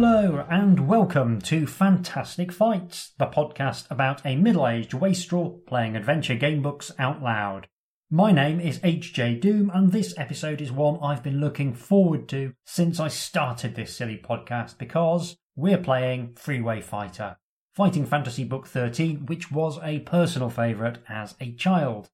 Hello 0.00 0.46
and 0.48 0.86
welcome 0.86 1.40
to 1.40 1.66
Fantastic 1.66 2.52
Fights, 2.52 3.14
the 3.18 3.26
podcast 3.26 3.90
about 3.90 4.24
a 4.24 4.36
middle 4.36 4.68
aged 4.68 4.94
wastrel 4.94 5.60
playing 5.66 5.96
adventure 5.96 6.36
gamebooks 6.36 6.92
out 7.00 7.20
loud. 7.20 7.66
My 8.08 8.30
name 8.30 8.60
is 8.60 8.78
HJ 8.78 9.40
Doom, 9.40 9.72
and 9.74 9.90
this 9.90 10.14
episode 10.16 10.60
is 10.60 10.70
one 10.70 11.00
I've 11.02 11.24
been 11.24 11.40
looking 11.40 11.74
forward 11.74 12.28
to 12.28 12.52
since 12.64 13.00
I 13.00 13.08
started 13.08 13.74
this 13.74 13.92
silly 13.92 14.16
podcast 14.16 14.78
because 14.78 15.36
we're 15.56 15.78
playing 15.78 16.34
Freeway 16.36 16.80
Fighter, 16.80 17.36
Fighting 17.74 18.06
Fantasy 18.06 18.44
Book 18.44 18.68
13, 18.68 19.26
which 19.26 19.50
was 19.50 19.80
a 19.82 19.98
personal 19.98 20.48
favourite 20.48 20.98
as 21.08 21.34
a 21.40 21.54
child. 21.54 22.08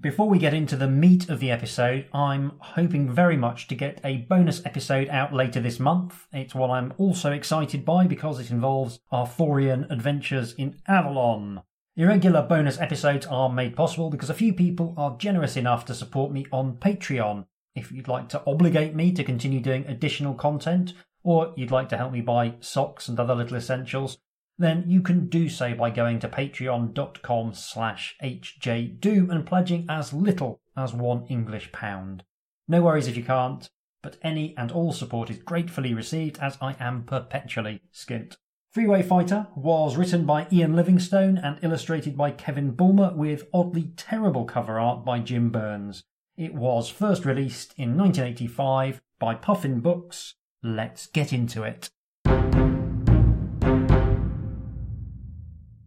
Before 0.00 0.28
we 0.28 0.40
get 0.40 0.54
into 0.54 0.74
the 0.74 0.88
meat 0.88 1.28
of 1.28 1.38
the 1.38 1.52
episode, 1.52 2.06
I'm 2.12 2.54
hoping 2.58 3.08
very 3.08 3.36
much 3.36 3.68
to 3.68 3.76
get 3.76 4.00
a 4.02 4.18
bonus 4.28 4.60
episode 4.66 5.08
out 5.08 5.32
later 5.32 5.60
this 5.60 5.78
month. 5.78 6.26
It's 6.32 6.54
what 6.54 6.70
I'm 6.70 6.92
also 6.98 7.30
excited 7.30 7.84
by 7.84 8.08
because 8.08 8.40
it 8.40 8.50
involves 8.50 8.98
Arthurian 9.12 9.86
adventures 9.90 10.52
in 10.54 10.80
Avalon. 10.88 11.62
Irregular 11.96 12.42
bonus 12.42 12.80
episodes 12.80 13.24
are 13.26 13.48
made 13.48 13.76
possible 13.76 14.10
because 14.10 14.30
a 14.30 14.34
few 14.34 14.52
people 14.52 14.94
are 14.96 15.16
generous 15.16 15.56
enough 15.56 15.84
to 15.84 15.94
support 15.94 16.32
me 16.32 16.44
on 16.50 16.76
Patreon. 16.76 17.46
If 17.76 17.92
you'd 17.92 18.08
like 18.08 18.28
to 18.30 18.42
obligate 18.48 18.96
me 18.96 19.12
to 19.12 19.22
continue 19.22 19.60
doing 19.60 19.86
additional 19.86 20.34
content, 20.34 20.94
or 21.22 21.54
you'd 21.56 21.70
like 21.70 21.88
to 21.90 21.96
help 21.96 22.10
me 22.10 22.20
buy 22.20 22.54
socks 22.58 23.06
and 23.06 23.18
other 23.20 23.34
little 23.34 23.56
essentials, 23.56 24.18
then 24.58 24.84
you 24.86 25.02
can 25.02 25.28
do 25.28 25.48
so 25.48 25.74
by 25.74 25.90
going 25.90 26.18
to 26.20 26.28
patreon.com 26.28 27.54
slash 27.54 28.16
hjdoom 28.22 29.30
and 29.30 29.46
pledging 29.46 29.86
as 29.88 30.12
little 30.12 30.60
as 30.76 30.92
one 30.92 31.26
English 31.28 31.72
pound. 31.72 32.24
No 32.68 32.82
worries 32.82 33.08
if 33.08 33.16
you 33.16 33.24
can't, 33.24 33.68
but 34.02 34.18
any 34.22 34.56
and 34.56 34.70
all 34.70 34.92
support 34.92 35.30
is 35.30 35.38
gratefully 35.38 35.94
received 35.94 36.38
as 36.38 36.58
I 36.60 36.76
am 36.78 37.04
perpetually 37.04 37.80
skint. 37.92 38.36
Freeway 38.70 39.02
Fighter 39.02 39.46
was 39.54 39.96
written 39.96 40.26
by 40.26 40.48
Ian 40.50 40.74
Livingstone 40.74 41.38
and 41.38 41.58
illustrated 41.62 42.16
by 42.16 42.32
Kevin 42.32 42.72
Bulmer 42.72 43.12
with 43.14 43.46
oddly 43.52 43.92
terrible 43.96 44.44
cover 44.44 44.80
art 44.80 45.04
by 45.04 45.20
Jim 45.20 45.50
Burns. 45.50 46.02
It 46.36 46.54
was 46.54 46.88
first 46.88 47.24
released 47.24 47.72
in 47.76 47.96
1985 47.96 49.00
by 49.20 49.36
Puffin 49.36 49.78
Books. 49.78 50.34
Let's 50.62 51.06
get 51.06 51.32
into 51.32 51.62
it. 51.62 51.90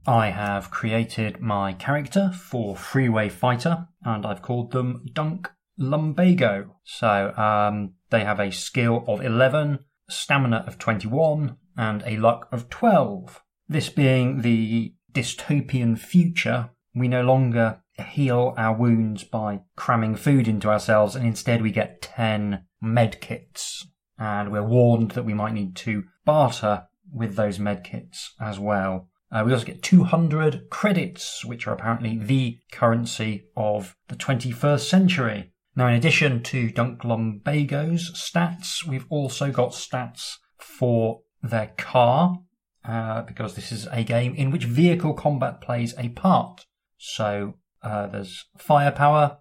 I 0.08 0.30
have 0.30 0.72
created 0.72 1.42
my 1.42 1.74
character 1.74 2.32
for 2.32 2.78
Freeway 2.78 3.28
Fighter 3.28 3.90
and 4.04 4.26
I've 4.26 4.42
called 4.42 4.72
them 4.72 5.06
Dunk 5.12 5.52
Lumbago. 5.78 6.76
So 6.86 7.34
um, 7.36 7.96
they 8.10 8.24
have 8.24 8.40
a 8.40 8.50
skill 8.50 9.04
of 9.06 9.22
11, 9.22 9.80
stamina 10.10 10.64
of 10.66 10.78
21, 10.78 11.58
and 11.76 12.04
a 12.06 12.16
luck 12.16 12.48
of 12.54 12.70
12. 12.70 13.44
This 13.68 13.90
being 13.90 14.44
the 14.44 14.94
dystopian 15.12 16.00
future, 16.00 16.70
we 16.96 17.10
no 17.10 17.22
longer 17.22 17.82
heal 18.12 18.54
our 18.56 18.78
wounds 18.78 19.26
by 19.26 19.60
cramming 19.76 20.16
food 20.16 20.48
into 20.48 20.70
ourselves 20.70 21.18
and 21.18 21.28
instead 21.28 21.62
we 21.62 21.72
get 21.72 22.02
10 22.02 22.64
medkits. 22.82 23.84
And 24.18 24.54
we're 24.54 24.64
warned 24.64 25.12
that 25.12 25.26
we 25.26 25.34
might 25.34 25.54
need 25.54 25.76
to 25.78 26.06
barter 26.24 26.88
with 27.12 27.36
those 27.36 27.60
medkits 27.60 28.30
as 28.40 28.58
well. 28.58 29.10
Uh, 29.32 29.44
we 29.46 29.52
also 29.52 29.66
get 29.66 29.84
200 29.84 30.70
credits, 30.70 31.44
which 31.44 31.68
are 31.68 31.74
apparently 31.74 32.18
the 32.18 32.60
currency 32.72 33.46
of 33.56 33.96
the 34.08 34.16
21st 34.16 34.88
century. 34.88 35.52
Now, 35.76 35.88
in 35.88 35.96
addition 35.96 36.42
to 36.44 36.72
Dunk 36.72 37.04
Lumbago's 37.04 38.12
stats, 38.14 38.86
we've 38.86 39.06
also 39.10 39.52
got 39.52 39.72
stats 39.72 40.38
for 40.58 41.22
their 41.44 41.74
car, 41.78 42.40
uh, 42.86 43.22
because 43.24 43.56
this 43.56 43.72
is 43.72 43.88
a 43.92 44.04
game 44.04 44.34
in 44.34 44.50
which 44.50 44.64
vehicle 44.64 45.14
combat 45.14 45.62
plays 45.62 45.94
a 45.98 46.10
part. 46.10 46.66
So 46.98 47.56
uh, 47.84 48.08
there's 48.08 48.46
firepower, 48.58 49.40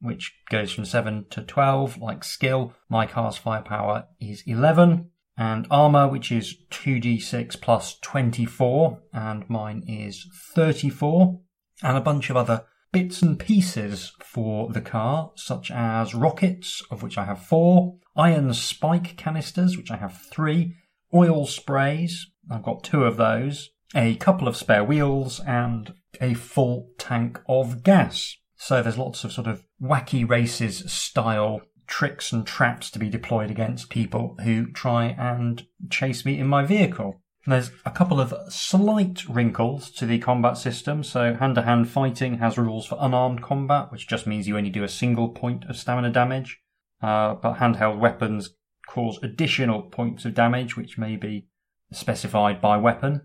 which 0.00 0.34
goes 0.50 0.72
from 0.72 0.84
7 0.84 1.26
to 1.30 1.42
12, 1.42 1.98
like 1.98 2.22
skill. 2.22 2.74
My 2.88 3.06
car's 3.06 3.38
firepower 3.38 4.08
is 4.20 4.42
11 4.46 5.10
and 5.36 5.66
armor, 5.70 6.08
which 6.08 6.30
is 6.30 6.56
2d6 6.70 7.60
plus 7.60 7.98
24, 8.00 9.00
and 9.12 9.48
mine 9.48 9.82
is 9.86 10.26
34, 10.54 11.40
and 11.82 11.96
a 11.96 12.00
bunch 12.00 12.30
of 12.30 12.36
other 12.36 12.64
bits 12.92 13.22
and 13.22 13.38
pieces 13.38 14.12
for 14.20 14.68
the 14.68 14.80
car, 14.80 15.32
such 15.34 15.70
as 15.70 16.14
rockets, 16.14 16.82
of 16.90 17.02
which 17.02 17.16
I 17.16 17.24
have 17.24 17.42
four, 17.42 17.96
iron 18.14 18.52
spike 18.52 19.16
canisters, 19.16 19.76
which 19.76 19.90
I 19.90 19.96
have 19.96 20.20
three, 20.30 20.74
oil 21.14 21.46
sprays, 21.46 22.26
I've 22.50 22.62
got 22.62 22.84
two 22.84 23.04
of 23.04 23.16
those, 23.16 23.70
a 23.94 24.16
couple 24.16 24.48
of 24.48 24.56
spare 24.56 24.84
wheels, 24.84 25.40
and 25.40 25.94
a 26.20 26.34
full 26.34 26.90
tank 26.98 27.40
of 27.48 27.82
gas. 27.82 28.36
So 28.56 28.82
there's 28.82 28.98
lots 28.98 29.24
of 29.24 29.32
sort 29.32 29.46
of 29.46 29.64
wacky 29.82 30.28
races 30.28 30.90
style 30.92 31.62
tricks 31.92 32.32
and 32.32 32.46
traps 32.46 32.90
to 32.90 32.98
be 32.98 33.10
deployed 33.10 33.50
against 33.50 33.90
people 33.90 34.34
who 34.44 34.66
try 34.72 35.08
and 35.18 35.66
chase 35.90 36.24
me 36.24 36.38
in 36.38 36.46
my 36.46 36.64
vehicle. 36.64 37.20
There's 37.46 37.70
a 37.84 37.90
couple 37.90 38.18
of 38.18 38.32
slight 38.50 39.28
wrinkles 39.28 39.90
to 39.92 40.06
the 40.06 40.18
combat 40.18 40.56
system. 40.56 41.04
So, 41.04 41.34
hand 41.34 41.56
to 41.56 41.62
hand 41.62 41.90
fighting 41.90 42.38
has 42.38 42.56
rules 42.56 42.86
for 42.86 42.96
unarmed 42.98 43.42
combat, 43.42 43.92
which 43.92 44.08
just 44.08 44.26
means 44.26 44.48
you 44.48 44.56
only 44.56 44.70
do 44.70 44.84
a 44.84 44.88
single 44.88 45.28
point 45.28 45.66
of 45.68 45.76
stamina 45.76 46.10
damage. 46.10 46.60
Uh, 47.02 47.34
but 47.34 47.56
handheld 47.56 47.98
weapons 47.98 48.54
cause 48.88 49.18
additional 49.22 49.82
points 49.82 50.24
of 50.24 50.32
damage, 50.32 50.78
which 50.78 50.96
may 50.96 51.16
be 51.16 51.46
specified 51.92 52.62
by 52.62 52.78
weapon. 52.78 53.20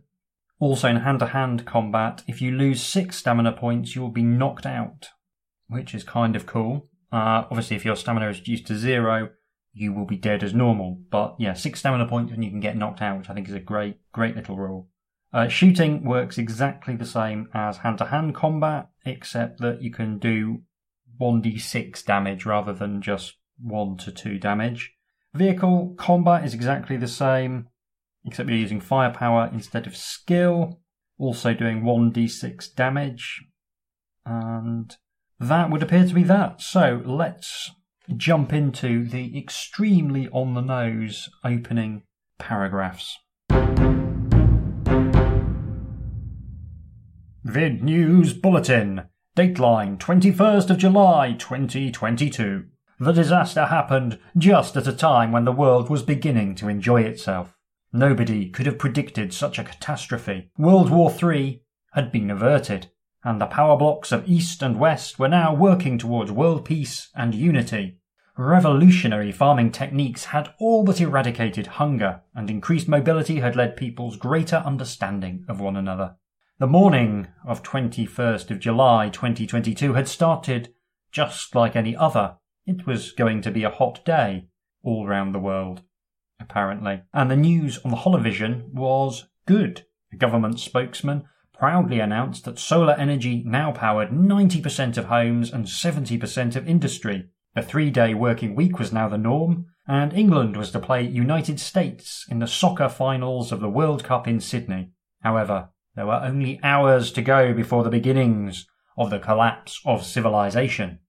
Also, 0.59 0.89
in 0.89 0.97
hand 0.97 1.19
to 1.19 1.27
hand 1.27 1.66
combat, 1.66 2.22
if 2.27 2.41
you 2.41 2.51
lose 2.51 2.83
six 2.83 3.16
stamina 3.16 3.53
points, 3.53 3.95
you 3.95 4.01
will 4.01 4.11
be 4.11 4.23
knocked 4.23 4.66
out, 4.66 5.07
which 5.69 5.95
is 5.95 6.03
kind 6.03 6.35
of 6.35 6.45
cool. 6.45 6.89
Uh, 7.12 7.45
obviously, 7.50 7.75
if 7.75 7.85
your 7.85 7.95
stamina 7.95 8.29
is 8.29 8.40
reduced 8.40 8.68
to 8.68 8.75
zero, 8.75 9.29
you 9.73 9.94
will 9.94 10.06
be 10.06 10.18
dead 10.18 10.44
as 10.44 10.53
normal. 10.53 11.00
But 11.09 11.35
yeah, 11.40 11.53
six 11.53 11.79
stamina 11.79 12.07
points 12.07 12.34
and 12.34 12.44
you 12.44 12.50
can 12.50 12.59
get 12.59 12.75
knocked 12.75 13.01
out, 13.01 13.18
which 13.18 13.29
I 13.29 13.34
think 13.34 13.47
is 13.47 13.53
a 13.53 13.59
great, 13.59 13.97
great 14.12 14.35
little 14.35 14.57
rule. 14.57 14.90
Uh, 15.34 15.47
shooting 15.47 16.03
works 16.03 16.38
exactly 16.38 16.95
the 16.95 17.06
same 17.06 17.50
as 17.53 17.78
hand 17.78 17.97
to 18.00 18.06
hand 18.06 18.34
combat, 18.34 18.90
except 19.06 19.59
that 19.59 19.81
you 19.81 19.91
can 19.91 20.18
do 20.18 20.62
1d6 21.19 22.03
damage 22.06 22.45
rather 22.45 22.73
than 22.73 23.01
just 23.01 23.35
1 23.62 23.97
to 23.97 24.12
2 24.12 24.39
damage. 24.39 24.94
Vehicle 25.34 25.95
combat 25.97 26.45
is 26.45 26.53
exactly 26.53 26.97
the 26.97 27.07
same, 27.07 27.68
except 28.25 28.50
you're 28.50 28.57
using 28.57 28.81
firepower 28.81 29.50
instead 29.53 29.85
of 29.85 29.95
skill, 29.95 30.79
also 31.18 31.53
doing 31.53 31.84
1d6 31.84 32.74
damage. 32.75 33.44
And 34.25 34.95
that 35.39 35.69
would 35.69 35.83
appear 35.83 36.05
to 36.05 36.13
be 36.13 36.23
that. 36.23 36.61
So 36.61 37.01
let's 37.05 37.71
jump 38.15 38.53
into 38.53 39.05
the 39.05 39.37
extremely 39.37 40.27
on 40.29 40.53
the 40.53 40.61
nose 40.61 41.29
opening 41.43 42.03
paragraphs. 42.39 43.17
Vid 47.43 47.83
News 47.83 48.33
Bulletin. 48.33 49.03
Dateline 49.37 49.99
21st 49.99 50.71
of 50.71 50.77
July 50.79 51.35
2022. 51.37 52.65
The 53.00 53.12
disaster 53.12 53.67
happened 53.67 54.17
just 54.35 54.75
at 54.75 54.88
a 54.88 54.91
time 54.91 55.31
when 55.31 55.45
the 55.45 55.51
world 55.51 55.89
was 55.89 56.01
beginning 56.01 56.56
to 56.56 56.67
enjoy 56.67 57.03
itself. 57.03 57.56
Nobody 57.94 58.50
could 58.50 58.65
have 58.65 58.79
predicted 58.79 59.31
such 59.33 59.59
a 59.59 59.63
catastrophe. 59.63 60.50
World 60.57 60.89
War 60.89 61.12
III 61.12 61.62
had 61.94 62.12
been 62.12 62.31
averted 62.31 62.88
and 63.27 63.41
the 63.41 63.45
power 63.45 63.75
blocks 63.75 64.13
of 64.13 64.25
East 64.25 64.63
and 64.63 64.79
West 64.79 65.19
were 65.19 65.27
now 65.27 65.53
working 65.53 65.97
towards 65.97 66.31
world 66.31 66.63
peace 66.63 67.09
and 67.13 67.35
unity. 67.35 67.97
Revolutionary 68.38 69.33
farming 69.33 69.69
techniques 69.69 70.25
had 70.25 70.53
all 70.59 70.85
but 70.85 71.01
eradicated 71.01 71.68
hunger, 71.68 72.21
and 72.33 72.50
increased 72.50 72.88
mobility 72.88 73.41
had 73.41 73.53
led 73.53 73.75
people's 73.75 74.15
greater 74.15 74.63
understanding 74.65 75.44
of 75.50 75.59
one 75.59 75.75
another. 75.75 76.15
The 76.59 76.68
morning 76.68 77.27
of 77.45 77.63
21st 77.63 78.50
of 78.50 78.59
July 78.59 79.09
2022 79.09 79.95
had 79.95 80.07
started 80.07 80.74
just 81.12 81.53
like 81.53 81.75
any 81.75 81.97
other. 81.97 82.38
It 82.65 82.88
was 82.88 83.12
going 83.12 83.41
to 83.41 83.51
be 83.51 83.65
a 83.65 83.69
hot 83.69 84.06
day 84.06 84.47
all 84.83 85.06
round 85.06 85.35
the 85.35 85.39
world, 85.39 85.81
apparently. 86.39 87.01
And 87.13 87.29
the 87.29 87.35
news 87.35 87.77
on 87.83 87.91
the 87.91 87.97
holovision 87.97 88.71
was 88.71 89.27
good. 89.45 89.85
A 90.13 90.15
government 90.15 90.62
spokesman 90.62 91.25
proudly 91.57 92.00
announced 92.00 92.45
that 92.45 92.59
solar 92.59 92.94
energy 92.94 93.44
now 93.45 93.71
powered 93.71 94.09
90% 94.09 94.98
of 94.98 95.06
homes 95.06 95.51
and 95.51 95.65
70% 95.65 96.56
of 96.56 96.68
industry. 96.68 97.30
A 97.56 97.62
three 97.62 97.89
day 97.89 98.13
working 98.13 98.56
week 98.56 98.80
was 98.80 98.94
now 98.94 99.09
the 99.09 99.18
norm, 99.18 99.68
and 99.88 100.13
England 100.13 100.57
was 100.57 100.71
to 100.71 100.80
play 100.80 101.01
United 101.01 101.59
States 101.59 102.25
in 102.30 102.39
the 102.39 102.48
soccer 102.48 102.89
finals 102.89 103.51
of 103.51 103.59
the 103.59 103.69
World 103.69 104.04
Cup 104.04 104.27
in 104.27 104.39
Sydney. 104.39 104.92
However, 105.21 105.69
there 105.95 106.06
were 106.06 106.21
only 106.24 106.59
hours 106.62 107.12
to 107.13 107.21
go 107.21 107.54
before 107.54 107.83
the 107.83 107.89
beginnings 107.89 108.68
of 108.98 109.10
the 109.10 109.19
collapse 109.19 109.81
of 109.86 110.06
civilization. 110.06 111.00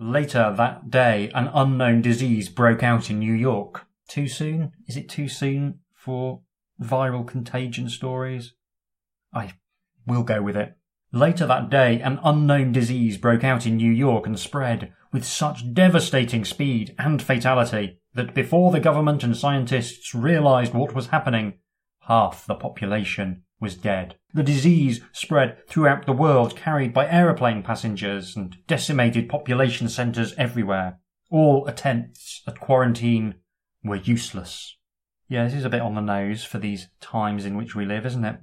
Later 0.00 0.54
that 0.56 0.90
day, 0.90 1.30
an 1.34 1.50
unknown 1.52 2.02
disease 2.02 2.48
broke 2.48 2.82
out 2.82 3.10
in 3.10 3.18
New 3.18 3.34
York. 3.34 3.86
Too 4.08 4.28
soon? 4.28 4.72
Is 4.86 4.96
it 4.96 5.08
too 5.08 5.28
soon 5.28 5.80
for 5.94 6.40
viral 6.80 7.26
contagion 7.26 7.88
stories. 7.88 8.54
I 9.32 9.52
will 10.08 10.24
go 10.24 10.42
with 10.42 10.56
it. 10.56 10.76
Later 11.12 11.46
that 11.46 11.70
day, 11.70 12.00
an 12.00 12.18
unknown 12.22 12.72
disease 12.72 13.16
broke 13.16 13.44
out 13.44 13.66
in 13.66 13.76
New 13.76 13.92
York 13.92 14.26
and 14.26 14.38
spread 14.38 14.92
with 15.12 15.24
such 15.24 15.72
devastating 15.72 16.44
speed 16.44 16.94
and 16.98 17.22
fatality 17.22 18.00
that 18.14 18.34
before 18.34 18.72
the 18.72 18.80
government 18.80 19.22
and 19.22 19.36
scientists 19.36 20.14
realized 20.14 20.74
what 20.74 20.94
was 20.94 21.06
happening, 21.06 21.54
half 22.00 22.44
the 22.46 22.54
population 22.54 23.42
was 23.60 23.74
dead. 23.74 24.16
The 24.34 24.42
disease 24.42 25.00
spread 25.12 25.66
throughout 25.66 26.06
the 26.06 26.12
world, 26.12 26.56
carried 26.56 26.92
by 26.92 27.08
aeroplane 27.08 27.62
passengers, 27.62 28.36
and 28.36 28.56
decimated 28.66 29.28
population 29.28 29.88
centres 29.88 30.34
everywhere. 30.36 30.98
All 31.30 31.66
attempts 31.66 32.42
at 32.46 32.60
quarantine 32.60 33.36
were 33.82 33.96
useless. 33.96 34.76
Yeah, 35.28 35.44
this 35.44 35.54
is 35.54 35.64
a 35.64 35.70
bit 35.70 35.82
on 35.82 35.94
the 35.94 36.00
nose 36.00 36.44
for 36.44 36.58
these 36.58 36.88
times 37.00 37.44
in 37.44 37.56
which 37.56 37.74
we 37.74 37.84
live, 37.84 38.06
isn't 38.06 38.24
it? 38.24 38.38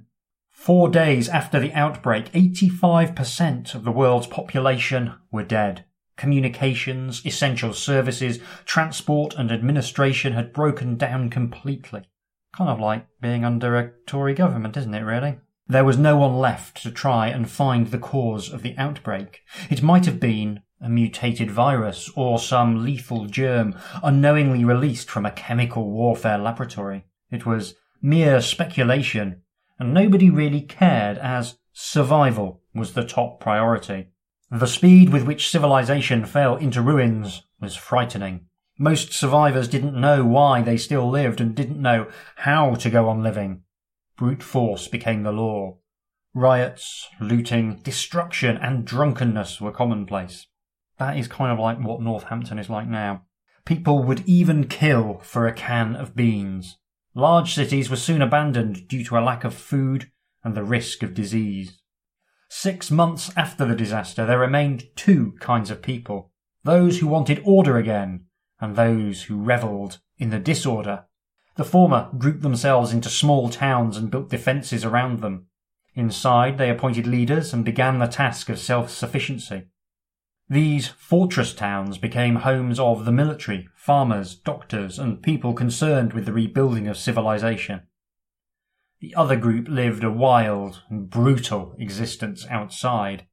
Four 0.56 0.88
days 0.88 1.28
after 1.28 1.60
the 1.60 1.72
outbreak, 1.74 2.32
85% 2.32 3.76
of 3.76 3.84
the 3.84 3.92
world's 3.92 4.26
population 4.26 5.14
were 5.30 5.44
dead. 5.44 5.84
Communications, 6.16 7.24
essential 7.24 7.72
services, 7.72 8.40
transport 8.64 9.34
and 9.36 9.52
administration 9.52 10.32
had 10.32 10.52
broken 10.52 10.96
down 10.96 11.30
completely. 11.30 12.08
Kind 12.56 12.70
of 12.70 12.80
like 12.80 13.06
being 13.20 13.44
under 13.44 13.76
a 13.76 13.92
Tory 14.06 14.34
government, 14.34 14.76
isn't 14.76 14.94
it, 14.94 15.02
really? 15.02 15.38
There 15.68 15.84
was 15.84 15.98
no 15.98 16.16
one 16.16 16.36
left 16.36 16.82
to 16.82 16.90
try 16.90 17.28
and 17.28 17.48
find 17.48 17.88
the 17.88 17.98
cause 17.98 18.52
of 18.52 18.62
the 18.62 18.76
outbreak. 18.76 19.42
It 19.70 19.82
might 19.82 20.06
have 20.06 20.18
been 20.18 20.62
a 20.80 20.88
mutated 20.88 21.50
virus 21.50 22.10
or 22.16 22.38
some 22.38 22.82
lethal 22.82 23.26
germ 23.26 23.76
unknowingly 24.02 24.64
released 24.64 25.10
from 25.10 25.26
a 25.26 25.30
chemical 25.30 25.90
warfare 25.90 26.38
laboratory. 26.38 27.04
It 27.30 27.46
was 27.46 27.74
mere 28.02 28.40
speculation, 28.40 29.42
and 29.78 29.92
nobody 29.92 30.30
really 30.30 30.60
cared 30.60 31.18
as 31.18 31.58
survival 31.72 32.62
was 32.74 32.94
the 32.94 33.04
top 33.04 33.40
priority. 33.40 34.08
The 34.50 34.66
speed 34.66 35.10
with 35.10 35.24
which 35.26 35.50
civilization 35.50 36.24
fell 36.24 36.56
into 36.56 36.80
ruins 36.80 37.42
was 37.60 37.74
frightening. 37.76 38.46
Most 38.78 39.12
survivors 39.12 39.68
didn't 39.68 39.98
know 39.98 40.24
why 40.24 40.62
they 40.62 40.76
still 40.76 41.08
lived 41.08 41.40
and 41.40 41.54
didn't 41.54 41.80
know 41.80 42.08
how 42.36 42.74
to 42.74 42.90
go 42.90 43.08
on 43.08 43.22
living. 43.22 43.62
Brute 44.16 44.42
force 44.42 44.88
became 44.88 45.22
the 45.22 45.32
law. 45.32 45.78
Riots, 46.34 47.08
looting, 47.20 47.80
destruction, 47.82 48.56
and 48.58 48.84
drunkenness 48.84 49.60
were 49.60 49.72
commonplace. 49.72 50.46
That 50.98 51.16
is 51.18 51.28
kind 51.28 51.52
of 51.52 51.58
like 51.58 51.78
what 51.78 52.00
Northampton 52.00 52.58
is 52.58 52.70
like 52.70 52.86
now. 52.86 53.22
People 53.64 54.02
would 54.04 54.22
even 54.26 54.68
kill 54.68 55.20
for 55.22 55.46
a 55.46 55.52
can 55.52 55.96
of 55.96 56.14
beans. 56.14 56.76
Large 57.16 57.54
cities 57.54 57.88
were 57.88 57.96
soon 57.96 58.20
abandoned 58.20 58.88
due 58.88 59.02
to 59.04 59.16
a 59.16 59.24
lack 59.24 59.42
of 59.42 59.54
food 59.54 60.10
and 60.44 60.54
the 60.54 60.62
risk 60.62 61.02
of 61.02 61.14
disease. 61.14 61.80
Six 62.50 62.90
months 62.90 63.32
after 63.34 63.64
the 63.64 63.74
disaster, 63.74 64.26
there 64.26 64.38
remained 64.38 64.94
two 64.96 65.32
kinds 65.40 65.70
of 65.70 65.80
people 65.80 66.30
those 66.62 66.98
who 66.98 67.06
wanted 67.06 67.40
order 67.42 67.78
again 67.78 68.26
and 68.60 68.76
those 68.76 69.22
who 69.24 69.42
revelled 69.42 69.98
in 70.18 70.28
the 70.28 70.38
disorder. 70.38 71.06
The 71.54 71.64
former 71.64 72.10
grouped 72.18 72.42
themselves 72.42 72.92
into 72.92 73.08
small 73.08 73.48
towns 73.48 73.96
and 73.96 74.10
built 74.10 74.28
defences 74.28 74.84
around 74.84 75.20
them. 75.20 75.46
Inside, 75.94 76.58
they 76.58 76.68
appointed 76.68 77.06
leaders 77.06 77.54
and 77.54 77.64
began 77.64 77.98
the 77.98 78.08
task 78.08 78.50
of 78.50 78.58
self 78.58 78.90
sufficiency. 78.90 79.68
These 80.48 80.88
fortress 80.88 81.52
towns 81.54 81.98
became 81.98 82.36
homes 82.36 82.78
of 82.78 83.04
the 83.04 83.12
military, 83.12 83.68
farmers, 83.74 84.36
doctors, 84.36 84.98
and 84.98 85.22
people 85.22 85.52
concerned 85.54 86.12
with 86.12 86.24
the 86.24 86.32
rebuilding 86.32 86.86
of 86.86 86.96
civilization. 86.96 87.82
The 89.00 89.14
other 89.14 89.36
group 89.36 89.68
lived 89.68 90.04
a 90.04 90.10
wild 90.10 90.82
and 90.88 91.10
brutal 91.10 91.74
existence 91.78 92.46
outside, 92.48 93.26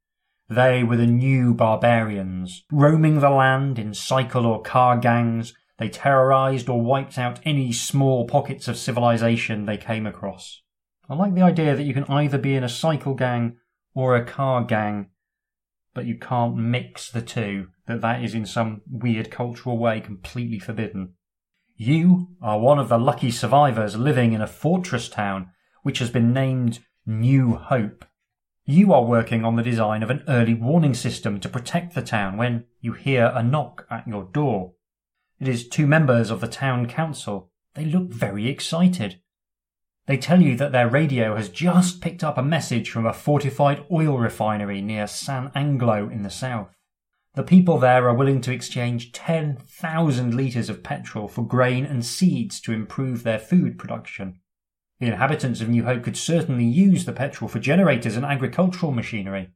they 0.50 0.84
were 0.84 0.98
the 0.98 1.08
new 1.08 1.54
barbarians. 1.54 2.64
Roaming 2.72 3.20
the 3.20 3.30
land 3.30 3.80
in 3.80 3.94
cycle 3.94 4.46
or 4.46 4.62
car 4.62 4.98
gangs, 4.98 5.54
they 5.78 5.90
terrorized 5.90 6.70
or 6.70 6.82
wiped 6.82 7.18
out 7.18 7.40
any 7.44 7.72
small 7.72 8.28
pockets 8.28 8.68
of 8.68 8.78
civilization 8.78 9.66
they 9.66 9.78
came 9.78 10.06
across. 10.06 10.62
I 11.10 11.16
like 11.16 11.34
the 11.34 11.42
idea 11.42 11.76
that 11.76 11.84
you 11.84 11.94
can 11.94 12.06
either 12.06 12.38
be 12.38 12.56
in 12.56 12.64
a 12.64 12.70
cycle 12.70 13.14
gang 13.14 13.58
or 13.96 14.16
a 14.16 14.26
car 14.26 14.64
gang, 14.64 15.10
but 15.94 16.06
you 16.06 16.18
can't 16.18 16.56
mix 16.56 17.10
the 17.10 17.22
two, 17.22 17.68
that 17.88 18.02
that 18.02 18.24
is 18.24 18.34
in 18.34 18.46
some 18.46 18.82
weird 18.90 19.30
cultural 19.30 19.78
way 19.78 20.00
completely 20.00 20.60
forbidden. 20.60 21.14
You 21.76 22.30
are 22.42 22.60
one 22.60 22.80
of 22.80 22.90
the 22.90 22.98
lucky 22.98 23.32
survivors 23.32 23.96
living 23.96 24.34
in 24.34 24.42
a 24.42 24.48
fortress 24.48 25.10
town 25.10 25.50
which 25.82 26.00
has 26.00 26.10
been 26.10 26.34
named 26.34 26.80
New 27.06 27.56
Hope. 27.56 28.06
You 28.66 28.94
are 28.94 29.04
working 29.04 29.44
on 29.44 29.56
the 29.56 29.64
design 29.64 30.04
of 30.04 30.10
an 30.10 30.24
early 30.28 30.54
warning 30.54 30.94
system 30.94 31.40
to 31.42 31.50
protect 31.50 31.96
the 31.96 32.02
town 32.02 32.38
when 32.38 32.66
you 32.80 32.94
hear 32.94 33.32
a 33.36 33.44
knock 33.44 33.86
at 33.92 34.08
your 34.08 34.24
door. 34.24 34.74
It 35.40 35.50
is 35.50 35.68
two 35.68 35.86
members 35.86 36.30
of 36.30 36.40
the 36.40 36.48
town 36.48 36.88
council. 36.88 37.52
They 37.74 37.84
look 37.84 38.10
very 38.10 38.48
excited. 38.48 39.20
They 40.06 40.18
tell 40.18 40.42
you 40.42 40.58
that 40.58 40.74
their 40.74 40.90
radio 40.90 41.38
has 41.38 41.48
just 41.48 42.02
picked 42.02 42.24
up 42.24 42.38
a 42.38 42.44
message 42.44 42.90
from 42.90 43.06
a 43.06 43.14
fortified 43.14 43.86
oil 43.90 44.18
refinery 44.18 44.82
near 44.82 45.08
San 45.08 45.50
Anglo 45.56 46.10
in 46.10 46.24
the 46.24 46.30
south. 46.30 46.76
The 47.36 47.44
people 47.44 47.80
there 47.80 48.08
are 48.10 48.14
willing 48.14 48.42
to 48.42 48.52
exchange 48.52 49.14
10,000 49.14 50.36
litres 50.36 50.70
of 50.70 50.84
petrol 50.84 51.28
for 51.28 51.42
grain 51.42 51.86
and 51.86 52.06
seeds 52.06 52.60
to 52.62 52.74
improve 52.74 53.24
their 53.24 53.40
food 53.40 53.80
production. 53.80 54.40
The 55.00 55.08
inhabitants 55.08 55.62
of 55.62 55.70
New 55.70 55.86
Hope 55.86 56.04
could 56.04 56.18
certainly 56.18 56.66
use 56.66 57.06
the 57.06 57.14
petrol 57.14 57.48
for 57.48 57.60
generators 57.60 58.16
and 58.16 58.26
agricultural 58.26 58.92
machinery. 58.92 59.52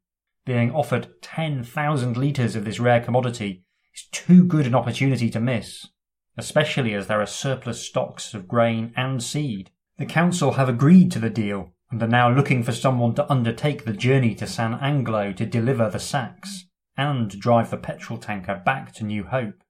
Being 0.45 0.71
offered 0.71 1.21
10,000 1.21 2.17
litres 2.17 2.55
of 2.55 2.63
this 2.63 2.79
rare 2.79 3.01
commodity 3.01 3.65
is 3.93 4.07
too 4.11 4.45
good 4.45 4.65
an 4.65 4.75
opportunity 4.75 5.29
to 5.29 5.41
miss, 5.41 5.87
especially 6.37 6.93
as 6.93 7.07
there 7.07 7.21
are 7.21 7.27
surplus 7.27 7.85
stocks 7.85 8.33
of 8.33 8.47
grain 8.47 8.93
and 8.95 9.21
seed. 9.21 9.71
The 9.97 10.05
council 10.05 10.53
have 10.53 10.69
agreed 10.69 11.11
to 11.11 11.19
the 11.19 11.29
deal 11.29 11.73
and 11.89 12.01
are 12.03 12.07
now 12.07 12.29
looking 12.29 12.61
for 12.61 12.71
someone 12.71 13.15
to 13.15 13.31
undertake 13.31 13.85
the 13.85 13.93
journey 13.93 14.35
to 14.35 14.45
San 14.45 14.75
Anglo 14.75 15.31
to 15.33 15.45
deliver 15.45 15.89
the 15.89 15.99
sacks 15.99 16.65
and 16.95 17.29
drive 17.39 17.71
the 17.71 17.77
petrol 17.77 18.19
tanker 18.19 18.61
back 18.63 18.93
to 18.93 19.03
New 19.03 19.23
Hope. 19.23 19.63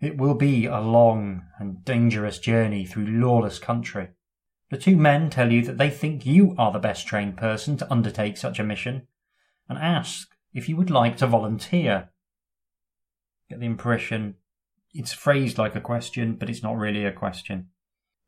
It 0.00 0.16
will 0.16 0.34
be 0.34 0.66
a 0.66 0.80
long 0.80 1.42
and 1.58 1.84
dangerous 1.84 2.38
journey 2.38 2.86
through 2.86 3.06
lawless 3.06 3.58
country. 3.58 4.08
The 4.70 4.78
two 4.78 4.96
men 4.96 5.30
tell 5.30 5.52
you 5.52 5.62
that 5.62 5.78
they 5.78 5.90
think 5.90 6.26
you 6.26 6.54
are 6.58 6.72
the 6.72 6.78
best 6.78 7.06
trained 7.06 7.36
person 7.36 7.76
to 7.78 7.90
undertake 7.90 8.36
such 8.36 8.58
a 8.58 8.64
mission, 8.64 9.06
and 9.68 9.78
ask 9.78 10.28
if 10.52 10.68
you 10.68 10.76
would 10.76 10.90
like 10.90 11.16
to 11.18 11.26
volunteer. 11.26 12.10
Get 13.48 13.60
the 13.60 13.66
impression 13.66 14.34
it's 14.94 15.12
phrased 15.12 15.58
like 15.58 15.76
a 15.76 15.80
question, 15.80 16.34
but 16.34 16.48
it's 16.48 16.62
not 16.62 16.76
really 16.76 17.04
a 17.04 17.12
question. 17.12 17.68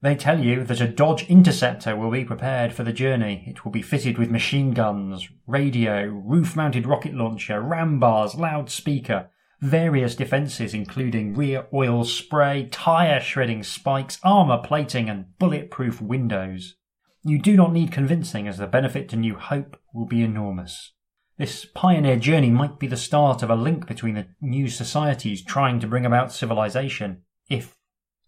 They 0.02 0.16
tell 0.16 0.42
you 0.42 0.64
that 0.64 0.80
a 0.80 0.88
Dodge 0.88 1.28
Interceptor 1.28 1.94
will 1.94 2.10
be 2.10 2.24
prepared 2.24 2.72
for 2.72 2.84
the 2.84 2.92
journey. 2.92 3.44
It 3.46 3.64
will 3.64 3.72
be 3.72 3.82
fitted 3.82 4.16
with 4.16 4.30
machine 4.30 4.72
guns, 4.72 5.28
radio, 5.46 6.06
roof 6.06 6.56
mounted 6.56 6.86
rocket 6.86 7.14
launcher, 7.14 7.60
ram 7.60 8.00
bars, 8.00 8.34
loudspeaker, 8.34 9.28
various 9.60 10.14
defences 10.14 10.72
including 10.72 11.34
rear 11.34 11.66
oil 11.74 12.04
spray, 12.04 12.66
tyre 12.70 13.20
shredding 13.20 13.62
spikes, 13.62 14.18
armour 14.22 14.62
plating, 14.64 15.10
and 15.10 15.38
bulletproof 15.38 16.00
windows. 16.00 16.76
You 17.22 17.38
do 17.38 17.54
not 17.54 17.74
need 17.74 17.92
convincing, 17.92 18.48
as 18.48 18.56
the 18.56 18.66
benefit 18.66 19.10
to 19.10 19.16
New 19.16 19.34
Hope 19.34 19.78
will 19.92 20.06
be 20.06 20.22
enormous. 20.22 20.92
This 21.36 21.66
pioneer 21.74 22.16
journey 22.16 22.48
might 22.48 22.78
be 22.78 22.86
the 22.86 22.96
start 22.96 23.42
of 23.42 23.50
a 23.50 23.54
link 23.54 23.86
between 23.86 24.14
the 24.14 24.28
new 24.40 24.68
societies 24.68 25.44
trying 25.44 25.78
to 25.80 25.86
bring 25.86 26.06
about 26.06 26.32
civilization, 26.32 27.22
if 27.50 27.76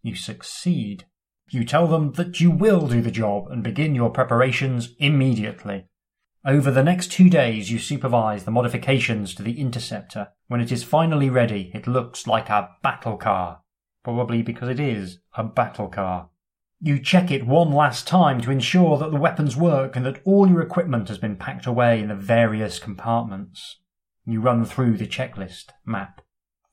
you 0.02 0.14
succeed. 0.14 1.07
You 1.49 1.65
tell 1.65 1.87
them 1.87 2.13
that 2.13 2.41
you 2.41 2.51
will 2.51 2.87
do 2.87 3.03
the 3.03 3.11
job 3.11 3.49
and 3.51 3.63
begin 3.63 3.95
your 3.95 4.11
preparations 4.11 4.95
immediately. 4.99 5.87
Over 6.45 6.71
the 6.71 6.83
next 6.83 7.13
two 7.13 7.31
days, 7.31 7.71
you 7.71 7.79
supervise 7.79 8.45
the 8.45 8.51
modifications 8.51 9.35
to 9.35 9.43
the 9.43 9.61
Interceptor. 9.61 10.29
When 10.49 10.61
it 10.61 10.73
is 10.73 10.83
finally 10.83 11.31
ready, 11.31 11.71
it 11.73 11.87
looks 11.87 12.27
like 12.27 12.49
a 12.49 12.71
battle 12.83 13.17
car. 13.17 13.61
Probably 14.03 14.43
because 14.43 14.69
it 14.69 14.81
is 14.81 15.19
a 15.37 15.45
battle 15.45 15.89
car. 15.89 16.31
You 16.81 16.99
check 16.99 17.31
it 17.31 17.47
one 17.47 17.71
last 17.71 18.09
time 18.09 18.41
to 18.41 18.51
ensure 18.51 18.99
that 18.99 19.13
the 19.13 19.21
weapons 19.21 19.57
work 19.57 19.95
and 19.95 20.05
that 20.05 20.21
all 20.25 20.49
your 20.49 20.61
equipment 20.61 21.07
has 21.09 21.19
been 21.19 21.37
packed 21.37 21.65
away 21.65 22.01
in 22.01 22.09
the 22.09 22.17
various 22.17 22.81
compartments. 22.81 23.79
You 24.25 24.41
run 24.41 24.65
through 24.65 24.97
the 24.97 25.07
checklist 25.07 25.67
map, 25.87 26.23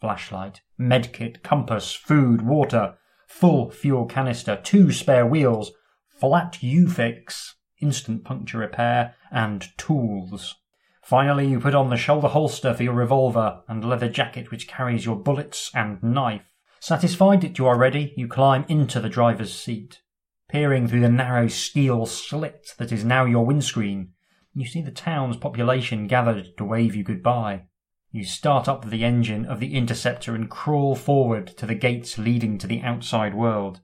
flashlight, 0.01 0.61
medkit, 0.79 1.43
compass, 1.43 1.93
food, 1.93 2.41
water, 2.41 2.95
full 3.29 3.69
fuel 3.69 4.05
canister, 4.05 4.59
two 4.61 4.91
spare 4.91 5.25
wheels, 5.25 5.71
flat 6.09 6.57
U-fix, 6.61 7.55
instant 7.79 8.25
puncture 8.25 8.57
repair, 8.57 9.15
and 9.31 9.67
tools. 9.77 10.55
Finally, 11.03 11.47
you 11.47 11.59
put 11.59 11.75
on 11.75 11.89
the 11.89 11.95
shoulder 11.95 12.27
holster 12.27 12.73
for 12.73 12.83
your 12.83 12.93
revolver 12.93 13.61
and 13.67 13.87
leather 13.87 14.09
jacket 14.09 14.51
which 14.51 14.67
carries 14.67 15.05
your 15.05 15.15
bullets 15.15 15.71
and 15.73 16.01
knife. 16.03 16.51
Satisfied 16.79 17.41
that 17.41 17.57
you 17.57 17.67
are 17.67 17.77
ready, 17.77 18.13
you 18.17 18.27
climb 18.27 18.65
into 18.67 18.99
the 18.99 19.09
driver's 19.09 19.53
seat. 19.53 20.01
Peering 20.49 20.87
through 20.87 21.01
the 21.01 21.09
narrow 21.09 21.47
steel 21.47 22.05
slit 22.05 22.73
that 22.77 22.91
is 22.91 23.05
now 23.05 23.25
your 23.25 23.45
windscreen, 23.45 24.09
you 24.53 24.65
see 24.65 24.81
the 24.81 24.91
town's 24.91 25.37
population 25.37 26.07
gathered 26.07 26.57
to 26.57 26.65
wave 26.65 26.95
you 26.95 27.03
goodbye. 27.03 27.63
You 28.11 28.23
start 28.23 28.67
up 28.67 28.89
the 28.89 29.05
engine 29.05 29.45
of 29.45 29.59
the 29.59 29.75
Interceptor 29.75 30.33
and 30.33 30.49
crawl 30.49 30.95
forward 30.95 31.45
to 31.57 31.67
the 31.67 31.75
gates 31.75 32.17
leading 32.17 32.57
to 32.57 32.65
the 32.65 32.81
outside 32.81 33.35
world. 33.35 33.81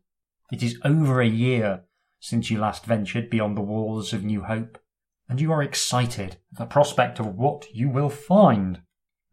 It 0.52 0.64
is 0.64 0.80
over 0.84 1.22
a 1.22 1.28
year 1.28 1.84
since 2.20 2.50
you 2.50 2.58
last 2.58 2.86
ventured 2.86 3.30
beyond 3.30 3.56
the 3.56 3.62
walls 3.62 4.14
of 4.14 4.24
New 4.24 4.42
Hope, 4.42 4.80
and 5.30 5.40
you 5.40 5.52
are 5.52 5.62
excited 5.62 6.38
at 6.54 6.58
the 6.58 6.66
prospect 6.66 7.20
of 7.20 7.36
what 7.36 7.68
you 7.72 7.88
will 7.88 8.10
find. 8.10 8.82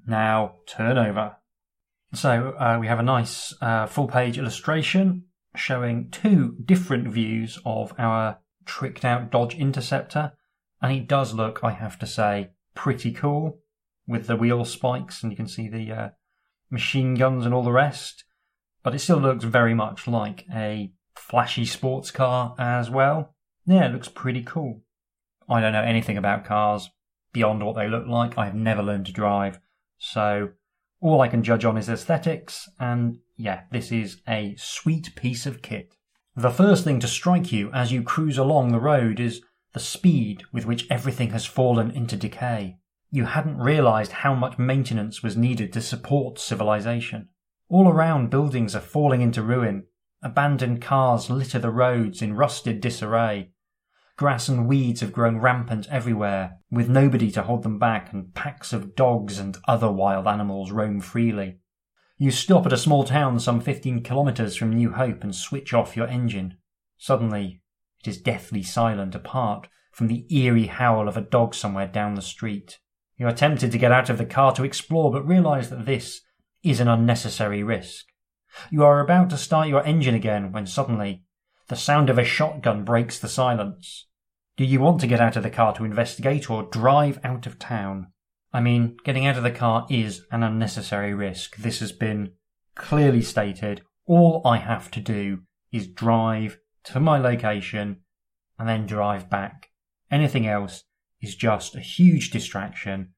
Now, 0.07 0.57
turn 0.67 0.99
over. 0.99 1.37
So, 2.13 2.51
uh, 2.59 2.77
we 2.79 2.87
have 2.87 2.99
a 2.99 3.05
nice 3.05 3.55
uh, 3.63 3.87
full 3.87 4.09
page 4.09 4.37
illustration 4.37 5.25
showing 5.57 6.11
two 6.11 6.57
different 6.63 7.09
views 7.09 7.59
of 7.65 7.95
our 7.99 8.41
tricked 8.67 9.07
out 9.07 9.31
Dodge 9.31 9.55
Interceptor, 9.55 10.33
and 10.83 10.93
it 10.93 11.09
does 11.09 11.33
look, 11.33 11.61
I 11.63 11.71
have 11.71 11.99
to 12.01 12.07
say, 12.07 12.51
pretty 12.75 13.13
cool 13.13 13.63
with 14.07 14.27
the 14.27 14.37
wheel 14.37 14.65
spikes, 14.65 15.23
and 15.23 15.33
you 15.33 15.37
can 15.37 15.49
see 15.49 15.69
the 15.69 15.93
uh, 15.93 16.09
machine 16.71 17.15
guns 17.15 17.45
and 17.45 17.55
all 17.55 17.63
the 17.63 17.73
rest. 17.73 18.25
But 18.83 18.95
it 18.95 18.99
still 18.99 19.19
looks 19.19 19.45
very 19.45 19.75
much 19.75 20.09
like 20.09 20.45
a 20.53 20.93
flashy 21.15 21.65
sports 21.65 22.11
car 22.11 22.55
as 22.59 22.91
well. 22.91 23.35
Yeah, 23.67 23.87
it 23.87 23.93
looks 23.93 24.09
pretty 24.09 24.43
cool. 24.43 24.83
I 25.49 25.61
don't 25.61 25.73
know 25.73 25.83
anything 25.83 26.17
about 26.17 26.45
cars 26.45 26.91
beyond 27.33 27.65
what 27.65 27.77
they 27.77 27.89
look 27.89 28.07
like. 28.07 28.37
I 28.37 28.47
have 28.47 28.55
never 28.55 28.83
learned 28.83 29.07
to 29.07 29.13
drive, 29.13 29.61
so 29.99 30.51
all 31.01 31.21
I 31.21 31.29
can 31.29 31.43
judge 31.43 31.65
on 31.65 31.77
is 31.77 31.89
aesthetics, 31.89 32.69
and 32.79 33.19
yeah, 33.37 33.63
this 33.71 33.91
is 33.91 34.21
a 34.29 34.55
sweet 34.57 35.15
piece 35.17 35.47
of 35.47 35.63
kit. 35.63 35.97
The 36.35 36.51
first 36.51 36.85
thing 36.85 37.01
to 37.01 37.09
strike 37.09 37.53
you 37.53 37.71
as 37.73 37.93
you 37.93 38.03
cruise 38.03 38.39
along 38.39 38.73
the 38.73 38.81
road 38.81 39.21
is 39.21 39.43
the 39.75 39.81
speed 39.81 40.45
with 40.53 40.65
which 40.65 40.87
everything 40.91 41.31
has 41.31 41.45
fallen 41.45 41.91
into 41.91 42.17
decay. 42.17 42.79
You 43.15 43.27
hadn't 43.27 43.59
realized 43.59 44.13
how 44.13 44.35
much 44.35 44.59
maintenance 44.59 45.23
was 45.23 45.37
needed 45.37 45.71
to 45.75 45.83
support 45.83 46.39
civilization. 46.39 47.29
All 47.69 47.87
around, 47.87 48.31
buildings 48.31 48.75
are 48.75 48.81
falling 48.81 49.21
into 49.21 49.43
ruin. 49.43 49.85
Abandoned 50.23 50.81
cars 50.81 51.29
litter 51.29 51.59
the 51.59 51.71
roads 51.71 52.23
in 52.23 52.33
rusted 52.33 52.81
disarray. 52.81 53.51
Grass 54.17 54.49
and 54.49 54.67
weeds 54.67 55.03
have 55.03 55.13
grown 55.13 55.37
rampant 55.37 55.87
everywhere, 55.91 56.61
with 56.71 56.89
nobody 56.89 57.31
to 57.33 57.43
hold 57.43 57.65
them 57.65 57.79
back, 57.79 58.15
and 58.15 58.33
packs 58.33 58.73
of 58.73 58.95
dogs 58.95 59.39
and 59.39 59.59
other 59.69 59.93
wild 59.93 60.27
animals 60.27 60.73
roam 60.73 60.99
freely. 60.99 61.59
You 62.17 62.31
stop 62.31 62.65
at 62.65 62.73
a 62.73 62.79
small 62.79 63.05
town 63.05 63.41
some 63.41 63.61
15 63.61 64.03
kilometres 64.05 64.57
from 64.57 64.73
New 64.73 64.93
Hope 64.93 65.23
and 65.23 65.35
switch 65.35 65.75
off 65.75 65.99
your 65.99 66.07
engine. 66.09 66.57
Suddenly, 66.97 67.61
it 68.01 68.09
is 68.09 68.23
deathly 68.23 68.63
silent 68.63 69.15
apart 69.15 69.69
from 69.93 70.07
the 70.07 70.25
eerie 70.35 70.69
howl 70.69 71.09
of 71.09 71.19
a 71.19 71.21
dog 71.21 71.55
somewhere 71.55 71.87
down 71.87 72.15
the 72.15 72.23
street. 72.23 72.79
You 73.17 73.27
are 73.27 73.33
tempted 73.33 73.71
to 73.73 73.79
get 73.79 73.93
out 73.93 74.11
of 74.11 74.19
the 74.19 74.27
car 74.27 74.53
to 74.53 74.65
explore, 74.65 75.13
but 75.13 75.27
realize 75.27 75.71
that 75.71 75.87
this 75.87 76.23
is 76.63 76.81
an 76.81 76.89
unnecessary 76.89 77.63
risk. 77.63 78.07
You 78.71 78.85
are 78.85 79.01
about 79.01 79.31
to 79.31 79.37
start 79.37 79.69
your 79.69 79.85
engine 79.85 80.15
again 80.15 80.53
when 80.53 80.67
suddenly 80.67 81.25
the 81.69 81.77
sound 81.77 82.11
of 82.11 82.19
a 82.19 82.25
shotgun 82.25 82.85
breaks 82.85 83.19
the 83.19 83.29
silence. 83.29 84.07
Do 84.57 84.65
you 84.65 84.81
want 84.81 85.01
to 85.01 85.07
get 85.07 85.21
out 85.21 85.37
of 85.37 85.43
the 85.43 85.51
car 85.51 85.73
to 85.75 85.85
investigate 85.85 86.51
or 86.51 86.65
drive 86.65 87.19
out 87.25 87.47
of 87.47 87.59
town? 87.59 88.09
I 88.53 88.61
mean, 88.61 88.99
getting 89.05 89.27
out 89.27 89.39
of 89.39 89.43
the 89.43 89.51
car 89.51 89.87
is 89.89 90.27
an 90.31 90.43
unnecessary 90.43 91.15
risk. 91.15 91.57
This 91.57 91.81
has 91.81 91.93
been 91.93 92.33
clearly 92.75 93.23
stated. 93.23 93.83
All 94.07 94.43
I 94.45 94.59
have 94.59 94.91
to 94.91 95.01
do 95.01 95.41
is 95.73 95.87
drive 95.87 96.59
to 96.85 97.01
my 97.01 97.19
location 97.19 98.01
and 98.59 98.69
then 98.69 98.87
drive 98.87 99.31
back. 99.31 99.71
Anything 100.11 100.47
else 100.47 100.85
is 101.23 101.37
just 101.37 101.75
a 101.75 101.81
huge 101.81 102.31
distraction. 102.31 103.15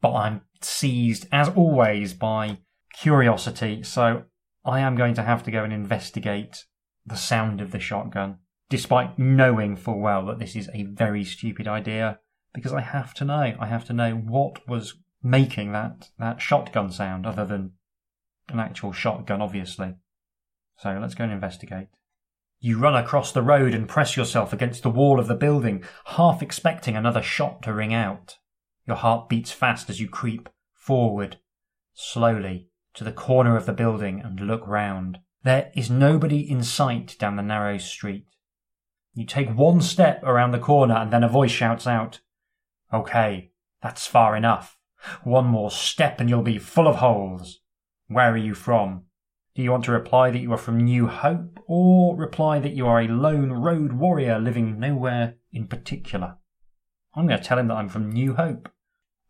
But 0.00 0.14
I'm 0.14 0.40
seized, 0.62 1.26
as 1.30 1.48
always, 1.50 2.14
by 2.14 2.58
curiosity, 2.94 3.82
so 3.82 4.24
I 4.64 4.80
am 4.80 4.96
going 4.96 5.14
to 5.14 5.22
have 5.22 5.42
to 5.44 5.50
go 5.50 5.62
and 5.62 5.72
investigate 5.72 6.64
the 7.06 7.16
sound 7.16 7.60
of 7.60 7.70
the 7.70 7.78
shotgun, 7.78 8.38
despite 8.68 9.18
knowing 9.18 9.76
full 9.76 10.00
well 10.00 10.24
that 10.26 10.38
this 10.38 10.56
is 10.56 10.68
a 10.72 10.84
very 10.84 11.24
stupid 11.24 11.68
idea, 11.68 12.18
because 12.54 12.72
I 12.72 12.80
have 12.80 13.14
to 13.14 13.24
know. 13.24 13.54
I 13.60 13.66
have 13.66 13.84
to 13.86 13.92
know 13.92 14.14
what 14.14 14.66
was 14.68 14.94
making 15.22 15.72
that, 15.72 16.08
that 16.18 16.40
shotgun 16.40 16.90
sound, 16.90 17.26
other 17.26 17.44
than 17.44 17.72
an 18.48 18.58
actual 18.58 18.92
shotgun, 18.92 19.42
obviously. 19.42 19.94
So 20.78 20.98
let's 21.00 21.14
go 21.14 21.24
and 21.24 21.32
investigate. 21.32 21.88
You 22.62 22.78
run 22.78 22.94
across 22.94 23.32
the 23.32 23.42
road 23.42 23.74
and 23.74 23.88
press 23.88 24.18
yourself 24.18 24.52
against 24.52 24.82
the 24.82 24.90
wall 24.90 25.18
of 25.18 25.28
the 25.28 25.34
building, 25.34 25.82
half 26.04 26.42
expecting 26.42 26.94
another 26.94 27.22
shot 27.22 27.62
to 27.62 27.72
ring 27.72 27.94
out. 27.94 28.36
Your 28.86 28.96
heart 28.96 29.30
beats 29.30 29.50
fast 29.50 29.88
as 29.88 29.98
you 29.98 30.08
creep 30.08 30.50
forward, 30.74 31.38
slowly, 31.94 32.68
to 32.94 33.04
the 33.04 33.12
corner 33.12 33.56
of 33.56 33.64
the 33.64 33.72
building 33.72 34.20
and 34.20 34.40
look 34.40 34.66
round. 34.66 35.20
There 35.42 35.70
is 35.74 35.90
nobody 35.90 36.50
in 36.50 36.62
sight 36.62 37.16
down 37.18 37.36
the 37.36 37.42
narrow 37.42 37.78
street. 37.78 38.26
You 39.14 39.24
take 39.24 39.48
one 39.48 39.80
step 39.80 40.22
around 40.22 40.50
the 40.50 40.58
corner 40.58 40.96
and 40.96 41.10
then 41.10 41.24
a 41.24 41.28
voice 41.28 41.50
shouts 41.50 41.86
out, 41.86 42.20
Okay, 42.92 43.52
that's 43.82 44.06
far 44.06 44.36
enough. 44.36 44.76
One 45.24 45.46
more 45.46 45.70
step 45.70 46.20
and 46.20 46.28
you'll 46.28 46.42
be 46.42 46.58
full 46.58 46.88
of 46.88 46.96
holes. 46.96 47.60
Where 48.08 48.32
are 48.32 48.36
you 48.36 48.54
from? 48.54 49.04
Do 49.60 49.64
you 49.64 49.72
want 49.72 49.84
to 49.84 49.92
reply 49.92 50.30
that 50.30 50.38
you 50.38 50.54
are 50.54 50.56
from 50.56 50.78
New 50.78 51.06
Hope, 51.08 51.62
or 51.66 52.16
reply 52.16 52.60
that 52.60 52.72
you 52.72 52.86
are 52.86 52.98
a 52.98 53.08
lone 53.08 53.52
road 53.52 53.92
warrior 53.92 54.38
living 54.38 54.80
nowhere 54.80 55.34
in 55.52 55.66
particular? 55.66 56.38
I'm 57.14 57.26
going 57.26 57.38
to 57.38 57.44
tell 57.44 57.58
him 57.58 57.68
that 57.68 57.74
I'm 57.74 57.90
from 57.90 58.10
New 58.10 58.36
Hope. 58.36 58.70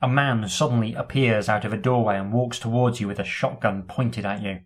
A 0.00 0.08
man 0.08 0.48
suddenly 0.48 0.94
appears 0.94 1.48
out 1.48 1.64
of 1.64 1.72
a 1.72 1.76
doorway 1.76 2.16
and 2.16 2.32
walks 2.32 2.60
towards 2.60 3.00
you 3.00 3.08
with 3.08 3.18
a 3.18 3.24
shotgun 3.24 3.82
pointed 3.82 4.24
at 4.24 4.40
you. 4.40 4.60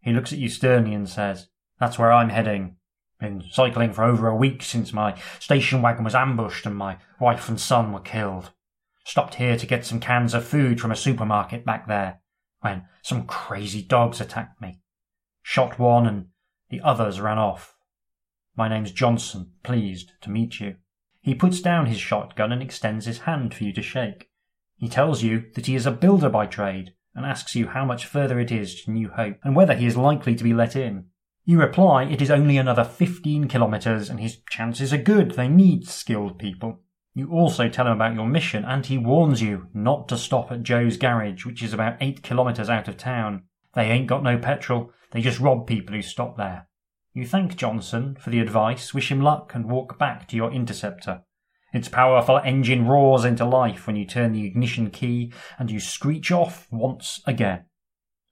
He 0.00 0.14
looks 0.14 0.32
at 0.32 0.38
you 0.38 0.48
sternly 0.48 0.94
and 0.94 1.06
says, 1.06 1.48
That's 1.78 1.98
where 1.98 2.10
I'm 2.10 2.30
heading. 2.30 2.76
Been 3.20 3.44
cycling 3.50 3.92
for 3.92 4.02
over 4.02 4.28
a 4.28 4.34
week 4.34 4.62
since 4.62 4.94
my 4.94 5.14
station 5.38 5.82
wagon 5.82 6.04
was 6.04 6.14
ambushed 6.14 6.64
and 6.64 6.74
my 6.74 6.96
wife 7.20 7.50
and 7.50 7.60
son 7.60 7.92
were 7.92 8.00
killed. 8.00 8.52
Stopped 9.04 9.34
here 9.34 9.58
to 9.58 9.66
get 9.66 9.84
some 9.84 10.00
cans 10.00 10.32
of 10.32 10.46
food 10.46 10.80
from 10.80 10.90
a 10.90 10.96
supermarket 10.96 11.66
back 11.66 11.86
there 11.86 12.20
when 12.60 12.86
some 13.02 13.26
crazy 13.26 13.82
dogs 13.82 14.22
attacked 14.22 14.58
me. 14.62 14.80
Shot 15.48 15.78
one 15.78 16.08
and 16.08 16.26
the 16.70 16.80
others 16.80 17.20
ran 17.20 17.38
off. 17.38 17.76
My 18.56 18.68
name's 18.68 18.90
Johnson, 18.90 19.52
pleased 19.62 20.10
to 20.22 20.28
meet 20.28 20.58
you. 20.58 20.74
He 21.20 21.36
puts 21.36 21.60
down 21.60 21.86
his 21.86 22.00
shotgun 22.00 22.50
and 22.50 22.60
extends 22.60 23.06
his 23.06 23.20
hand 23.20 23.54
for 23.54 23.62
you 23.62 23.72
to 23.74 23.80
shake. 23.80 24.28
He 24.76 24.88
tells 24.88 25.22
you 25.22 25.44
that 25.54 25.66
he 25.66 25.76
is 25.76 25.86
a 25.86 25.92
builder 25.92 26.28
by 26.28 26.46
trade 26.46 26.94
and 27.14 27.24
asks 27.24 27.54
you 27.54 27.68
how 27.68 27.84
much 27.84 28.06
further 28.06 28.40
it 28.40 28.50
is 28.50 28.82
to 28.82 28.90
New 28.90 29.08
Hope 29.10 29.36
and 29.44 29.54
whether 29.54 29.74
he 29.74 29.86
is 29.86 29.96
likely 29.96 30.34
to 30.34 30.42
be 30.42 30.52
let 30.52 30.74
in. 30.74 31.06
You 31.44 31.60
reply 31.60 32.02
it 32.06 32.20
is 32.20 32.30
only 32.30 32.58
another 32.58 32.82
15 32.82 33.46
kilometres 33.46 34.10
and 34.10 34.18
his 34.18 34.38
chances 34.50 34.92
are 34.92 34.98
good. 34.98 35.30
They 35.30 35.46
need 35.46 35.86
skilled 35.86 36.40
people. 36.40 36.80
You 37.14 37.30
also 37.30 37.68
tell 37.68 37.86
him 37.86 37.92
about 37.92 38.16
your 38.16 38.26
mission, 38.26 38.64
and 38.64 38.84
he 38.84 38.98
warns 38.98 39.40
you 39.40 39.68
not 39.72 40.08
to 40.08 40.18
stop 40.18 40.50
at 40.50 40.64
Joe's 40.64 40.96
garage, 40.96 41.46
which 41.46 41.62
is 41.62 41.72
about 41.72 41.98
eight 42.00 42.24
kilometres 42.24 42.68
out 42.68 42.88
of 42.88 42.96
town. 42.96 43.44
They 43.76 43.90
ain't 43.90 44.08
got 44.08 44.24
no 44.24 44.38
petrol, 44.38 44.90
they 45.12 45.20
just 45.20 45.38
rob 45.38 45.66
people 45.66 45.94
who 45.94 46.02
stop 46.02 46.36
there. 46.36 46.66
You 47.12 47.26
thank 47.26 47.56
Johnson 47.56 48.16
for 48.18 48.30
the 48.30 48.40
advice, 48.40 48.92
wish 48.92 49.12
him 49.12 49.20
luck, 49.20 49.54
and 49.54 49.70
walk 49.70 49.98
back 49.98 50.26
to 50.28 50.36
your 50.36 50.50
interceptor. 50.50 51.22
Its 51.72 51.88
powerful 51.88 52.38
engine 52.38 52.86
roars 52.86 53.24
into 53.24 53.44
life 53.44 53.86
when 53.86 53.96
you 53.96 54.06
turn 54.06 54.32
the 54.32 54.46
ignition 54.46 54.90
key 54.90 55.32
and 55.58 55.70
you 55.70 55.78
screech 55.78 56.32
off 56.32 56.66
once 56.70 57.20
again. 57.26 57.66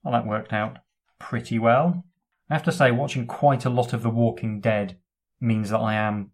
Well, 0.02 0.12
that 0.14 0.26
worked 0.26 0.52
out 0.52 0.78
pretty 1.18 1.58
well. 1.58 2.04
I 2.48 2.54
have 2.54 2.62
to 2.64 2.72
say, 2.72 2.90
watching 2.90 3.26
quite 3.26 3.64
a 3.64 3.70
lot 3.70 3.92
of 3.92 4.02
The 4.02 4.10
Walking 4.10 4.60
Dead 4.60 4.98
means 5.40 5.70
that 5.70 5.78
I 5.78 5.94
am 5.94 6.30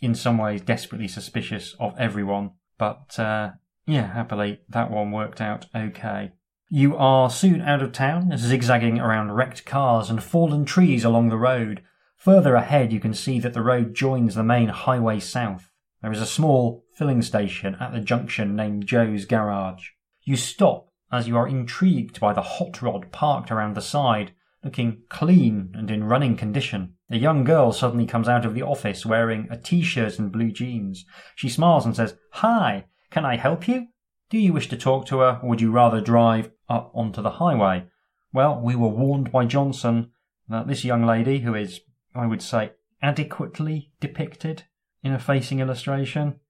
in 0.00 0.14
some 0.14 0.38
ways 0.38 0.60
desperately 0.60 1.08
suspicious 1.08 1.76
of 1.78 1.94
everyone. 1.98 2.52
But 2.78 3.18
uh, 3.18 3.52
yeah, 3.86 4.12
happily, 4.12 4.60
that 4.68 4.90
one 4.90 5.12
worked 5.12 5.40
out 5.40 5.66
okay. 5.74 6.32
You 6.76 6.96
are 6.96 7.30
soon 7.30 7.60
out 7.60 7.82
of 7.82 7.92
town, 7.92 8.36
zigzagging 8.36 8.98
around 8.98 9.30
wrecked 9.30 9.64
cars 9.64 10.10
and 10.10 10.20
fallen 10.20 10.64
trees 10.64 11.04
along 11.04 11.28
the 11.28 11.36
road. 11.36 11.84
Further 12.16 12.56
ahead, 12.56 12.92
you 12.92 12.98
can 12.98 13.14
see 13.14 13.38
that 13.38 13.52
the 13.52 13.62
road 13.62 13.94
joins 13.94 14.34
the 14.34 14.42
main 14.42 14.70
highway 14.70 15.20
south. 15.20 15.70
There 16.02 16.10
is 16.10 16.20
a 16.20 16.26
small 16.26 16.84
filling 16.92 17.22
station 17.22 17.76
at 17.78 17.92
the 17.92 18.00
junction 18.00 18.56
named 18.56 18.88
Joe's 18.88 19.24
Garage. 19.24 19.90
You 20.24 20.34
stop 20.34 20.88
as 21.12 21.28
you 21.28 21.36
are 21.36 21.46
intrigued 21.46 22.18
by 22.18 22.32
the 22.32 22.42
hot 22.42 22.82
rod 22.82 23.12
parked 23.12 23.52
around 23.52 23.76
the 23.76 23.80
side, 23.80 24.32
looking 24.64 25.02
clean 25.08 25.70
and 25.74 25.92
in 25.92 26.02
running 26.02 26.36
condition. 26.36 26.94
A 27.08 27.18
young 27.18 27.44
girl 27.44 27.70
suddenly 27.70 28.04
comes 28.04 28.28
out 28.28 28.44
of 28.44 28.54
the 28.56 28.62
office 28.62 29.06
wearing 29.06 29.46
a 29.48 29.56
t-shirt 29.56 30.18
and 30.18 30.32
blue 30.32 30.50
jeans. 30.50 31.04
She 31.36 31.48
smiles 31.48 31.86
and 31.86 31.94
says, 31.94 32.16
Hi, 32.32 32.86
can 33.12 33.24
I 33.24 33.36
help 33.36 33.68
you? 33.68 33.86
Do 34.28 34.38
you 34.38 34.52
wish 34.52 34.68
to 34.70 34.76
talk 34.76 35.06
to 35.06 35.20
her, 35.20 35.38
or 35.40 35.50
would 35.50 35.60
you 35.60 35.70
rather 35.70 36.00
drive 36.00 36.50
up 36.68 36.90
onto 36.94 37.22
the 37.22 37.32
highway? 37.32 37.86
Well, 38.32 38.60
we 38.60 38.74
were 38.74 38.88
warned 38.88 39.30
by 39.30 39.44
Johnson 39.46 40.10
that 40.48 40.66
this 40.66 40.84
young 40.84 41.04
lady, 41.04 41.40
who 41.40 41.54
is, 41.54 41.80
I 42.14 42.26
would 42.26 42.42
say, 42.42 42.72
adequately 43.02 43.92
depicted 44.00 44.64
in 45.02 45.12
a 45.12 45.18
facing 45.18 45.60
illustration. 45.60 46.40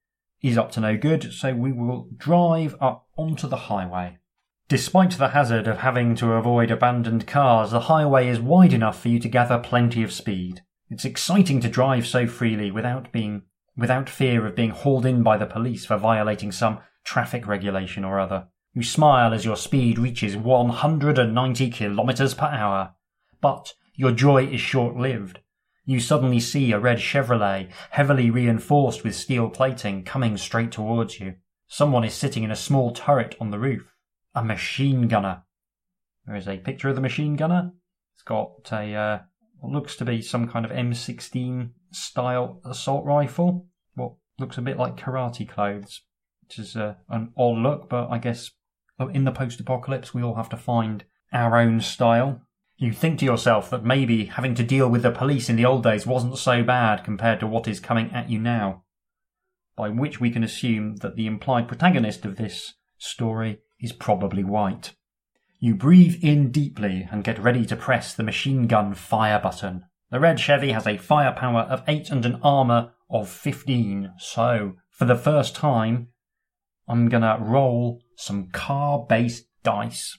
is 0.42 0.58
up 0.58 0.70
to 0.72 0.80
no 0.80 0.96
good, 0.96 1.32
so 1.32 1.54
we 1.54 1.72
will 1.72 2.08
drive 2.16 2.76
up 2.80 3.06
onto 3.16 3.48
the 3.48 3.56
highway. 3.56 4.18
Despite 4.68 5.12
the 5.12 5.28
hazard 5.28 5.66
of 5.66 5.78
having 5.78 6.14
to 6.16 6.32
avoid 6.32 6.70
abandoned 6.70 7.26
cars, 7.26 7.70
the 7.70 7.80
highway 7.80 8.28
is 8.28 8.40
wide 8.40 8.72
enough 8.72 9.00
for 9.00 9.08
you 9.08 9.18
to 9.18 9.28
gather 9.28 9.58
plenty 9.58 10.02
of 10.02 10.12
speed. 10.12 10.62
It's 10.90 11.04
exciting 11.04 11.60
to 11.60 11.68
drive 11.68 12.06
so 12.06 12.26
freely 12.26 12.70
without 12.70 13.12
being 13.12 13.42
without 13.76 14.08
fear 14.08 14.46
of 14.46 14.54
being 14.54 14.70
hauled 14.70 15.04
in 15.04 15.22
by 15.22 15.36
the 15.36 15.46
police 15.46 15.84
for 15.84 15.96
violating 15.96 16.52
some 16.52 16.78
traffic 17.02 17.46
regulation 17.46 18.04
or 18.04 18.20
other. 18.20 18.46
You 18.74 18.82
smile 18.82 19.32
as 19.32 19.44
your 19.44 19.56
speed 19.56 19.98
reaches 20.00 20.36
190 20.36 21.70
kilometers 21.70 22.34
per 22.34 22.46
hour. 22.46 22.94
But 23.40 23.72
your 23.94 24.10
joy 24.10 24.46
is 24.46 24.60
short 24.60 24.96
lived. 24.96 25.38
You 25.84 26.00
suddenly 26.00 26.40
see 26.40 26.72
a 26.72 26.80
red 26.80 26.98
Chevrolet, 26.98 27.70
heavily 27.90 28.30
reinforced 28.30 29.04
with 29.04 29.14
steel 29.14 29.48
plating, 29.48 30.02
coming 30.02 30.36
straight 30.36 30.72
towards 30.72 31.20
you. 31.20 31.34
Someone 31.68 32.04
is 32.04 32.14
sitting 32.14 32.42
in 32.42 32.50
a 32.50 32.56
small 32.56 32.92
turret 32.92 33.36
on 33.40 33.50
the 33.50 33.58
roof 33.58 33.94
a 34.34 34.42
machine 34.42 35.06
gunner. 35.06 35.44
There 36.26 36.34
is 36.34 36.48
a 36.48 36.58
picture 36.58 36.88
of 36.88 36.96
the 36.96 37.00
machine 37.00 37.36
gunner. 37.36 37.72
It's 38.14 38.22
got 38.22 38.68
a 38.72 38.94
uh, 38.94 39.18
what 39.60 39.72
looks 39.72 39.94
to 39.96 40.04
be 40.04 40.20
some 40.20 40.48
kind 40.48 40.64
of 40.64 40.72
M16 40.72 41.70
style 41.92 42.60
assault 42.64 43.04
rifle. 43.04 43.68
What 43.94 44.14
looks 44.38 44.58
a 44.58 44.62
bit 44.62 44.76
like 44.76 44.96
karate 44.96 45.48
clothes, 45.48 46.02
which 46.42 46.58
is 46.58 46.76
uh, 46.76 46.94
an 47.08 47.32
odd 47.36 47.58
look, 47.58 47.88
but 47.88 48.08
I 48.08 48.18
guess 48.18 48.50
in 49.12 49.24
the 49.24 49.32
post-apocalypse 49.32 50.14
we 50.14 50.22
all 50.22 50.34
have 50.36 50.48
to 50.50 50.56
find 50.56 51.04
our 51.32 51.58
own 51.58 51.80
style. 51.80 52.40
You 52.76 52.92
think 52.92 53.18
to 53.20 53.24
yourself 53.24 53.70
that 53.70 53.84
maybe 53.84 54.26
having 54.26 54.54
to 54.56 54.64
deal 54.64 54.88
with 54.88 55.02
the 55.02 55.10
police 55.10 55.48
in 55.48 55.56
the 55.56 55.64
old 55.64 55.82
days 55.82 56.06
wasn't 56.06 56.38
so 56.38 56.62
bad 56.62 57.04
compared 57.04 57.40
to 57.40 57.46
what 57.46 57.68
is 57.68 57.80
coming 57.80 58.10
at 58.12 58.30
you 58.30 58.38
now. 58.38 58.84
By 59.76 59.88
which 59.90 60.20
we 60.20 60.30
can 60.30 60.44
assume 60.44 60.96
that 60.96 61.16
the 61.16 61.26
implied 61.26 61.68
protagonist 61.68 62.24
of 62.24 62.36
this 62.36 62.74
story 62.98 63.60
is 63.80 63.92
probably 63.92 64.44
white. 64.44 64.94
You 65.58 65.74
breathe 65.74 66.22
in 66.22 66.50
deeply 66.50 67.08
and 67.10 67.24
get 67.24 67.38
ready 67.38 67.64
to 67.66 67.76
press 67.76 68.14
the 68.14 68.22
machine 68.22 68.66
gun 68.66 68.94
fire 68.94 69.40
button. 69.40 69.84
The 70.10 70.20
red 70.20 70.38
Chevy 70.38 70.72
has 70.72 70.86
a 70.86 70.98
firepower 70.98 71.62
of 71.62 71.82
8 71.88 72.10
and 72.10 72.26
an 72.26 72.38
armour 72.42 72.92
of 73.10 73.28
15, 73.28 74.12
so 74.18 74.74
for 74.90 75.06
the 75.06 75.16
first 75.16 75.56
time, 75.56 76.08
I'm 76.88 77.08
gonna 77.08 77.38
roll 77.40 78.02
some 78.16 78.48
car 78.48 79.04
based 79.08 79.46
dice. 79.62 80.18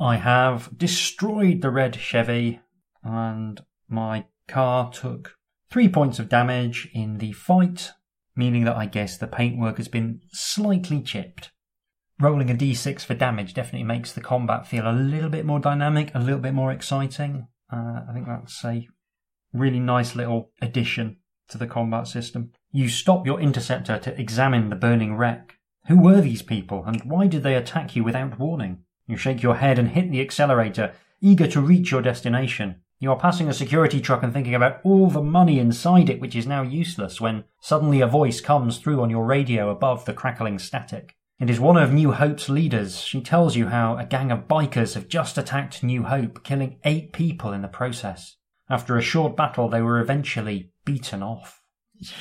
I 0.00 0.16
have 0.16 0.76
destroyed 0.76 1.60
the 1.60 1.70
red 1.70 1.96
Chevy 1.96 2.60
and 3.02 3.60
my 3.88 4.26
car 4.46 4.90
took 4.90 5.36
three 5.70 5.88
points 5.88 6.18
of 6.18 6.28
damage 6.28 6.88
in 6.94 7.18
the 7.18 7.32
fight 7.32 7.92
meaning 8.38 8.64
that 8.64 8.76
I 8.76 8.86
guess 8.86 9.18
the 9.18 9.26
paintwork 9.26 9.78
has 9.78 9.88
been 9.88 10.20
slightly 10.32 11.02
chipped. 11.02 11.50
Rolling 12.20 12.50
a 12.50 12.54
d6 12.54 13.04
for 13.04 13.14
damage 13.14 13.52
definitely 13.52 13.84
makes 13.84 14.12
the 14.12 14.20
combat 14.20 14.66
feel 14.66 14.88
a 14.88 14.94
little 14.94 15.28
bit 15.28 15.44
more 15.44 15.58
dynamic, 15.58 16.12
a 16.14 16.20
little 16.20 16.40
bit 16.40 16.54
more 16.54 16.70
exciting. 16.70 17.48
Uh, 17.70 18.02
I 18.08 18.12
think 18.14 18.26
that's 18.28 18.64
a 18.64 18.86
really 19.52 19.80
nice 19.80 20.14
little 20.14 20.52
addition 20.62 21.17
to 21.48 21.58
the 21.58 21.66
combat 21.66 22.06
system. 22.06 22.52
You 22.72 22.88
stop 22.88 23.26
your 23.26 23.40
interceptor 23.40 23.98
to 23.98 24.20
examine 24.20 24.68
the 24.68 24.76
burning 24.76 25.16
wreck. 25.16 25.56
Who 25.88 25.98
were 25.98 26.20
these 26.20 26.42
people, 26.42 26.84
and 26.86 27.02
why 27.02 27.26
did 27.26 27.42
they 27.42 27.54
attack 27.54 27.96
you 27.96 28.04
without 28.04 28.38
warning? 28.38 28.84
You 29.06 29.16
shake 29.16 29.42
your 29.42 29.56
head 29.56 29.78
and 29.78 29.88
hit 29.88 30.10
the 30.10 30.20
accelerator, 30.20 30.92
eager 31.20 31.46
to 31.46 31.60
reach 31.60 31.90
your 31.90 32.02
destination. 32.02 32.82
You 33.00 33.10
are 33.12 33.18
passing 33.18 33.48
a 33.48 33.54
security 33.54 34.00
truck 34.00 34.22
and 34.22 34.32
thinking 34.32 34.54
about 34.54 34.80
all 34.82 35.08
the 35.08 35.22
money 35.22 35.58
inside 35.58 36.10
it, 36.10 36.20
which 36.20 36.34
is 36.34 36.46
now 36.46 36.62
useless, 36.62 37.20
when 37.20 37.44
suddenly 37.60 38.00
a 38.00 38.06
voice 38.06 38.40
comes 38.40 38.78
through 38.78 39.00
on 39.00 39.08
your 39.08 39.24
radio 39.24 39.70
above 39.70 40.04
the 40.04 40.12
crackling 40.12 40.58
static. 40.58 41.14
It 41.40 41.48
is 41.48 41.60
one 41.60 41.76
of 41.76 41.92
New 41.92 42.10
Hope's 42.10 42.48
leaders. 42.48 42.98
She 43.00 43.20
tells 43.20 43.54
you 43.54 43.68
how 43.68 43.96
a 43.96 44.04
gang 44.04 44.32
of 44.32 44.48
bikers 44.48 44.94
have 44.94 45.06
just 45.06 45.38
attacked 45.38 45.84
New 45.84 46.02
Hope, 46.02 46.42
killing 46.42 46.80
eight 46.82 47.12
people 47.12 47.52
in 47.52 47.62
the 47.62 47.68
process. 47.68 48.37
After 48.70 48.96
a 48.96 49.02
short 49.02 49.36
battle, 49.36 49.68
they 49.68 49.80
were 49.80 50.00
eventually 50.00 50.70
beaten 50.84 51.22
off. 51.22 51.62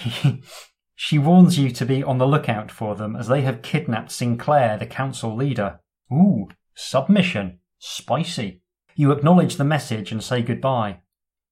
she 0.95 1.17
warns 1.17 1.59
you 1.59 1.69
to 1.71 1.85
be 1.85 2.03
on 2.03 2.17
the 2.17 2.27
lookout 2.27 2.71
for 2.71 2.95
them 2.95 3.15
as 3.15 3.27
they 3.27 3.41
have 3.41 3.61
kidnapped 3.61 4.11
Sinclair, 4.11 4.77
the 4.77 4.85
council 4.85 5.35
leader. 5.35 5.79
Ooh, 6.11 6.47
submission. 6.73 7.59
Spicy. 7.79 8.61
You 8.95 9.11
acknowledge 9.11 9.57
the 9.57 9.63
message 9.63 10.11
and 10.11 10.23
say 10.23 10.41
goodbye. 10.41 11.01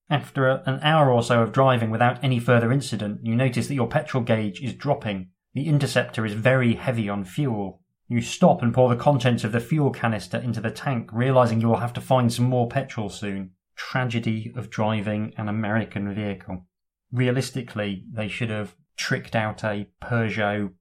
After 0.10 0.48
an 0.48 0.80
hour 0.82 1.12
or 1.12 1.24
so 1.24 1.42
of 1.42 1.52
driving 1.52 1.90
without 1.90 2.24
any 2.24 2.40
further 2.40 2.72
incident, 2.72 3.22
you 3.24 3.36
notice 3.36 3.68
that 3.68 3.76
your 3.76 3.88
petrol 3.88 4.24
gauge 4.24 4.62
is 4.62 4.74
dropping. 4.74 5.30
The 5.54 5.68
interceptor 5.68 6.26
is 6.26 6.34
very 6.34 6.76
heavy 6.76 7.10
on 7.10 7.24
fuel. 7.24 7.82
You 8.08 8.22
stop 8.22 8.62
and 8.62 8.74
pour 8.74 8.90
the 8.90 8.96
contents 8.96 9.44
of 9.44 9.52
the 9.52 9.60
fuel 9.60 9.90
canister 9.90 10.38
into 10.38 10.62
the 10.62 10.70
tank, 10.70 11.10
realizing 11.12 11.60
you 11.60 11.68
will 11.68 11.78
have 11.78 11.94
to 11.94 12.02
find 12.02 12.32
some 12.32 12.46
more 12.46 12.68
petrol 12.68 13.10
soon. 13.10 13.52
Tragedy 13.76 14.54
of 14.56 14.70
driving 14.70 15.34
an 15.38 15.50
American 15.50 16.14
vehicle. 16.14 16.66
Realistically, 17.12 18.06
they 18.12 18.28
should 18.28 18.50
have 18.50 18.76
tricked 18.98 19.36
out 19.36 19.64
a 19.64 19.88
Peugeot 20.02 20.72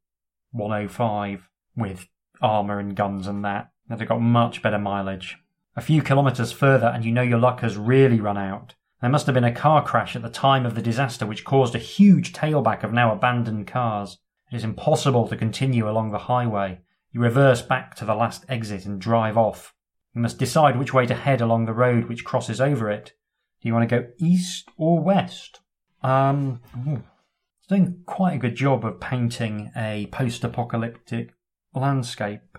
105 0.52 1.48
with 1.76 2.06
armour 2.40 2.78
and 2.78 2.96
guns 2.96 3.26
and 3.26 3.44
that. 3.44 3.70
They'd 3.88 3.98
have 4.00 4.08
got 4.08 4.20
much 4.20 4.62
better 4.62 4.78
mileage. 4.78 5.36
A 5.76 5.80
few 5.80 6.02
kilometres 6.02 6.52
further, 6.52 6.86
and 6.86 7.04
you 7.04 7.10
know 7.10 7.22
your 7.22 7.38
luck 7.38 7.60
has 7.60 7.76
really 7.76 8.20
run 8.20 8.38
out. 8.38 8.74
There 9.00 9.10
must 9.10 9.26
have 9.26 9.34
been 9.34 9.44
a 9.44 9.52
car 9.52 9.84
crash 9.84 10.14
at 10.16 10.22
the 10.22 10.30
time 10.30 10.64
of 10.64 10.74
the 10.74 10.82
disaster 10.82 11.26
which 11.26 11.44
caused 11.44 11.74
a 11.74 11.78
huge 11.78 12.32
tailback 12.32 12.84
of 12.84 12.92
now 12.92 13.12
abandoned 13.12 13.66
cars. 13.66 14.18
It 14.50 14.56
is 14.56 14.64
impossible 14.64 15.28
to 15.28 15.36
continue 15.36 15.88
along 15.88 16.12
the 16.12 16.18
highway. 16.18 16.80
You 17.12 17.20
reverse 17.20 17.60
back 17.60 17.96
to 17.96 18.04
the 18.04 18.14
last 18.14 18.44
exit 18.48 18.86
and 18.86 19.00
drive 19.00 19.36
off. 19.36 19.73
You 20.14 20.20
must 20.20 20.38
decide 20.38 20.78
which 20.78 20.94
way 20.94 21.06
to 21.06 21.14
head 21.14 21.40
along 21.40 21.64
the 21.64 21.72
road 21.72 22.08
which 22.08 22.24
crosses 22.24 22.60
over 22.60 22.90
it. 22.90 23.12
Do 23.60 23.68
you 23.68 23.74
want 23.74 23.88
to 23.88 24.00
go 24.00 24.08
east 24.18 24.68
or 24.76 25.00
west? 25.00 25.60
Um, 26.02 26.60
it's 26.86 27.68
doing 27.68 28.02
quite 28.06 28.34
a 28.34 28.38
good 28.38 28.54
job 28.54 28.84
of 28.84 29.00
painting 29.00 29.72
a 29.74 30.06
post-apocalyptic 30.12 31.32
landscape 31.74 32.58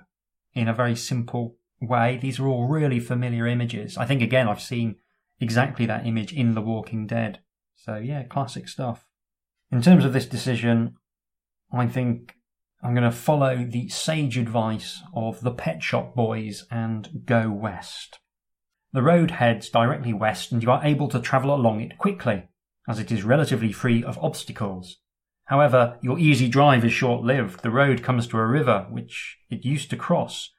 in 0.54 0.68
a 0.68 0.74
very 0.74 0.96
simple 0.96 1.56
way. 1.80 2.18
These 2.18 2.40
are 2.40 2.48
all 2.48 2.68
really 2.68 3.00
familiar 3.00 3.48
images. 3.48 3.98
I 3.98 4.06
think, 4.06 4.22
again, 4.22 4.48
I've 4.50 4.62
seen 4.62 4.96
exactly 5.40 5.86
that 5.86 6.06
image 6.06 6.34
in 6.34 6.56
The 6.56 6.62
Walking 6.62 7.08
Dead. 7.08 7.40
So, 7.76 7.98
yeah, 7.98 8.24
classic 8.24 8.68
stuff. 8.68 9.06
In 9.72 9.82
terms 9.82 10.06
of 10.06 10.14
this 10.14 10.26
decision, 10.26 10.96
I 11.72 11.88
think 11.88 12.36
I'm 12.86 12.94
going 12.94 13.04
to 13.04 13.18
follow 13.18 13.66
the 13.68 13.90
sage 13.90 14.38
advice 14.38 15.02
of 15.12 15.42
the 15.42 15.50
Pet 15.50 15.82
Shop 15.82 16.14
Boys 16.14 16.68
and 16.70 17.24
go 17.26 17.50
west. 17.50 18.20
The 18.94 19.02
road 19.02 19.32
heads 19.32 19.72
directly 19.72 20.14
west, 20.14 20.52
and 20.52 20.62
you 20.62 20.70
are 20.70 20.86
able 20.86 21.08
to 21.08 21.20
travel 21.20 21.52
along 21.52 21.82
it 21.82 21.98
quickly, 21.98 22.44
as 22.88 23.00
it 23.00 23.12
is 23.12 23.24
relatively 23.24 23.72
free 23.72 24.04
of 24.04 24.20
obstacles. 24.20 24.98
However, 25.46 25.98
your 26.04 26.20
easy 26.20 26.48
drive 26.48 26.86
is 26.86 26.94
short 26.94 27.24
lived. 27.24 27.64
The 27.64 27.72
road 27.72 28.04
comes 28.04 28.28
to 28.28 28.38
a 28.38 28.46
river, 28.46 28.86
which 28.92 29.40
it 29.50 29.66
used 29.66 29.90
to 29.90 29.98
cross, 29.98 30.52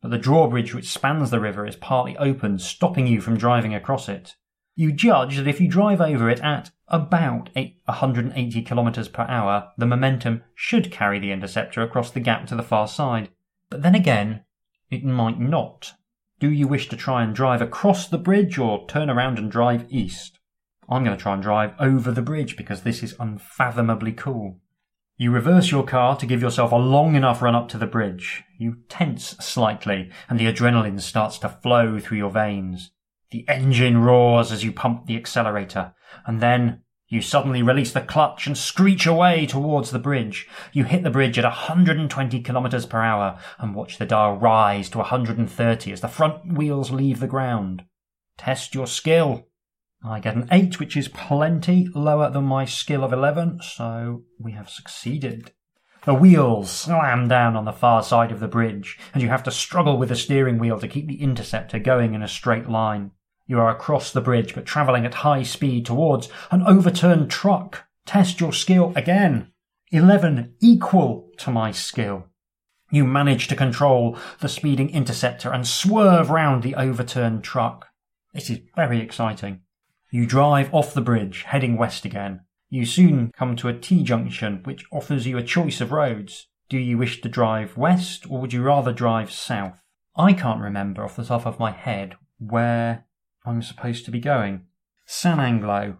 but 0.00 0.10
the 0.10 0.16
drawbridge 0.16 0.74
which 0.74 0.88
spans 0.88 1.28
the 1.28 1.40
river 1.40 1.66
is 1.66 1.76
partly 1.76 2.16
open, 2.16 2.58
stopping 2.58 3.06
you 3.06 3.20
from 3.20 3.36
driving 3.36 3.74
across 3.74 4.08
it. 4.08 4.34
You 4.80 4.92
judge 4.92 5.36
that 5.36 5.46
if 5.46 5.60
you 5.60 5.68
drive 5.68 6.00
over 6.00 6.30
it 6.30 6.40
at 6.40 6.70
about 6.88 7.50
180 7.54 8.62
kilometers 8.62 9.08
per 9.08 9.24
hour, 9.24 9.72
the 9.76 9.84
momentum 9.84 10.42
should 10.54 10.90
carry 10.90 11.18
the 11.18 11.32
interceptor 11.32 11.82
across 11.82 12.10
the 12.10 12.18
gap 12.18 12.46
to 12.46 12.54
the 12.54 12.62
far 12.62 12.88
side. 12.88 13.28
But 13.68 13.82
then 13.82 13.94
again, 13.94 14.42
it 14.90 15.04
might 15.04 15.38
not. 15.38 15.92
Do 16.38 16.50
you 16.50 16.66
wish 16.66 16.88
to 16.88 16.96
try 16.96 17.22
and 17.22 17.34
drive 17.34 17.60
across 17.60 18.08
the 18.08 18.16
bridge 18.16 18.56
or 18.56 18.86
turn 18.86 19.10
around 19.10 19.38
and 19.38 19.50
drive 19.50 19.84
east? 19.90 20.38
I'm 20.88 21.04
going 21.04 21.14
to 21.14 21.22
try 21.22 21.34
and 21.34 21.42
drive 21.42 21.74
over 21.78 22.10
the 22.10 22.22
bridge 22.22 22.56
because 22.56 22.80
this 22.80 23.02
is 23.02 23.14
unfathomably 23.20 24.12
cool. 24.12 24.60
You 25.18 25.30
reverse 25.30 25.70
your 25.70 25.84
car 25.84 26.16
to 26.16 26.24
give 26.24 26.40
yourself 26.40 26.72
a 26.72 26.76
long 26.76 27.16
enough 27.16 27.42
run 27.42 27.54
up 27.54 27.68
to 27.68 27.76
the 27.76 27.86
bridge. 27.86 28.44
You 28.56 28.78
tense 28.88 29.36
slightly, 29.40 30.10
and 30.30 30.40
the 30.40 30.50
adrenaline 30.50 31.02
starts 31.02 31.36
to 31.40 31.50
flow 31.50 31.98
through 31.98 32.16
your 32.16 32.30
veins. 32.30 32.92
The 33.30 33.48
engine 33.48 33.98
roars 33.98 34.50
as 34.50 34.64
you 34.64 34.72
pump 34.72 35.06
the 35.06 35.16
accelerator, 35.16 35.94
and 36.26 36.40
then 36.40 36.82
you 37.08 37.20
suddenly 37.20 37.62
release 37.62 37.92
the 37.92 38.00
clutch 38.00 38.46
and 38.46 38.56
screech 38.56 39.06
away 39.06 39.46
towards 39.46 39.90
the 39.90 39.98
bridge. 39.98 40.48
You 40.72 40.84
hit 40.84 41.02
the 41.02 41.10
bridge 41.10 41.38
at 41.38 41.44
120 41.44 42.40
kilometers 42.40 42.86
per 42.86 43.02
hour 43.02 43.38
and 43.58 43.74
watch 43.74 43.98
the 43.98 44.06
dial 44.06 44.36
rise 44.36 44.88
to 44.90 44.98
130 44.98 45.92
as 45.92 46.00
the 46.00 46.08
front 46.08 46.54
wheels 46.54 46.90
leave 46.90 47.20
the 47.20 47.26
ground. 47.26 47.84
Test 48.38 48.74
your 48.74 48.86
skill. 48.86 49.48
I 50.04 50.20
get 50.20 50.36
an 50.36 50.48
8, 50.50 50.80
which 50.80 50.96
is 50.96 51.08
plenty 51.08 51.88
lower 51.94 52.30
than 52.30 52.44
my 52.44 52.64
skill 52.64 53.04
of 53.04 53.12
11, 53.12 53.60
so 53.62 54.22
we 54.38 54.52
have 54.52 54.70
succeeded. 54.70 55.52
The 56.04 56.14
wheels 56.14 56.70
slam 56.70 57.28
down 57.28 57.56
on 57.56 57.64
the 57.64 57.72
far 57.72 58.02
side 58.02 58.32
of 58.32 58.40
the 58.40 58.48
bridge, 58.48 58.98
and 59.12 59.22
you 59.22 59.28
have 59.28 59.42
to 59.42 59.50
struggle 59.50 59.98
with 59.98 60.08
the 60.08 60.16
steering 60.16 60.58
wheel 60.58 60.80
to 60.80 60.88
keep 60.88 61.06
the 61.06 61.20
interceptor 61.20 61.78
going 61.78 62.14
in 62.14 62.22
a 62.22 62.28
straight 62.28 62.68
line. 62.68 63.10
You 63.50 63.58
are 63.58 63.68
across 63.68 64.12
the 64.12 64.20
bridge, 64.20 64.54
but 64.54 64.64
travelling 64.64 65.04
at 65.04 65.26
high 65.26 65.42
speed 65.42 65.84
towards 65.84 66.28
an 66.52 66.62
overturned 66.68 67.32
truck. 67.32 67.82
Test 68.06 68.38
your 68.38 68.52
skill 68.52 68.92
again. 68.94 69.50
11 69.90 70.54
equal 70.60 71.28
to 71.38 71.50
my 71.50 71.72
skill. 71.72 72.26
You 72.92 73.04
manage 73.04 73.48
to 73.48 73.56
control 73.56 74.16
the 74.38 74.48
speeding 74.48 74.90
interceptor 74.90 75.50
and 75.50 75.66
swerve 75.66 76.30
round 76.30 76.62
the 76.62 76.76
overturned 76.76 77.42
truck. 77.42 77.88
This 78.32 78.50
is 78.50 78.60
very 78.76 79.00
exciting. 79.00 79.62
You 80.12 80.26
drive 80.26 80.72
off 80.72 80.94
the 80.94 81.00
bridge, 81.00 81.42
heading 81.42 81.76
west 81.76 82.04
again. 82.04 82.42
You 82.68 82.86
soon 82.86 83.32
come 83.36 83.56
to 83.56 83.68
a 83.68 83.76
T 83.76 84.04
junction 84.04 84.60
which 84.62 84.84
offers 84.92 85.26
you 85.26 85.36
a 85.38 85.42
choice 85.42 85.80
of 85.80 85.90
roads. 85.90 86.46
Do 86.68 86.78
you 86.78 86.96
wish 86.96 87.20
to 87.22 87.28
drive 87.28 87.76
west 87.76 88.30
or 88.30 88.40
would 88.40 88.52
you 88.52 88.62
rather 88.62 88.92
drive 88.92 89.32
south? 89.32 89.80
I 90.14 90.34
can't 90.34 90.62
remember 90.62 91.02
off 91.02 91.16
the 91.16 91.24
top 91.24 91.46
of 91.46 91.58
my 91.58 91.72
head 91.72 92.14
where 92.38 93.06
I'm 93.44 93.62
supposed 93.62 94.04
to 94.04 94.10
be 94.10 94.20
going. 94.20 94.66
San 95.06 95.40
Anglo. 95.40 95.98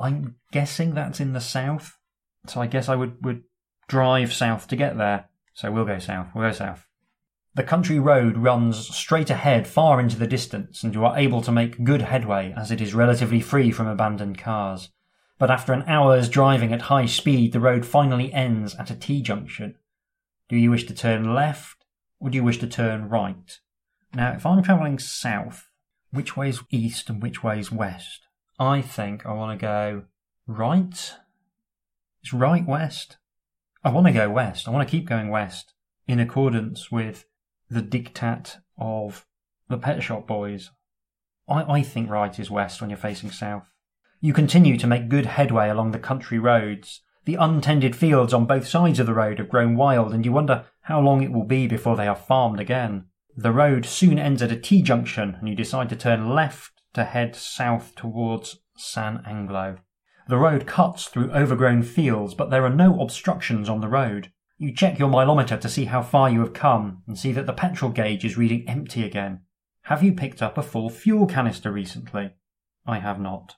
I'm 0.00 0.36
guessing 0.52 0.94
that's 0.94 1.20
in 1.20 1.32
the 1.32 1.40
south. 1.40 1.98
So 2.46 2.60
I 2.60 2.66
guess 2.66 2.88
I 2.88 2.96
would, 2.96 3.24
would 3.24 3.42
drive 3.88 4.32
south 4.32 4.68
to 4.68 4.76
get 4.76 4.98
there. 4.98 5.28
So 5.54 5.70
we'll 5.70 5.84
go 5.84 5.98
south. 5.98 6.28
We'll 6.34 6.48
go 6.48 6.52
south. 6.52 6.86
The 7.54 7.62
country 7.62 8.00
road 8.00 8.36
runs 8.36 8.88
straight 8.94 9.30
ahead 9.30 9.66
far 9.68 10.00
into 10.00 10.18
the 10.18 10.26
distance, 10.26 10.82
and 10.82 10.92
you 10.92 11.04
are 11.04 11.16
able 11.16 11.40
to 11.42 11.52
make 11.52 11.84
good 11.84 12.02
headway 12.02 12.52
as 12.56 12.72
it 12.72 12.80
is 12.80 12.94
relatively 12.94 13.40
free 13.40 13.70
from 13.70 13.86
abandoned 13.86 14.38
cars 14.38 14.90
but 15.38 15.50
after 15.50 15.72
an 15.72 15.84
hour's 15.86 16.28
driving 16.28 16.72
at 16.72 16.82
high 16.82 17.06
speed, 17.06 17.52
the 17.52 17.60
road 17.60 17.84
finally 17.84 18.32
ends 18.32 18.74
at 18.76 18.90
a 18.90 18.94
T 18.94 19.20
junction. 19.20 19.74
Do 20.48 20.56
you 20.56 20.70
wish 20.70 20.86
to 20.86 20.94
turn 20.94 21.34
left 21.34 21.84
or 22.20 22.30
do 22.30 22.36
you 22.36 22.44
wish 22.44 22.58
to 22.58 22.66
turn 22.66 23.08
right? 23.08 23.58
Now, 24.14 24.32
if 24.32 24.46
I'm 24.46 24.62
travelling 24.62 24.98
south, 24.98 25.68
which 26.14 26.36
way 26.36 26.48
is 26.48 26.60
east 26.70 27.10
and 27.10 27.22
which 27.22 27.42
way 27.42 27.58
is 27.58 27.72
west? 27.72 28.26
I 28.58 28.80
think 28.80 29.26
I 29.26 29.32
want 29.32 29.58
to 29.58 29.62
go 29.62 30.04
right. 30.46 31.14
It's 32.22 32.32
right 32.32 32.66
west. 32.66 33.16
I 33.82 33.90
want 33.90 34.06
to 34.06 34.12
go 34.12 34.30
west. 34.30 34.68
I 34.68 34.70
want 34.70 34.86
to 34.86 34.90
keep 34.90 35.06
going 35.06 35.28
west 35.28 35.74
in 36.06 36.20
accordance 36.20 36.90
with 36.90 37.26
the 37.68 37.82
diktat 37.82 38.58
of 38.78 39.26
the 39.68 39.78
Pet 39.78 40.02
Shop 40.02 40.26
Boys. 40.26 40.70
I, 41.48 41.62
I 41.62 41.82
think 41.82 42.08
right 42.08 42.38
is 42.38 42.50
west 42.50 42.80
when 42.80 42.90
you're 42.90 42.96
facing 42.96 43.30
south. 43.30 43.72
You 44.20 44.32
continue 44.32 44.78
to 44.78 44.86
make 44.86 45.08
good 45.08 45.26
headway 45.26 45.68
along 45.68 45.90
the 45.90 45.98
country 45.98 46.38
roads. 46.38 47.02
The 47.24 47.34
untended 47.34 47.96
fields 47.96 48.32
on 48.32 48.46
both 48.46 48.68
sides 48.68 48.98
of 48.98 49.06
the 49.06 49.14
road 49.14 49.38
have 49.38 49.48
grown 49.48 49.76
wild, 49.76 50.14
and 50.14 50.24
you 50.24 50.32
wonder 50.32 50.66
how 50.82 51.00
long 51.00 51.22
it 51.22 51.32
will 51.32 51.44
be 51.44 51.66
before 51.66 51.96
they 51.96 52.06
are 52.06 52.16
farmed 52.16 52.60
again. 52.60 53.06
The 53.36 53.52
road 53.52 53.84
soon 53.84 54.18
ends 54.18 54.42
at 54.42 54.52
a 54.52 54.56
T 54.56 54.80
junction, 54.80 55.36
and 55.38 55.48
you 55.48 55.56
decide 55.56 55.88
to 55.88 55.96
turn 55.96 56.30
left 56.30 56.82
to 56.92 57.04
head 57.04 57.34
south 57.34 57.94
towards 57.96 58.60
San 58.76 59.22
Anglo. 59.26 59.78
The 60.28 60.36
road 60.36 60.66
cuts 60.66 61.06
through 61.06 61.32
overgrown 61.32 61.82
fields, 61.82 62.34
but 62.34 62.50
there 62.50 62.64
are 62.64 62.70
no 62.70 63.00
obstructions 63.00 63.68
on 63.68 63.80
the 63.80 63.88
road. 63.88 64.32
You 64.56 64.72
check 64.72 64.98
your 64.98 65.10
mileometer 65.10 65.60
to 65.60 65.68
see 65.68 65.86
how 65.86 66.00
far 66.00 66.30
you 66.30 66.40
have 66.40 66.52
come, 66.52 67.02
and 67.08 67.18
see 67.18 67.32
that 67.32 67.46
the 67.46 67.52
petrol 67.52 67.90
gauge 67.90 68.24
is 68.24 68.38
reading 68.38 68.68
empty 68.68 69.04
again. 69.04 69.40
Have 69.82 70.02
you 70.02 70.12
picked 70.12 70.40
up 70.40 70.56
a 70.56 70.62
full 70.62 70.88
fuel 70.88 71.26
canister 71.26 71.72
recently? 71.72 72.30
I 72.86 73.00
have 73.00 73.20
not. 73.20 73.56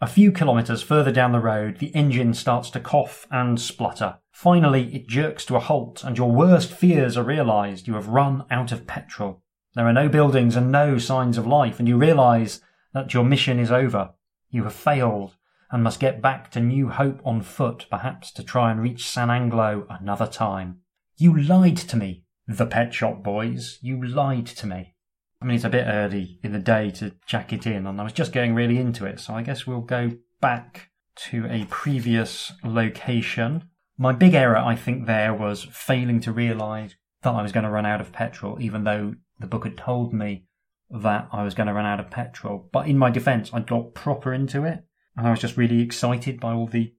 A 0.00 0.06
few 0.06 0.32
kilometres 0.32 0.82
further 0.82 1.12
down 1.12 1.32
the 1.32 1.40
road, 1.40 1.78
the 1.78 1.94
engine 1.94 2.34
starts 2.34 2.68
to 2.70 2.80
cough 2.80 3.26
and 3.30 3.60
splutter. 3.60 4.18
Finally, 4.32 4.94
it 4.94 5.06
jerks 5.06 5.44
to 5.46 5.56
a 5.56 5.60
halt, 5.60 6.02
and 6.04 6.18
your 6.18 6.30
worst 6.30 6.72
fears 6.72 7.16
are 7.16 7.22
realised. 7.22 7.86
You 7.86 7.94
have 7.94 8.08
run 8.08 8.44
out 8.50 8.72
of 8.72 8.86
petrol. 8.86 9.42
There 9.74 9.86
are 9.86 9.92
no 9.92 10.08
buildings 10.08 10.56
and 10.56 10.70
no 10.70 10.98
signs 10.98 11.38
of 11.38 11.46
life, 11.46 11.78
and 11.78 11.88
you 11.88 11.96
realise 11.96 12.60
that 12.92 13.14
your 13.14 13.24
mission 13.24 13.58
is 13.58 13.70
over. 13.70 14.10
You 14.50 14.64
have 14.64 14.74
failed 14.74 15.36
and 15.70 15.82
must 15.82 16.00
get 16.00 16.22
back 16.22 16.50
to 16.52 16.60
New 16.60 16.88
Hope 16.88 17.20
on 17.24 17.42
foot, 17.42 17.86
perhaps 17.90 18.30
to 18.32 18.44
try 18.44 18.70
and 18.70 18.80
reach 18.80 19.08
San 19.08 19.30
Anglo 19.30 19.86
another 19.88 20.26
time. 20.26 20.80
You 21.16 21.36
lied 21.36 21.76
to 21.76 21.96
me, 21.96 22.24
the 22.46 22.66
Pet 22.66 22.92
Shop 22.92 23.22
Boys. 23.22 23.78
You 23.80 24.04
lied 24.04 24.46
to 24.46 24.66
me. 24.66 24.93
I 25.40 25.46
mean, 25.46 25.56
it's 25.56 25.64
a 25.64 25.70
bit 25.70 25.86
early 25.86 26.38
in 26.42 26.52
the 26.52 26.58
day 26.58 26.90
to 26.92 27.12
jack 27.26 27.52
it 27.52 27.66
in, 27.66 27.86
and 27.86 28.00
I 28.00 28.04
was 28.04 28.12
just 28.12 28.32
getting 28.32 28.54
really 28.54 28.78
into 28.78 29.04
it, 29.04 29.20
so 29.20 29.34
I 29.34 29.42
guess 29.42 29.66
we'll 29.66 29.80
go 29.80 30.12
back 30.40 30.90
to 31.16 31.46
a 31.46 31.66
previous 31.66 32.52
location. 32.62 33.64
My 33.98 34.12
big 34.12 34.34
error, 34.34 34.56
I 34.56 34.74
think, 34.74 35.06
there 35.06 35.34
was 35.34 35.64
failing 35.70 36.20
to 36.20 36.32
realise 36.32 36.94
that 37.22 37.34
I 37.34 37.42
was 37.42 37.52
going 37.52 37.64
to 37.64 37.70
run 37.70 37.86
out 37.86 38.00
of 38.00 38.12
petrol, 38.12 38.60
even 38.60 38.84
though 38.84 39.14
the 39.38 39.46
book 39.46 39.64
had 39.64 39.76
told 39.76 40.12
me 40.12 40.46
that 40.90 41.28
I 41.32 41.42
was 41.42 41.54
going 41.54 41.66
to 41.66 41.72
run 41.72 41.86
out 41.86 42.00
of 42.00 42.10
petrol. 42.10 42.68
But 42.72 42.88
in 42.88 42.98
my 42.98 43.10
defence, 43.10 43.50
I 43.52 43.60
got 43.60 43.94
proper 43.94 44.32
into 44.32 44.64
it, 44.64 44.84
and 45.16 45.26
I 45.26 45.30
was 45.30 45.40
just 45.40 45.56
really 45.56 45.80
excited 45.80 46.40
by 46.40 46.52
all 46.52 46.66
the 46.66 46.94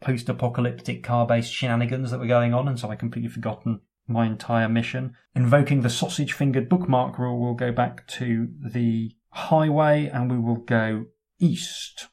post 0.00 0.28
apocalyptic 0.28 1.02
car 1.02 1.26
based 1.26 1.52
shenanigans 1.52 2.10
that 2.10 2.20
were 2.20 2.26
going 2.26 2.54
on, 2.54 2.68
and 2.68 2.78
so 2.78 2.90
I 2.90 2.96
completely 2.96 3.30
forgotten 3.30 3.80
my 4.08 4.26
entire 4.26 4.68
mission. 4.68 5.14
Invoking 5.34 5.82
the 5.82 5.90
sausage 5.90 6.32
fingered 6.32 6.68
bookmark 6.68 7.18
rule, 7.18 7.38
we'll 7.38 7.54
go 7.54 7.70
back 7.70 8.06
to 8.08 8.48
the 8.60 9.12
highway 9.30 10.10
and 10.12 10.30
we 10.30 10.38
will 10.38 10.56
go 10.56 11.06
east. 11.38 12.08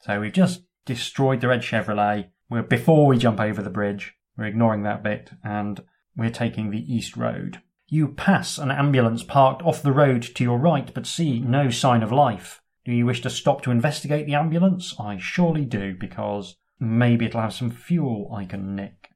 So 0.00 0.20
we've 0.20 0.32
just 0.32 0.62
destroyed 0.84 1.40
the 1.40 1.48
red 1.48 1.60
Chevrolet. 1.60 2.30
We're 2.50 2.62
before 2.62 3.06
we 3.06 3.18
jump 3.18 3.40
over 3.40 3.62
the 3.62 3.70
bridge. 3.70 4.14
We're 4.36 4.46
ignoring 4.46 4.82
that 4.82 5.02
bit 5.02 5.30
and 5.44 5.80
we're 6.16 6.30
taking 6.30 6.70
the 6.70 6.92
east 6.92 7.16
road. 7.16 7.60
You 7.86 8.08
pass 8.08 8.58
an 8.58 8.70
ambulance 8.70 9.22
parked 9.22 9.62
off 9.62 9.82
the 9.82 9.92
road 9.92 10.22
to 10.22 10.44
your 10.44 10.58
right 10.58 10.92
but 10.92 11.06
see 11.06 11.40
no 11.40 11.70
sign 11.70 12.02
of 12.02 12.12
life. 12.12 12.60
Do 12.84 12.92
you 12.92 13.06
wish 13.06 13.20
to 13.22 13.30
stop 13.30 13.62
to 13.62 13.70
investigate 13.70 14.26
the 14.26 14.34
ambulance? 14.34 14.94
I 14.98 15.18
surely 15.18 15.64
do 15.64 15.94
because 15.94 16.56
maybe 16.80 17.26
it'll 17.26 17.42
have 17.42 17.52
some 17.52 17.70
fuel 17.70 18.32
I 18.34 18.44
can 18.44 18.74
nick. 18.74 19.07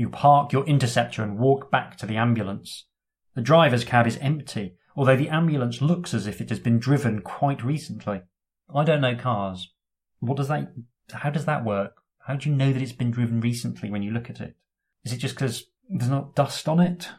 You 0.00 0.08
park 0.08 0.50
your 0.50 0.64
interceptor 0.64 1.22
and 1.22 1.38
walk 1.38 1.70
back 1.70 1.98
to 1.98 2.06
the 2.06 2.16
ambulance. 2.16 2.86
The 3.34 3.42
driver's 3.42 3.84
cab 3.84 4.06
is 4.06 4.16
empty, 4.16 4.76
although 4.96 5.14
the 5.14 5.28
ambulance 5.28 5.82
looks 5.82 6.14
as 6.14 6.26
if 6.26 6.40
it 6.40 6.48
has 6.48 6.58
been 6.58 6.78
driven 6.78 7.20
quite 7.20 7.62
recently. 7.62 8.22
I 8.74 8.82
don't 8.84 9.02
know 9.02 9.14
cars. 9.14 9.74
What 10.20 10.38
does 10.38 10.48
that, 10.48 10.72
how 11.12 11.28
does 11.28 11.44
that 11.44 11.66
work? 11.66 12.00
How 12.26 12.36
do 12.36 12.48
you 12.48 12.56
know 12.56 12.72
that 12.72 12.80
it's 12.80 12.92
been 12.92 13.10
driven 13.10 13.42
recently 13.42 13.90
when 13.90 14.02
you 14.02 14.10
look 14.10 14.30
at 14.30 14.40
it? 14.40 14.56
Is 15.04 15.12
it 15.12 15.18
just 15.18 15.34
because 15.34 15.66
there's 15.90 16.10
not 16.10 16.34
dust 16.34 16.66
on 16.66 16.80
it? 16.80 17.10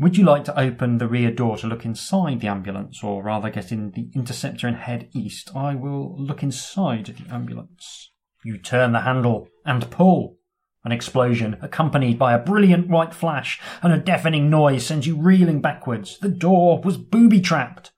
Would 0.00 0.16
you 0.16 0.24
like 0.24 0.44
to 0.44 0.58
open 0.58 0.96
the 0.96 1.08
rear 1.08 1.30
door 1.30 1.58
to 1.58 1.66
look 1.66 1.84
inside 1.84 2.40
the 2.40 2.48
ambulance, 2.48 3.04
or 3.04 3.22
rather 3.22 3.50
get 3.50 3.72
in 3.72 3.90
the 3.90 4.08
interceptor 4.14 4.66
and 4.66 4.76
head 4.78 5.10
east? 5.12 5.54
I 5.54 5.74
will 5.74 6.16
look 6.18 6.42
inside 6.42 7.14
the 7.14 7.30
ambulance. 7.30 8.10
You 8.42 8.56
turn 8.56 8.92
the 8.92 9.00
handle 9.00 9.48
and 9.66 9.90
pull. 9.90 10.38
An 10.84 10.92
explosion, 10.92 11.58
accompanied 11.62 12.18
by 12.18 12.32
a 12.32 12.38
brilliant 12.38 12.88
white 12.88 13.14
flash 13.14 13.60
and 13.82 13.92
a 13.92 13.98
deafening 13.98 14.50
noise, 14.50 14.84
sends 14.84 15.06
you 15.06 15.16
reeling 15.16 15.60
backwards. 15.60 16.18
The 16.18 16.28
door 16.28 16.80
was 16.82 16.96
booby 16.96 17.40
trapped. 17.40 17.92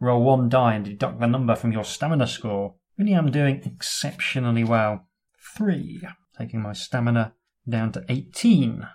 Roll 0.00 0.22
one 0.22 0.48
die 0.48 0.74
and 0.74 0.84
deduct 0.84 1.20
the 1.20 1.26
number 1.26 1.54
from 1.54 1.72
your 1.72 1.84
stamina 1.84 2.26
score. 2.26 2.76
Really 2.96 3.12
am 3.12 3.30
doing 3.30 3.60
exceptionally 3.64 4.64
well. 4.64 5.06
Three, 5.54 6.00
taking 6.38 6.62
my 6.62 6.72
stamina 6.72 7.34
down 7.68 7.92
to 7.92 8.04
18. 8.08 8.88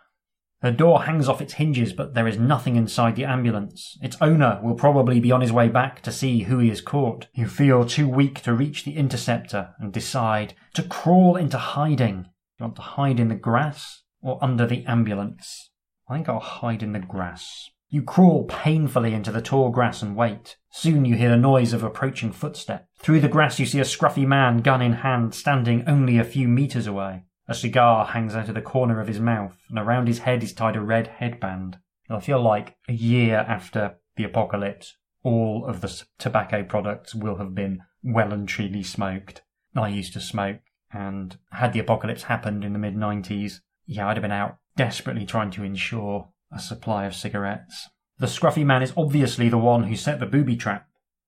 The 0.61 0.71
door 0.71 1.03
hangs 1.03 1.29
off 1.29 1.41
its 1.41 1.53
hinges, 1.53 1.93
but 1.93 2.15
there 2.15 2.27
is 2.27 2.39
nothing 2.39 2.75
inside 2.75 3.15
the 3.15 3.25
ambulance. 3.25 3.99
Its 4.01 4.17
owner 4.19 4.59
will 4.63 4.73
probably 4.73 5.19
be 5.19 5.31
on 5.31 5.41
his 5.41 5.51
way 5.51 5.67
back 5.69 6.01
to 6.01 6.11
see 6.11 6.43
who 6.43 6.57
he 6.57 6.69
has 6.69 6.81
caught. 6.81 7.27
You 7.35 7.47
feel 7.47 7.85
too 7.85 8.09
weak 8.09 8.41
to 8.41 8.53
reach 8.53 8.83
the 8.83 8.95
interceptor 8.95 9.75
and 9.77 9.93
decide 9.93 10.55
to 10.73 10.81
crawl 10.81 11.35
into 11.35 11.59
hiding. 11.59 12.29
Do 12.57 12.63
you 12.63 12.67
want 12.67 12.75
to 12.77 12.81
hide 12.83 13.19
in 13.19 13.27
the 13.27 13.35
grass 13.35 14.03
or 14.21 14.41
under 14.41 14.65
the 14.65 14.85
ambulance? 14.85 15.71
I 16.07 16.15
think 16.15 16.29
I'll 16.29 16.39
hide 16.39 16.83
in 16.83 16.93
the 16.93 16.99
grass. 16.99 17.69
You 17.89 18.01
crawl 18.01 18.45
painfully 18.45 19.13
into 19.13 19.29
the 19.29 19.41
tall 19.41 19.71
grass 19.71 20.01
and 20.01 20.15
wait. 20.15 20.55
Soon 20.71 21.03
you 21.03 21.15
hear 21.15 21.29
the 21.29 21.37
noise 21.37 21.73
of 21.73 21.83
approaching 21.83 22.31
footsteps. 22.31 22.85
Through 22.97 23.19
the 23.19 23.27
grass 23.27 23.59
you 23.59 23.65
see 23.65 23.81
a 23.81 23.83
scruffy 23.83 24.25
man, 24.25 24.59
gun 24.59 24.81
in 24.81 24.93
hand, 24.93 25.35
standing 25.35 25.83
only 25.85 26.17
a 26.17 26.23
few 26.23 26.47
meters 26.47 26.87
away. 26.87 27.23
A 27.49 27.53
cigar 27.53 28.05
hangs 28.05 28.35
out 28.35 28.47
of 28.47 28.55
the 28.55 28.61
corner 28.61 29.01
of 29.01 29.09
his 29.09 29.19
mouth, 29.19 29.57
and 29.69 29.77
around 29.77 30.07
his 30.07 30.19
head 30.19 30.41
is 30.41 30.53
tied 30.53 30.77
a 30.77 30.81
red 30.81 31.07
headband. 31.07 31.79
I 32.09 32.21
feel 32.21 32.41
like 32.41 32.77
a 32.87 32.93
year 32.93 33.45
after 33.49 33.97
the 34.15 34.23
apocalypse, 34.23 34.95
all 35.23 35.65
of 35.65 35.81
the 35.81 36.03
tobacco 36.17 36.63
products 36.63 37.13
will 37.13 37.35
have 37.35 37.53
been 37.53 37.81
well 38.01 38.31
and 38.31 38.47
truly 38.47 38.83
smoked. 38.83 39.41
I 39.75 39.89
used 39.89 40.13
to 40.13 40.21
smoke 40.21 40.61
and 40.95 41.37
had 41.51 41.73
the 41.73 41.79
apocalypse 41.79 42.23
happened 42.23 42.63
in 42.63 42.73
the 42.73 42.79
mid 42.79 42.95
90s, 42.95 43.59
yeah, 43.85 44.07
I'd 44.07 44.17
have 44.17 44.21
been 44.21 44.31
out 44.31 44.57
desperately 44.77 45.25
trying 45.25 45.51
to 45.51 45.63
ensure 45.63 46.29
a 46.51 46.59
supply 46.59 47.05
of 47.05 47.15
cigarettes. 47.15 47.89
The 48.17 48.27
scruffy 48.27 48.65
man 48.65 48.81
is 48.81 48.93
obviously 48.95 49.49
the 49.49 49.57
one 49.57 49.83
who 49.83 49.95
set 49.95 50.19
the 50.19 50.25
booby 50.25 50.55
trap. 50.55 50.87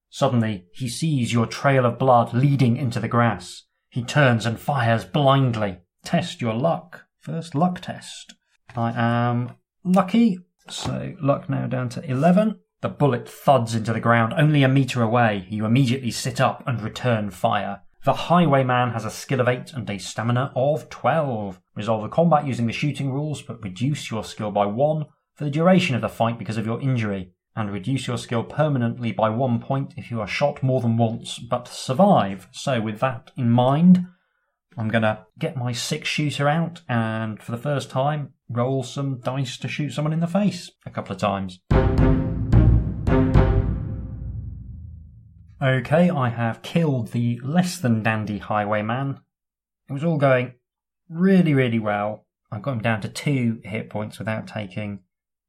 Suddenly, 0.10 0.66
he 0.72 0.88
sees 0.88 1.34
your 1.34 1.46
trail 1.46 1.86
of 1.86 2.00
blood 2.00 2.34
leading 2.34 2.78
into 2.78 3.00
the 3.00 3.10
grass. 3.10 3.64
He 3.90 4.04
turns 4.04 4.46
and 4.46 4.58
fires 4.58 5.04
blindly. 5.04 5.80
Test 6.06 6.42
your 6.42 6.54
luck. 6.54 7.04
First 7.20 7.54
luck 7.54 7.82
test. 7.82 8.36
I 8.76 8.94
am 8.96 9.56
lucky, 9.84 10.40
so 10.70 11.14
luck 11.22 11.50
now 11.50 11.68
down 11.68 11.90
to 11.90 12.10
11. 12.10 12.60
The 12.82 12.90
bullet 12.90 13.28
thuds 13.28 13.76
into 13.76 13.92
the 13.92 14.00
ground 14.00 14.34
only 14.38 14.64
a 14.64 14.70
metre 14.70 15.02
away. 15.02 15.46
You 15.50 15.66
immediately 15.66 16.12
sit 16.12 16.40
up 16.40 16.64
and 16.66 16.82
return 16.82 17.32
fire. 17.32 17.82
The 18.06 18.14
Highwayman 18.14 18.92
has 18.92 19.06
a 19.06 19.12
skill 19.12 19.42
of 19.42 19.48
8 19.48 19.74
and 19.74 19.90
a 19.90 19.98
stamina 19.98 20.52
of 20.56 20.90
12. 20.90 21.60
Resolve 21.76 22.04
the 22.04 22.10
combat 22.10 22.48
using 22.48 22.68
the 22.68 22.74
shooting 22.74 23.12
rules, 23.12 23.42
but 23.42 23.62
reduce 23.62 24.10
your 24.10 24.24
skill 24.24 24.52
by 24.52 24.66
1 24.66 25.06
for 25.36 25.44
the 25.44 25.50
duration 25.50 25.96
of 25.96 26.02
the 26.02 26.10
fight 26.10 26.40
because 26.40 26.58
of 26.58 26.66
your 26.66 26.82
injury, 26.82 27.32
and 27.56 27.72
reduce 27.72 28.08
your 28.08 28.18
skill 28.18 28.44
permanently 28.44 29.12
by 29.12 29.30
1 29.30 29.60
point 29.60 29.94
if 29.98 30.10
you 30.10 30.22
are 30.22 30.28
shot 30.28 30.64
more 30.64 30.80
than 30.80 30.98
once 30.98 31.38
but 31.40 31.68
survive. 31.68 32.48
So, 32.52 32.80
with 32.80 33.00
that 33.00 33.32
in 33.36 33.50
mind, 33.50 34.08
I'm 34.78 34.92
to 34.92 35.26
get 35.40 35.58
my 35.58 35.72
six 35.72 36.08
shooter 36.08 36.48
out 36.48 36.82
and 36.88 37.42
for 37.42 37.52
the 37.52 37.58
first 37.58 37.90
time 37.90 38.34
roll 38.48 38.84
some 38.84 39.20
dice 39.20 39.58
to 39.58 39.68
shoot 39.68 39.92
someone 39.92 40.14
in 40.14 40.20
the 40.20 40.28
face 40.28 40.72
a 40.86 40.92
couple 40.92 41.14
of 41.14 41.20
times. 41.20 41.60
Okay, 45.60 46.12
I 46.12 46.30
have 46.30 46.62
killed 46.62 47.14
the 47.14 47.40
less 47.44 47.80
than 47.80 48.04
dandy 48.04 48.38
highwayman. 48.38 49.22
It 49.90 49.94
was 49.94 50.04
all 50.04 50.18
going 50.18 50.54
really, 51.10 51.56
really 51.56 51.80
well. 51.80 52.28
I 52.52 52.60
got 52.60 52.74
him 52.74 52.82
down 52.82 53.02
to 53.02 53.10
two 53.10 53.60
hit 53.64 53.90
points 53.90 54.20
without 54.20 54.46
taking 54.46 55.00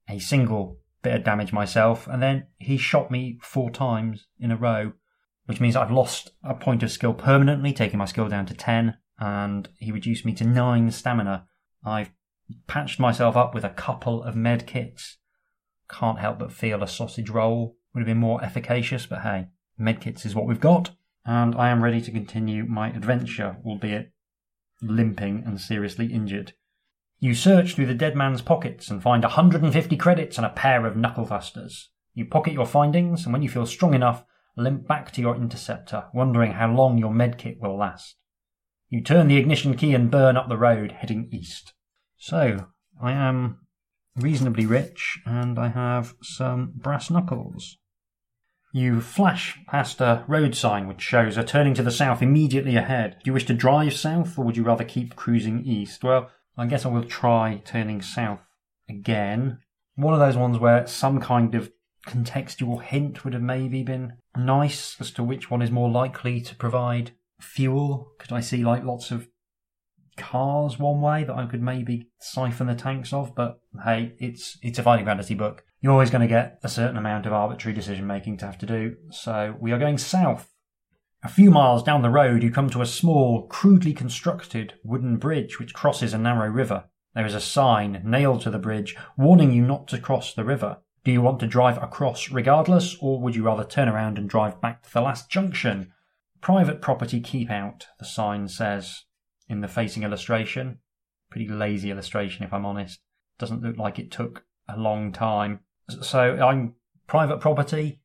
a 0.08 0.18
single 0.18 0.78
bit 1.02 1.14
of 1.14 1.24
damage 1.24 1.52
myself, 1.52 2.06
and 2.06 2.22
then 2.22 2.46
he 2.56 2.78
shot 2.78 3.10
me 3.10 3.38
four 3.42 3.70
times 3.70 4.26
in 4.40 4.50
a 4.50 4.56
row, 4.56 4.92
which 5.44 5.60
means 5.60 5.76
I've 5.76 5.90
lost 5.90 6.30
a 6.42 6.54
point 6.54 6.82
of 6.82 6.90
skill 6.90 7.12
permanently, 7.12 7.74
taking 7.74 7.98
my 7.98 8.06
skill 8.06 8.28
down 8.28 8.46
to 8.46 8.54
10, 8.54 8.96
and 9.18 9.68
he 9.78 9.92
reduced 9.92 10.24
me 10.24 10.32
to 10.34 10.44
9 10.44 10.90
stamina. 10.90 11.46
I've 11.84 12.12
patched 12.66 12.98
myself 12.98 13.36
up 13.36 13.54
with 13.54 13.64
a 13.64 13.68
couple 13.68 14.22
of 14.22 14.34
med 14.34 14.66
kits. 14.66 15.18
Can't 15.90 16.18
help 16.18 16.38
but 16.38 16.50
feel 16.50 16.82
a 16.82 16.88
sausage 16.88 17.28
roll 17.28 17.76
would 17.92 18.00
have 18.00 18.06
been 18.06 18.16
more 18.16 18.42
efficacious, 18.42 19.04
but 19.04 19.20
hey, 19.20 19.48
medkits 19.80 20.26
is 20.26 20.34
what 20.34 20.46
we've 20.46 20.60
got, 20.60 20.90
and 21.24 21.54
I 21.54 21.68
am 21.68 21.82
ready 21.82 22.00
to 22.00 22.10
continue 22.10 22.64
my 22.64 22.90
adventure, 22.90 23.56
albeit 23.64 24.12
limping 24.80 25.42
and 25.44 25.60
seriously 25.60 26.06
injured. 26.06 26.54
You 27.20 27.34
search 27.34 27.74
through 27.74 27.86
the 27.86 27.94
dead 27.94 28.14
man's 28.14 28.42
pockets 28.42 28.90
and 28.90 29.02
find 29.02 29.24
150 29.24 29.96
credits 29.96 30.36
and 30.36 30.46
a 30.46 30.50
pair 30.50 30.86
of 30.86 30.96
knuckle 30.96 31.24
dusters. 31.24 31.90
You 32.14 32.26
pocket 32.26 32.52
your 32.52 32.66
findings, 32.66 33.24
and 33.24 33.32
when 33.32 33.42
you 33.42 33.48
feel 33.48 33.66
strong 33.66 33.94
enough, 33.94 34.24
limp 34.56 34.86
back 34.86 35.12
to 35.12 35.20
your 35.20 35.34
interceptor, 35.34 36.04
wondering 36.14 36.52
how 36.52 36.72
long 36.72 36.98
your 36.98 37.12
medkit 37.12 37.60
will 37.60 37.76
last. 37.76 38.16
You 38.88 39.02
turn 39.02 39.28
the 39.28 39.36
ignition 39.36 39.76
key 39.76 39.94
and 39.94 40.10
burn 40.10 40.36
up 40.36 40.48
the 40.48 40.56
road, 40.56 40.92
heading 40.92 41.28
east. 41.32 41.74
So, 42.16 42.66
I 43.02 43.12
am 43.12 43.66
reasonably 44.16 44.66
rich, 44.66 45.20
and 45.26 45.58
I 45.58 45.68
have 45.68 46.14
some 46.22 46.72
brass 46.74 47.10
knuckles. 47.10 47.77
You 48.78 49.00
flash 49.00 49.58
past 49.66 50.00
a 50.00 50.24
road 50.28 50.54
sign 50.54 50.86
which 50.86 51.00
shows 51.00 51.36
a 51.36 51.42
turning 51.42 51.74
to 51.74 51.82
the 51.82 51.90
south 51.90 52.22
immediately 52.22 52.76
ahead. 52.76 53.16
Do 53.18 53.28
you 53.28 53.32
wish 53.32 53.46
to 53.46 53.52
drive 53.52 53.92
south 53.92 54.38
or 54.38 54.44
would 54.44 54.56
you 54.56 54.62
rather 54.62 54.84
keep 54.84 55.16
cruising 55.16 55.64
east? 55.64 56.04
Well, 56.04 56.30
I 56.56 56.66
guess 56.66 56.86
I 56.86 56.88
will 56.88 57.02
try 57.02 57.60
turning 57.64 58.00
south 58.02 58.38
again. 58.88 59.58
One 59.96 60.14
of 60.14 60.20
those 60.20 60.36
ones 60.36 60.60
where 60.60 60.86
some 60.86 61.20
kind 61.20 61.56
of 61.56 61.72
contextual 62.06 62.80
hint 62.80 63.24
would 63.24 63.34
have 63.34 63.42
maybe 63.42 63.82
been 63.82 64.12
nice 64.36 64.94
as 65.00 65.10
to 65.10 65.24
which 65.24 65.50
one 65.50 65.60
is 65.60 65.72
more 65.72 65.90
likely 65.90 66.40
to 66.42 66.54
provide 66.54 67.10
fuel. 67.40 68.12
Could 68.20 68.30
I 68.30 68.38
see 68.38 68.62
like 68.62 68.84
lots 68.84 69.10
of 69.10 69.26
cars 70.16 70.78
one 70.78 71.00
way 71.00 71.24
that 71.24 71.36
I 71.36 71.46
could 71.46 71.62
maybe 71.62 72.10
siphon 72.20 72.68
the 72.68 72.76
tanks 72.76 73.12
of? 73.12 73.34
But 73.34 73.58
hey, 73.84 74.12
it's 74.20 74.56
it's 74.62 74.78
a 74.78 74.84
fighting 74.84 75.06
fantasy 75.06 75.34
book 75.34 75.64
you're 75.80 75.92
always 75.92 76.10
going 76.10 76.22
to 76.22 76.28
get 76.28 76.58
a 76.62 76.68
certain 76.68 76.96
amount 76.96 77.26
of 77.26 77.32
arbitrary 77.32 77.74
decision 77.74 78.06
making 78.06 78.38
to 78.38 78.46
have 78.46 78.58
to 78.58 78.66
do. 78.66 78.96
So 79.10 79.56
we 79.60 79.72
are 79.72 79.78
going 79.78 79.98
south. 79.98 80.52
A 81.22 81.28
few 81.28 81.50
miles 81.50 81.82
down 81.82 82.02
the 82.02 82.10
road, 82.10 82.42
you 82.42 82.50
come 82.50 82.70
to 82.70 82.82
a 82.82 82.86
small, 82.86 83.46
crudely 83.48 83.92
constructed 83.92 84.74
wooden 84.84 85.16
bridge 85.16 85.58
which 85.58 85.74
crosses 85.74 86.14
a 86.14 86.18
narrow 86.18 86.48
river. 86.48 86.84
There 87.14 87.26
is 87.26 87.34
a 87.34 87.40
sign 87.40 88.02
nailed 88.04 88.42
to 88.42 88.50
the 88.50 88.58
bridge 88.58 88.96
warning 89.16 89.52
you 89.52 89.62
not 89.62 89.88
to 89.88 89.98
cross 89.98 90.32
the 90.32 90.44
river. 90.44 90.78
Do 91.04 91.12
you 91.12 91.22
want 91.22 91.40
to 91.40 91.46
drive 91.46 91.82
across 91.82 92.30
regardless, 92.30 92.96
or 93.00 93.20
would 93.20 93.34
you 93.34 93.44
rather 93.44 93.64
turn 93.64 93.88
around 93.88 94.18
and 94.18 94.28
drive 94.28 94.60
back 94.60 94.82
to 94.82 94.92
the 94.92 95.00
last 95.00 95.30
junction? 95.30 95.92
Private 96.40 96.80
property 96.80 97.20
keep 97.20 97.50
out, 97.50 97.86
the 97.98 98.04
sign 98.04 98.46
says 98.46 99.04
in 99.48 99.60
the 99.60 99.68
facing 99.68 100.02
illustration. 100.02 100.78
Pretty 101.30 101.48
lazy 101.48 101.90
illustration, 101.90 102.44
if 102.44 102.52
I'm 102.52 102.66
honest. 102.66 103.00
Doesn't 103.38 103.62
look 103.62 103.76
like 103.76 103.98
it 103.98 104.10
took 104.10 104.44
a 104.68 104.76
long 104.76 105.12
time. 105.12 105.60
So 105.88 106.36
I'm 106.36 106.74
private 107.06 107.40
property. 107.40 108.00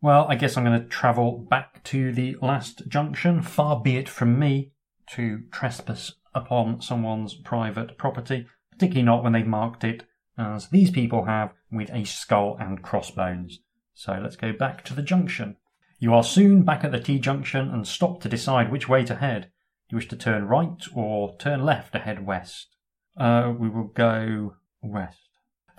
Well, 0.00 0.26
I 0.28 0.34
guess 0.36 0.56
I'm 0.56 0.64
going 0.64 0.80
to 0.80 0.88
travel 0.88 1.46
back 1.50 1.82
to 1.84 2.12
the 2.12 2.36
last 2.40 2.88
junction. 2.88 3.42
Far 3.42 3.80
be 3.80 3.96
it 3.96 4.08
from 4.08 4.38
me 4.38 4.72
to 5.10 5.42
trespass 5.50 6.12
upon 6.34 6.82
someone's 6.82 7.34
private 7.34 7.96
property, 7.96 8.46
particularly 8.70 9.04
not 9.04 9.22
when 9.22 9.32
they've 9.32 9.46
marked 9.46 9.84
it 9.84 10.04
as 10.38 10.68
these 10.68 10.90
people 10.90 11.24
have 11.24 11.52
with 11.70 11.90
a 11.90 12.04
skull 12.04 12.56
and 12.60 12.82
crossbones. 12.82 13.60
So 13.94 14.18
let's 14.22 14.36
go 14.36 14.52
back 14.52 14.84
to 14.84 14.94
the 14.94 15.02
junction. 15.02 15.56
You 15.98 16.12
are 16.12 16.24
soon 16.24 16.62
back 16.62 16.84
at 16.84 16.92
the 16.92 17.00
T 17.00 17.18
junction 17.18 17.70
and 17.70 17.88
stop 17.88 18.20
to 18.20 18.28
decide 18.28 18.70
which 18.70 18.88
way 18.88 19.02
to 19.04 19.14
head. 19.14 19.50
Do 19.88 19.94
you 19.94 19.96
wish 19.96 20.08
to 20.08 20.16
turn 20.16 20.46
right 20.46 20.82
or 20.94 21.36
turn 21.38 21.64
left 21.64 21.92
to 21.92 22.00
head 22.00 22.26
west? 22.26 22.76
Uh, 23.16 23.54
we 23.58 23.70
will 23.70 23.84
go 23.84 24.56
west. 24.82 25.25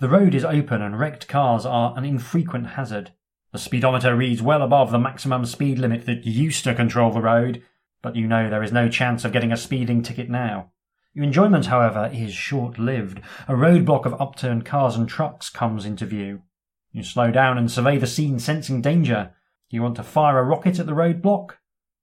The 0.00 0.08
road 0.08 0.32
is 0.32 0.44
open 0.44 0.80
and 0.80 0.96
wrecked 0.96 1.26
cars 1.26 1.66
are 1.66 1.92
an 1.96 2.04
infrequent 2.04 2.68
hazard. 2.68 3.10
The 3.50 3.58
speedometer 3.58 4.14
reads 4.14 4.40
well 4.40 4.62
above 4.62 4.92
the 4.92 4.98
maximum 4.98 5.44
speed 5.44 5.80
limit 5.80 6.06
that 6.06 6.24
used 6.24 6.62
to 6.64 6.74
control 6.74 7.10
the 7.10 7.20
road, 7.20 7.64
but 8.00 8.14
you 8.14 8.28
know 8.28 8.48
there 8.48 8.62
is 8.62 8.70
no 8.70 8.88
chance 8.88 9.24
of 9.24 9.32
getting 9.32 9.50
a 9.50 9.56
speeding 9.56 10.04
ticket 10.04 10.30
now. 10.30 10.70
Your 11.14 11.24
enjoyment, 11.24 11.66
however, 11.66 12.08
is 12.12 12.32
short 12.32 12.78
lived. 12.78 13.20
A 13.48 13.54
roadblock 13.54 14.06
of 14.06 14.20
upturned 14.20 14.64
cars 14.64 14.94
and 14.94 15.08
trucks 15.08 15.50
comes 15.50 15.84
into 15.84 16.06
view. 16.06 16.42
You 16.92 17.02
slow 17.02 17.32
down 17.32 17.58
and 17.58 17.68
survey 17.68 17.98
the 17.98 18.06
scene, 18.06 18.38
sensing 18.38 18.80
danger. 18.80 19.32
Do 19.68 19.76
you 19.76 19.82
want 19.82 19.96
to 19.96 20.04
fire 20.04 20.38
a 20.38 20.44
rocket 20.44 20.78
at 20.78 20.86
the 20.86 20.92
roadblock? 20.92 21.54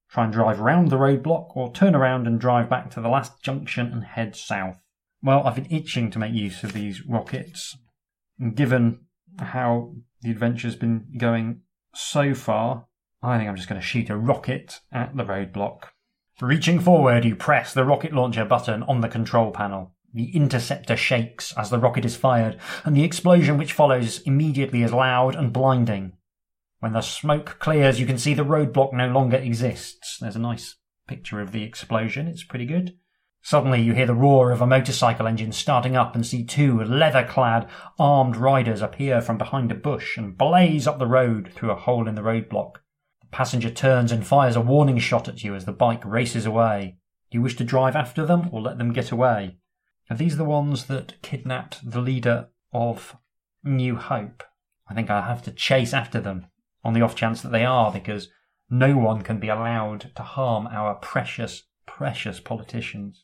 Try 0.10 0.26
and 0.26 0.34
drive 0.34 0.60
round 0.60 0.90
the 0.90 0.98
roadblock, 0.98 1.56
or 1.56 1.72
turn 1.72 1.96
around 1.96 2.28
and 2.28 2.42
drive 2.42 2.70
back 2.70 2.92
to 2.92 3.00
the 3.00 3.08
last 3.08 3.42
junction 3.42 3.94
and 3.94 4.04
head 4.04 4.36
south? 4.36 4.82
Well, 5.24 5.48
I've 5.48 5.56
been 5.56 5.72
itching 5.72 6.12
to 6.12 6.20
make 6.20 6.34
use 6.34 6.62
of 6.62 6.74
these 6.74 7.06
rockets. 7.06 7.78
Given 8.54 9.02
how 9.40 9.94
the 10.22 10.32
adventure's 10.32 10.76
been 10.76 11.06
going 11.18 11.62
so 11.94 12.34
far, 12.34 12.88
I 13.22 13.38
think 13.38 13.50
I'm 13.50 13.56
just 13.56 13.70
going 13.70 13.80
to 13.80 13.86
shoot 13.86 14.10
a 14.10 14.18
rocket 14.18 14.82
at 14.92 15.16
the 15.16 15.24
roadblock. 15.24 15.86
Reaching 16.42 16.80
forward, 16.80 17.24
you 17.24 17.36
press 17.36 17.74
the 17.74 17.86
rocket 17.86 18.12
launcher 18.12 18.44
button 18.44 18.84
on 18.84 19.02
the 19.02 19.08
control 19.08 19.52
panel. 19.52 19.94
The 20.14 20.36
interceptor 20.36 20.98
shakes 20.98 21.54
as 21.58 21.70
the 21.70 21.80
rocket 21.80 22.06
is 22.06 22.16
fired, 22.16 22.58
and 22.84 22.96
the 22.96 23.04
explosion 23.04 23.58
which 23.58 23.74
follows 23.74 24.22
immediately 24.22 24.84
is 24.84 24.92
loud 24.92 25.36
and 25.36 25.54
blinding. 25.54 26.14
When 26.80 26.94
the 26.94 27.02
smoke 27.02 27.58
clears, 27.60 28.00
you 28.00 28.06
can 28.06 28.18
see 28.18 28.34
the 28.34 28.44
roadblock 28.44 28.94
no 28.94 29.08
longer 29.08 29.38
exists. 29.38 30.18
There's 30.20 30.36
a 30.36 30.40
nice 30.40 30.76
picture 31.08 31.40
of 31.40 31.52
the 31.52 31.64
explosion, 31.64 32.28
it's 32.28 32.44
pretty 32.44 32.66
good. 32.66 32.98
Suddenly 33.48 33.84
you 33.84 33.94
hear 33.94 34.08
the 34.08 34.16
roar 34.16 34.52
of 34.52 34.60
a 34.60 34.66
motorcycle 34.66 35.28
engine 35.28 35.52
starting 35.52 35.96
up 35.96 36.16
and 36.16 36.26
see 36.26 36.44
two 36.44 36.82
leather-clad, 36.82 37.70
armed 38.00 38.38
riders 38.38 38.82
appear 38.82 39.22
from 39.22 39.38
behind 39.38 39.72
a 39.72 39.76
bush 39.76 40.18
and 40.18 40.36
blaze 40.36 40.88
up 40.88 40.98
the 40.98 41.06
road 41.06 41.54
through 41.54 41.70
a 41.70 41.76
hole 41.76 42.08
in 42.08 42.16
the 42.16 42.24
roadblock. 42.24 42.78
The 43.22 43.28
passenger 43.30 43.70
turns 43.70 44.12
and 44.12 44.26
fires 44.26 44.56
a 44.56 44.62
warning 44.62 44.98
shot 44.98 45.28
at 45.28 45.44
you 45.44 45.54
as 45.54 45.66
the 45.66 45.72
bike 45.72 46.04
races 46.04 46.48
away. 46.48 46.98
Do 47.30 47.38
you 47.38 47.44
wish 47.44 47.56
to 47.58 47.64
drive 47.64 47.96
after 47.96 48.26
them 48.26 48.50
or 48.52 48.62
let 48.62 48.80
them 48.80 48.92
get 48.92 49.12
away? 49.12 49.58
Are 50.10 50.18
these 50.18 50.38
the 50.38 50.44
ones 50.44 50.86
that 50.86 51.22
kidnapped 51.22 51.88
the 51.88 52.02
leader 52.02 52.48
of 52.74 53.16
New 53.64 53.96
Hope? 53.96 54.42
I 54.90 54.96
think 54.96 55.12
I'll 55.12 55.22
have 55.22 55.44
to 55.44 55.52
chase 55.52 55.94
after 55.94 56.20
them 56.20 56.48
on 56.84 56.94
the 56.94 57.04
off 57.04 57.16
chance 57.16 57.44
that 57.44 57.52
they 57.52 57.64
are 57.64 57.92
because 57.92 58.30
no 58.72 58.98
one 58.98 59.22
can 59.22 59.40
be 59.40 59.50
allowed 59.50 60.10
to 60.16 60.24
harm 60.24 60.66
our 60.66 60.96
precious, 60.96 61.66
precious 61.86 62.40
politicians. 62.40 63.24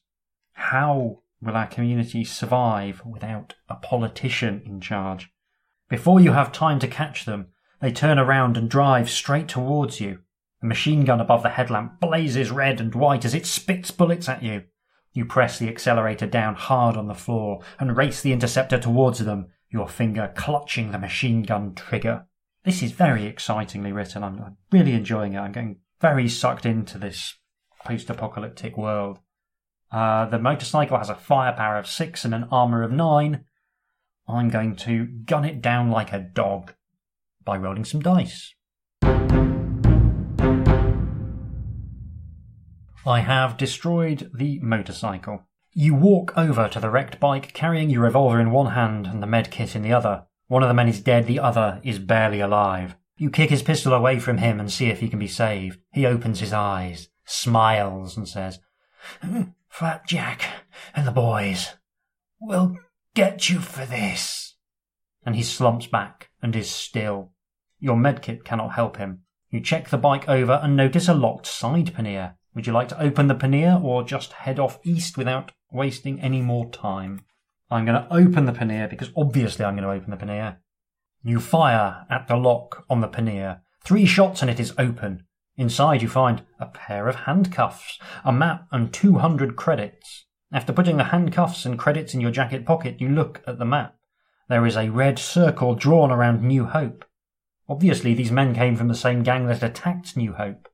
How 0.53 1.21
will 1.41 1.55
our 1.55 1.67
community 1.67 2.23
survive 2.23 3.01
without 3.05 3.55
a 3.69 3.75
politician 3.75 4.61
in 4.65 4.79
charge? 4.81 5.31
Before 5.89 6.19
you 6.19 6.31
have 6.31 6.51
time 6.51 6.79
to 6.79 6.87
catch 6.87 7.25
them, 7.25 7.47
they 7.81 7.91
turn 7.91 8.19
around 8.19 8.57
and 8.57 8.69
drive 8.69 9.09
straight 9.09 9.47
towards 9.47 9.99
you. 9.99 10.19
The 10.61 10.67
machine 10.67 11.03
gun 11.03 11.19
above 11.19 11.41
the 11.43 11.49
headlamp 11.49 11.99
blazes 11.99 12.51
red 12.51 12.79
and 12.79 12.93
white 12.93 13.25
as 13.25 13.33
it 13.33 13.47
spits 13.47 13.89
bullets 13.89 14.29
at 14.29 14.43
you. 14.43 14.63
You 15.13 15.25
press 15.25 15.59
the 15.59 15.67
accelerator 15.67 16.27
down 16.27 16.55
hard 16.55 16.95
on 16.95 17.07
the 17.07 17.15
floor 17.15 17.61
and 17.79 17.97
race 17.97 18.21
the 18.21 18.31
interceptor 18.31 18.79
towards 18.79 19.19
them, 19.19 19.47
your 19.69 19.89
finger 19.89 20.31
clutching 20.35 20.91
the 20.91 20.99
machine 20.99 21.41
gun 21.43 21.73
trigger. 21.75 22.25
This 22.63 22.83
is 22.83 22.91
very 22.91 23.25
excitingly 23.25 23.91
written. 23.91 24.23
I'm 24.23 24.57
really 24.71 24.93
enjoying 24.93 25.33
it. 25.33 25.39
I'm 25.39 25.51
getting 25.51 25.79
very 25.99 26.29
sucked 26.29 26.65
into 26.65 26.97
this 26.97 27.37
post 27.83 28.09
apocalyptic 28.09 28.77
world. 28.77 29.19
Uh, 29.91 30.25
the 30.25 30.39
motorcycle 30.39 30.97
has 30.97 31.10
a 31.10 31.15
firepower 31.15 31.77
of 31.77 31.88
6 31.88 32.23
and 32.23 32.34
an 32.34 32.47
armour 32.49 32.82
of 32.84 32.91
9. 32.91 33.43
I'm 34.27 34.49
going 34.49 34.75
to 34.77 35.06
gun 35.06 35.43
it 35.43 35.62
down 35.62 35.91
like 35.91 36.13
a 36.13 36.19
dog. 36.19 36.73
by 37.43 37.58
rolling 37.58 37.84
some 37.86 38.01
dice. 38.01 38.54
I 43.04 43.21
have 43.21 43.58
destroyed 43.58 44.30
the 44.34 44.60
motorcycle. 44.60 45.47
You 45.73 45.95
walk 45.95 46.34
over 46.38 46.67
to 46.67 46.80
the 46.80 46.91
wrecked 46.91 47.19
bike 47.19 47.51
carrying 47.54 47.89
your 47.89 48.04
revolver 48.04 48.39
in 48.39 48.51
one 48.51 48.73
hand 48.73 49.08
and 49.08 49.23
the 49.23 49.27
med 49.27 49.49
kit 49.49 49.75
in 49.75 49.82
the 49.82 49.91
other. 49.91 50.25
One 50.47 50.62
of 50.62 50.69
the 50.69 50.75
men 50.75 50.88
is 50.88 50.99
dead, 50.99 51.25
the 51.25 51.39
other 51.39 51.82
is 51.84 51.97
barely 51.97 52.41
alive. 52.41 52.95
You 53.17 53.32
kick 53.32 53.49
his 53.49 53.63
pistol 53.63 53.93
away 53.93 54.19
from 54.19 54.38
him 54.38 54.60
and 54.60 54.71
see 54.71 54.88
if 54.88 54.99
he 54.99 55.10
can 55.10 55.19
be 55.19 55.27
saved. 55.27 55.80
He 55.91 56.06
opens 56.06 56.41
his 56.41 56.54
eyes, 56.54 57.10
smiles, 57.25 58.17
and 58.17 58.30
says, 58.30 58.60
Fat 59.71 60.05
Jack 60.05 60.43
and 60.93 61.07
the 61.07 61.12
boys 61.12 61.75
will 62.41 62.75
get 63.15 63.49
you 63.49 63.60
for 63.60 63.86
this. 63.86 64.55
And 65.25 65.34
he 65.34 65.41
slumps 65.41 65.88
back 65.88 66.29
and 66.41 66.55
is 66.55 66.69
still. 66.69 67.31
Your 67.79 67.95
medkit 67.95 68.43
cannot 68.43 68.73
help 68.73 68.97
him. 68.97 69.21
You 69.49 69.62
check 69.62 69.89
the 69.89 69.97
bike 69.97 70.27
over 70.27 70.60
and 70.62 70.75
notice 70.75 71.07
a 71.07 71.13
locked 71.13 71.47
side 71.47 71.93
pannier. 71.95 72.36
Would 72.53 72.67
you 72.67 72.73
like 72.73 72.89
to 72.89 73.01
open 73.01 73.27
the 73.27 73.34
pannier 73.34 73.79
or 73.81 74.03
just 74.03 74.34
head 74.34 74.60
off 74.60 74.77
east 74.84 75.17
without 75.17 75.53
wasting 75.71 76.19
any 76.19 76.41
more 76.41 76.69
time? 76.69 77.21
I'm 77.71 77.86
going 77.86 78.03
to 78.03 78.13
open 78.13 78.45
the 78.45 78.53
pannier 78.53 78.89
because 78.89 79.10
obviously 79.15 79.63
I'm 79.63 79.75
going 79.75 79.88
to 79.88 79.93
open 79.93 80.12
the 80.12 80.17
pannier. 80.17 80.57
You 81.23 81.39
fire 81.39 82.05
at 82.10 82.27
the 82.27 82.36
lock 82.36 82.86
on 82.89 82.99
the 82.99 83.07
pannier. 83.07 83.62
Three 83.84 84.05
shots 84.05 84.41
and 84.41 84.51
it 84.51 84.60
is 84.60 84.73
open. 84.77 85.23
Inside 85.62 86.02
you 86.02 86.10
find 86.10 86.41
a 86.60 86.65
pair 86.65 87.08
of 87.08 87.15
handcuffs, 87.28 88.00
a 88.26 88.34
map 88.34 88.65
and 88.71 88.91
200 88.91 89.56
credits. 89.56 90.26
After 90.52 90.74
putting 90.74 90.97
the 90.97 91.04
handcuffs 91.13 91.67
and 91.67 91.78
credits 91.78 92.15
in 92.15 92.19
your 92.19 92.32
jacket 92.32 92.65
pocket, 92.65 93.00
you 93.00 93.08
look 93.10 93.43
at 93.45 93.60
the 93.60 93.65
map. 93.65 93.95
There 94.50 94.65
is 94.65 94.76
a 94.76 94.89
red 94.89 95.19
circle 95.19 95.76
drawn 95.76 96.10
around 96.10 96.41
New 96.41 96.65
Hope. 96.65 97.06
Obviously 97.69 98.15
these 98.15 98.32
men 98.32 98.56
came 98.56 98.76
from 98.76 98.88
the 98.88 98.95
same 98.95 99.21
gang 99.21 99.45
that 99.45 99.62
attacked 99.62 100.17
New 100.17 100.34
Hope. 100.34 100.67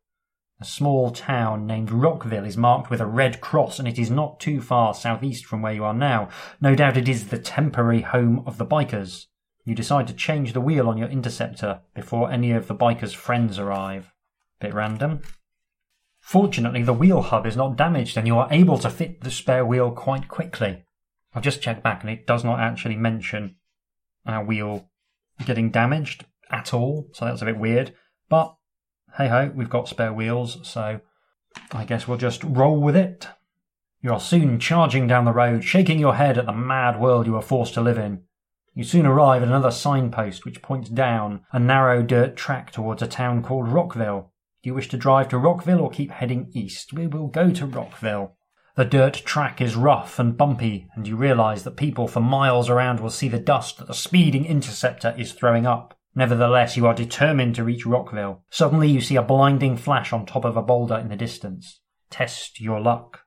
A 0.61 0.63
small 0.63 1.11
town 1.11 1.67
named 1.67 1.91
Rockville 1.91 2.45
is 2.45 2.55
marked 2.55 2.89
with 2.89 3.01
a 3.01 3.05
red 3.05 3.41
cross 3.41 3.79
and 3.79 3.89
it 3.89 3.99
is 3.99 4.09
not 4.09 4.39
too 4.39 4.61
far 4.61 4.93
southeast 4.93 5.43
from 5.43 5.61
where 5.61 5.73
you 5.73 5.83
are 5.83 5.93
now. 5.93 6.29
No 6.61 6.75
doubt 6.75 6.95
it 6.95 7.09
is 7.09 7.27
the 7.27 7.39
temporary 7.39 8.03
home 8.03 8.41
of 8.45 8.57
the 8.57 8.65
bikers. 8.65 9.25
You 9.65 9.75
decide 9.75 10.07
to 10.07 10.13
change 10.13 10.53
the 10.53 10.61
wheel 10.61 10.87
on 10.87 10.97
your 10.97 11.09
interceptor 11.09 11.81
before 11.93 12.31
any 12.31 12.53
of 12.53 12.67
the 12.67 12.75
bikers' 12.75 13.13
friends 13.13 13.59
arrive. 13.59 14.13
Bit 14.59 14.73
random. 14.73 15.21
Fortunately, 16.19 16.83
the 16.83 16.93
wheel 16.93 17.21
hub 17.21 17.45
is 17.45 17.55
not 17.55 17.77
damaged 17.77 18.17
and 18.17 18.27
you 18.27 18.37
are 18.37 18.47
able 18.51 18.77
to 18.79 18.89
fit 18.89 19.21
the 19.21 19.31
spare 19.31 19.65
wheel 19.65 19.91
quite 19.91 20.27
quickly. 20.27 20.83
I've 21.33 21.43
just 21.43 21.61
checked 21.61 21.83
back 21.83 22.01
and 22.01 22.09
it 22.09 22.25
does 22.25 22.43
not 22.43 22.59
actually 22.59 22.95
mention 22.95 23.55
our 24.25 24.43
wheel 24.43 24.89
getting 25.45 25.69
damaged 25.69 26.25
at 26.49 26.73
all, 26.73 27.07
so 27.13 27.25
that's 27.25 27.41
a 27.41 27.45
bit 27.45 27.57
weird. 27.57 27.93
But 28.29 28.55
hey 29.17 29.27
ho, 29.27 29.51
we've 29.55 29.69
got 29.69 29.87
spare 29.87 30.11
wheels, 30.11 30.59
so 30.67 30.99
I 31.71 31.85
guess 31.85 32.07
we'll 32.07 32.17
just 32.17 32.43
roll 32.43 32.81
with 32.81 32.95
it. 32.95 33.27
You 34.01 34.13
are 34.13 34.19
soon 34.19 34.59
charging 34.59 35.07
down 35.07 35.25
the 35.25 35.33
road, 35.33 35.63
shaking 35.63 35.99
your 35.99 36.15
head 36.15 36.37
at 36.37 36.45
the 36.45 36.53
mad 36.53 36.99
world 36.99 37.25
you 37.25 37.35
are 37.35 37.41
forced 37.41 37.73
to 37.75 37.81
live 37.81 37.97
in. 37.97 38.23
You 38.73 38.83
soon 38.83 39.05
arrive 39.05 39.41
at 39.41 39.47
another 39.47 39.71
signpost 39.71 40.45
which 40.45 40.61
points 40.61 40.89
down 40.89 41.41
a 41.51 41.59
narrow 41.59 42.03
dirt 42.03 42.35
track 42.35 42.71
towards 42.71 43.01
a 43.01 43.07
town 43.07 43.41
called 43.43 43.69
Rockville. 43.69 44.31
Do 44.63 44.69
you 44.69 44.73
wish 44.73 44.89
to 44.89 44.97
drive 44.97 45.29
to 45.29 45.37
Rockville 45.37 45.81
or 45.81 45.89
keep 45.89 46.11
heading 46.11 46.49
east? 46.53 46.93
We 46.93 47.07
will 47.07 47.27
go 47.27 47.51
to 47.51 47.65
Rockville. 47.65 48.35
The 48.75 48.85
dirt 48.85 49.13
track 49.25 49.59
is 49.61 49.75
rough 49.75 50.19
and 50.19 50.37
bumpy, 50.37 50.87
and 50.95 51.07
you 51.07 51.15
realize 51.15 51.63
that 51.63 51.77
people 51.77 52.07
for 52.07 52.19
miles 52.19 52.69
around 52.69 52.99
will 52.99 53.09
see 53.09 53.27
the 53.27 53.39
dust 53.39 53.77
that 53.77 53.87
the 53.87 53.93
speeding 53.93 54.45
interceptor 54.45 55.15
is 55.17 55.33
throwing 55.33 55.65
up. 55.65 55.97
Nevertheless, 56.13 56.77
you 56.77 56.85
are 56.87 56.93
determined 56.93 57.55
to 57.55 57.63
reach 57.63 57.85
Rockville. 57.85 58.43
Suddenly, 58.49 58.89
you 58.89 59.01
see 59.01 59.15
a 59.15 59.21
blinding 59.21 59.77
flash 59.77 60.11
on 60.11 60.25
top 60.25 60.45
of 60.45 60.57
a 60.57 60.61
boulder 60.61 60.97
in 60.97 61.09
the 61.09 61.15
distance. 61.15 61.81
Test 62.09 62.59
your 62.59 62.79
luck. 62.79 63.21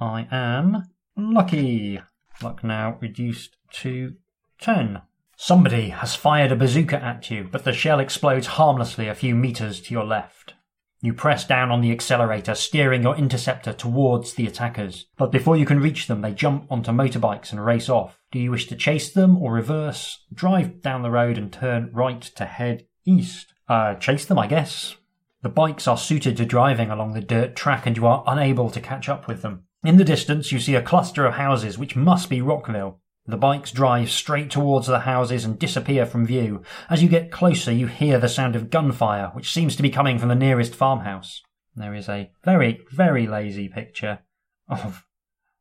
I 0.00 0.26
am 0.30 0.84
lucky. 1.16 2.00
Luck 2.42 2.62
now 2.62 2.98
reduced 3.00 3.56
to 3.72 4.14
10. 4.60 5.02
Somebody 5.40 5.90
has 5.90 6.16
fired 6.16 6.50
a 6.50 6.56
bazooka 6.56 7.00
at 7.00 7.30
you, 7.30 7.48
but 7.48 7.62
the 7.62 7.72
shell 7.72 8.00
explodes 8.00 8.48
harmlessly 8.48 9.06
a 9.06 9.14
few 9.14 9.36
meters 9.36 9.80
to 9.82 9.94
your 9.94 10.04
left. 10.04 10.54
You 11.00 11.14
press 11.14 11.46
down 11.46 11.70
on 11.70 11.80
the 11.80 11.92
accelerator, 11.92 12.56
steering 12.56 13.04
your 13.04 13.16
interceptor 13.16 13.72
towards 13.72 14.34
the 14.34 14.48
attackers. 14.48 15.06
But 15.16 15.30
before 15.30 15.56
you 15.56 15.64
can 15.64 15.78
reach 15.78 16.08
them, 16.08 16.22
they 16.22 16.32
jump 16.32 16.66
onto 16.68 16.90
motorbikes 16.90 17.52
and 17.52 17.64
race 17.64 17.88
off. 17.88 18.18
Do 18.32 18.40
you 18.40 18.50
wish 18.50 18.66
to 18.66 18.74
chase 18.74 19.12
them 19.12 19.40
or 19.40 19.52
reverse? 19.52 20.24
Drive 20.34 20.82
down 20.82 21.02
the 21.02 21.10
road 21.10 21.38
and 21.38 21.52
turn 21.52 21.92
right 21.94 22.20
to 22.20 22.44
head 22.44 22.88
east. 23.04 23.54
Uh, 23.68 23.94
chase 23.94 24.24
them, 24.24 24.40
I 24.40 24.48
guess. 24.48 24.96
The 25.42 25.48
bikes 25.48 25.86
are 25.86 25.96
suited 25.96 26.36
to 26.38 26.46
driving 26.46 26.90
along 26.90 27.12
the 27.12 27.20
dirt 27.20 27.54
track 27.54 27.86
and 27.86 27.96
you 27.96 28.08
are 28.08 28.24
unable 28.26 28.70
to 28.70 28.80
catch 28.80 29.08
up 29.08 29.28
with 29.28 29.42
them. 29.42 29.66
In 29.84 29.98
the 29.98 30.04
distance, 30.04 30.50
you 30.50 30.58
see 30.58 30.74
a 30.74 30.82
cluster 30.82 31.24
of 31.26 31.34
houses, 31.34 31.78
which 31.78 31.94
must 31.94 32.28
be 32.28 32.42
Rockville. 32.42 32.98
The 33.28 33.36
bikes 33.36 33.72
drive 33.72 34.10
straight 34.10 34.50
towards 34.50 34.86
the 34.86 35.00
houses 35.00 35.44
and 35.44 35.58
disappear 35.58 36.06
from 36.06 36.24
view. 36.24 36.62
As 36.88 37.02
you 37.02 37.10
get 37.10 37.30
closer, 37.30 37.70
you 37.70 37.86
hear 37.86 38.18
the 38.18 38.26
sound 38.26 38.56
of 38.56 38.70
gunfire, 38.70 39.32
which 39.34 39.52
seems 39.52 39.76
to 39.76 39.82
be 39.82 39.90
coming 39.90 40.18
from 40.18 40.30
the 40.30 40.34
nearest 40.34 40.74
farmhouse. 40.74 41.42
There 41.76 41.94
is 41.94 42.08
a 42.08 42.30
very, 42.42 42.80
very 42.90 43.26
lazy 43.26 43.68
picture 43.68 44.20
of 44.66 45.04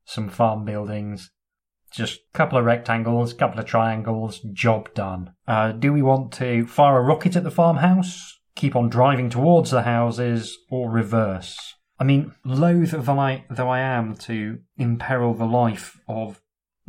some 0.06 0.30
farm 0.30 0.63
buildings. 0.63 1.30
Just 1.91 2.21
a 2.34 2.38
couple 2.38 2.58
of 2.58 2.63
rectangles, 2.63 3.34
a 3.34 3.36
couple 3.36 3.60
of 3.60 3.65
triangles, 3.65 4.39
job 4.53 4.93
done. 4.93 5.34
Uh, 5.45 5.73
do 5.73 5.91
we 5.91 6.01
want 6.01 6.32
to 6.34 6.65
fire 6.67 6.97
a 6.97 7.01
rocket 7.01 7.36
at 7.36 7.43
the 7.43 7.51
farmhouse, 7.51 8.39
keep 8.56 8.77
on 8.77 8.88
driving 8.88 9.30
towards 9.30 9.71
the 9.71 9.82
houses, 9.82 10.58
or 10.71 10.89
reverse? 10.89 11.75
I 11.99 12.06
mean, 12.06 12.34
loath 12.45 12.91
though 12.91 13.19
I, 13.19 13.43
though 13.49 13.69
I 13.69 13.80
am 13.80 14.15
to 14.19 14.60
imperil 14.77 15.34
the 15.34 15.45
life 15.45 15.99
of 16.08 16.41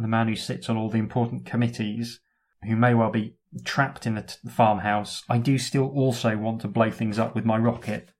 the 0.04 0.08
man 0.08 0.28
who 0.28 0.37
sits 0.37 0.68
on 0.68 0.76
all 0.76 0.90
the 0.90 0.98
important 0.98 1.44
committees, 1.44 2.20
who 2.64 2.76
may 2.76 2.94
well 2.94 3.11
be 3.11 3.37
trapped 3.64 4.06
in 4.06 4.14
the, 4.14 4.22
t- 4.22 4.37
the 4.44 4.50
farmhouse, 4.50 5.22
I 5.28 5.38
do 5.38 5.58
still 5.58 5.88
also 5.88 6.37
want 6.37 6.61
to 6.62 6.68
blow 6.68 6.90
things 6.90 7.18
up 7.18 7.34
with 7.34 7.44
my 7.44 7.56
rocket. 7.56 8.11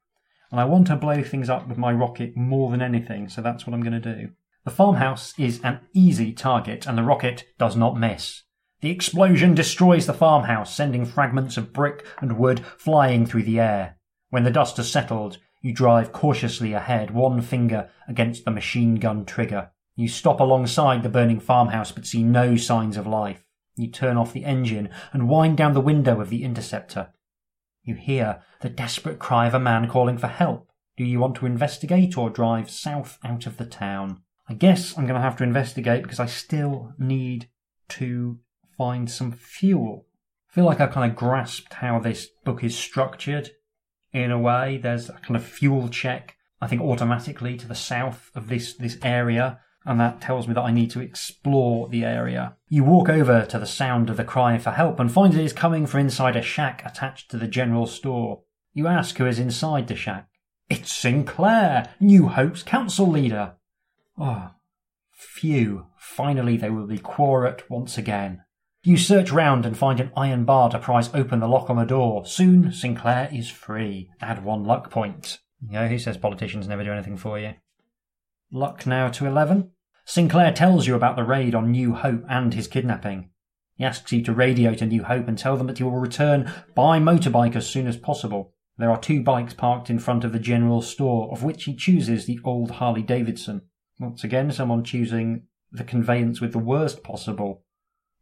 And 0.51 0.61
I 0.61 0.65
want 0.65 0.87
to 0.87 0.97
blow 0.97 1.23
things 1.23 1.51
up 1.51 1.69
with 1.69 1.79
my 1.79 1.93
rocket 1.93 2.37
more 2.37 2.71
than 2.71 2.83
anything, 2.83 3.29
so 3.29 3.43
that's 3.43 3.67
what 3.67 3.75
I'm 3.75 3.83
going 3.83 4.01
to 4.01 4.15
do. 4.15 4.31
The 4.65 4.71
farmhouse 4.71 5.35
is 5.39 5.61
an 5.63 5.81
easy 5.93 6.33
target, 6.33 6.87
and 6.87 6.97
the 6.97 7.03
rocket 7.03 7.45
does 7.59 7.77
not 7.77 7.99
miss. 7.99 8.43
The 8.81 8.91
explosion 8.91 9.55
destroys 9.55 10.07
the 10.07 10.15
farmhouse, 10.15 10.75
sending 10.75 11.05
fragments 11.05 11.57
of 11.57 11.73
brick 11.73 12.07
and 12.21 12.39
wood 12.39 12.65
flying 12.79 13.27
through 13.27 13.43
the 13.43 13.61
air. 13.61 13.97
When 14.31 14.45
the 14.45 14.51
dust 14.51 14.77
has 14.77 14.91
settled, 14.91 15.39
you 15.63 15.73
drive 15.73 16.13
cautiously 16.13 16.73
ahead, 16.73 17.11
one 17.11 17.41
finger 17.41 17.91
against 18.07 18.45
the 18.45 18.51
machine 18.51 18.97
gun 18.97 19.25
trigger. 19.25 19.71
You 19.99 20.07
stop 20.07 20.39
alongside 20.39 21.03
the 21.03 21.09
burning 21.09 21.41
farmhouse 21.41 21.91
but 21.91 22.07
see 22.07 22.23
no 22.23 22.55
signs 22.55 22.97
of 22.97 23.05
life. 23.05 23.45
You 23.75 23.89
turn 23.89 24.17
off 24.17 24.33
the 24.33 24.45
engine 24.45 24.91
and 25.13 25.29
wind 25.29 25.57
down 25.57 25.73
the 25.73 25.81
window 25.81 26.21
of 26.21 26.31
the 26.31 26.45
interceptor. 26.45 27.09
You 27.83 27.97
hear 27.97 28.41
the 28.61 28.69
desperate 28.69 29.19
cry 29.19 29.49
of 29.49 29.55
a 29.55 29.59
man 29.59 29.89
calling 29.89 30.17
for 30.17 30.29
help. 30.29 30.71
Do 30.97 31.03
you 31.03 31.19
want 31.19 31.35
to 31.39 31.47
investigate 31.47 32.17
or 32.17 32.31
drive 32.31 32.71
south 32.71 33.19
out 33.25 33.45
of 33.45 33.57
the 33.57 33.67
town? 33.67 34.23
I 34.49 34.55
guess 34.55 34.97
I'm 34.97 35.05
going 35.05 35.17
to 35.17 35.21
have 35.21 35.37
to 35.39 35.43
investigate 35.43 36.05
because 36.05 36.21
I 36.21 36.27
still 36.27 36.93
need 36.97 37.49
to 37.89 38.39
find 38.77 39.11
some 39.11 39.33
fuel. 39.33 40.07
I 40.49 40.55
feel 40.55 40.65
like 40.65 40.81
I 40.81 40.87
kind 40.87 41.11
of 41.11 41.19
grasped 41.19 41.75
how 41.75 41.99
this 41.99 42.29
book 42.45 42.63
is 42.63 42.79
structured 42.79 43.51
in 44.13 44.31
a 44.31 44.39
way. 44.39 44.79
There's 44.81 45.09
a 45.09 45.15
kind 45.15 45.35
of 45.35 45.43
fuel 45.43 45.89
check, 45.89 46.37
I 46.61 46.69
think, 46.69 46.83
automatically 46.83 47.57
to 47.57 47.67
the 47.67 47.75
south 47.75 48.31
of 48.37 48.47
this, 48.47 48.75
this 48.75 48.97
area 49.03 49.59
and 49.85 49.99
that 50.01 50.21
tells 50.21 50.47
me 50.47 50.55
that 50.55 50.63
I 50.63 50.73
need 50.73 50.91
to 50.91 51.01
explore 51.01 51.89
the 51.89 52.05
area. 52.05 52.57
You 52.69 52.85
walk 52.85 53.09
over 53.09 53.47
to 53.47 53.59
the 53.59 53.67
sound 53.67 54.11
of 54.11 54.17
the 54.17 54.25
cry 54.25 54.59
for 54.59 54.71
help 54.71 55.01
and 55.01 55.11
find 55.11 55.35
it 55.35 55.45
is 55.45 55.53
coming 55.53 55.87
from 55.87 56.01
inside 56.01 56.37
a 56.37 56.43
shack 56.43 56.83
attached 56.85 57.31
to 57.31 57.37
the 57.37 57.49
general 57.49 57.87
store. 57.87 58.43
You 58.75 58.87
ask 58.87 59.17
who 59.17 59.27
is 59.27 59.39
inside 59.39 59.89
the 59.89 59.97
shack. 59.97 60.29
It's 60.69 60.93
Sinclair, 60.93 61.95
New 62.01 62.29
Hope's 62.29 62.63
council 62.63 63.09
leader. 63.09 63.55
Oh, 64.19 64.51
phew. 65.13 65.87
Finally 65.97 66.57
they 66.57 66.71
will 66.71 66.87
be 66.87 66.99
quiet 66.99 67.71
once 67.71 67.97
again. 67.97 68.43
You 68.83 68.97
search 68.97 69.33
round 69.33 69.67
and 69.67 69.77
find 69.77 70.01
an 70.01 70.13
iron 70.17 70.45
bar 70.45 70.71
to 70.71 70.79
prise 70.79 71.11
open 71.15 71.41
the 71.41 71.49
lock 71.49 71.71
on 71.71 71.77
the 71.77 71.85
door. 71.85 72.27
Soon 72.27 72.73
Sinclair 72.73 73.29
is 73.33 73.51
free. 73.51 74.11
Add 74.21 74.45
one 74.45 74.65
luck 74.65 74.91
point. 74.91 75.39
You 75.61 75.73
know, 75.73 75.89
who 75.89 75.99
says 75.99 76.17
politicians 76.17 76.69
never 76.69 76.85
do 76.85 76.93
anything 76.93 77.17
for 77.17 77.39
you? 77.39 77.55
Luck 78.51 78.87
now 78.87 79.09
to 79.09 79.27
11. 79.27 79.71
Sinclair 80.07 80.53
tells 80.53 80.87
you 80.87 80.95
about 80.95 81.17
the 81.17 81.25
raid 81.25 81.55
on 81.55 81.71
New 81.71 81.93
Hope 81.93 82.25
and 82.31 82.55
his 82.55 82.67
kidnapping. 82.67 83.29
He 83.77 83.85
asks 83.85 84.11
you 84.11 84.23
to 84.23 84.33
radio 84.33 84.75
to 84.75 84.87
New 84.87 85.05
Hope 85.05 85.29
and 85.29 85.37
tell 85.37 85.59
them 85.59 85.67
that 85.67 85.77
he 85.77 85.85
will 85.85 85.99
return 85.99 86.51
by 86.75 86.99
motorbike 86.99 87.55
as 87.55 87.69
soon 87.69 87.87
as 87.87 87.99
possible. 87.99 88.55
There 88.79 88.91
are 88.91 88.99
two 88.99 89.23
bikes 89.23 89.53
parked 89.53 89.91
in 89.91 89.99
front 89.99 90.25
of 90.25 90.33
the 90.33 90.39
general 90.39 90.81
store, 90.81 91.31
of 91.31 91.43
which 91.43 91.65
he 91.65 91.77
chooses 91.77 92.25
the 92.25 92.39
old 92.43 92.71
Harley 92.73 93.03
Davidson. 93.03 93.63
Once 94.01 94.25
again, 94.25 94.51
someone 94.51 94.83
choosing 94.83 95.43
the 95.71 95.85
conveyance 95.85 96.41
with 96.41 96.53
the 96.53 96.59
worst 96.59 97.03
possible 97.03 97.65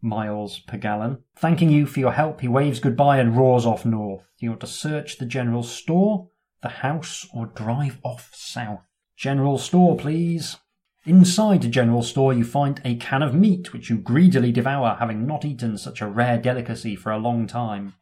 miles 0.02 0.58
per 0.58 0.76
gallon. 0.76 1.18
Thanking 1.36 1.70
you 1.70 1.86
for 1.86 2.00
your 2.00 2.12
help, 2.12 2.40
he 2.40 2.48
waves 2.48 2.80
goodbye 2.80 3.18
and 3.18 3.36
roars 3.36 3.64
off 3.64 3.84
north. 3.84 4.24
You 4.38 4.50
want 4.50 4.60
to 4.62 4.66
search 4.66 5.18
the 5.18 5.26
general 5.26 5.62
store, 5.62 6.30
the 6.62 6.68
house, 6.68 7.28
or 7.32 7.46
drive 7.46 7.98
off 8.02 8.32
south? 8.34 8.80
General 9.16 9.58
store, 9.58 9.96
please. 9.96 10.56
Inside 11.06 11.62
the 11.62 11.68
general 11.68 12.02
store, 12.02 12.34
you 12.34 12.44
find 12.44 12.80
a 12.84 12.96
can 12.96 13.22
of 13.22 13.34
meat, 13.34 13.72
which 13.72 13.88
you 13.88 13.96
greedily 13.96 14.52
devour, 14.52 14.96
having 14.98 15.26
not 15.26 15.44
eaten 15.44 15.78
such 15.78 16.00
a 16.00 16.06
rare 16.06 16.36
delicacy 16.36 16.96
for 16.96 17.12
a 17.12 17.18
long 17.18 17.46
time. 17.46 17.94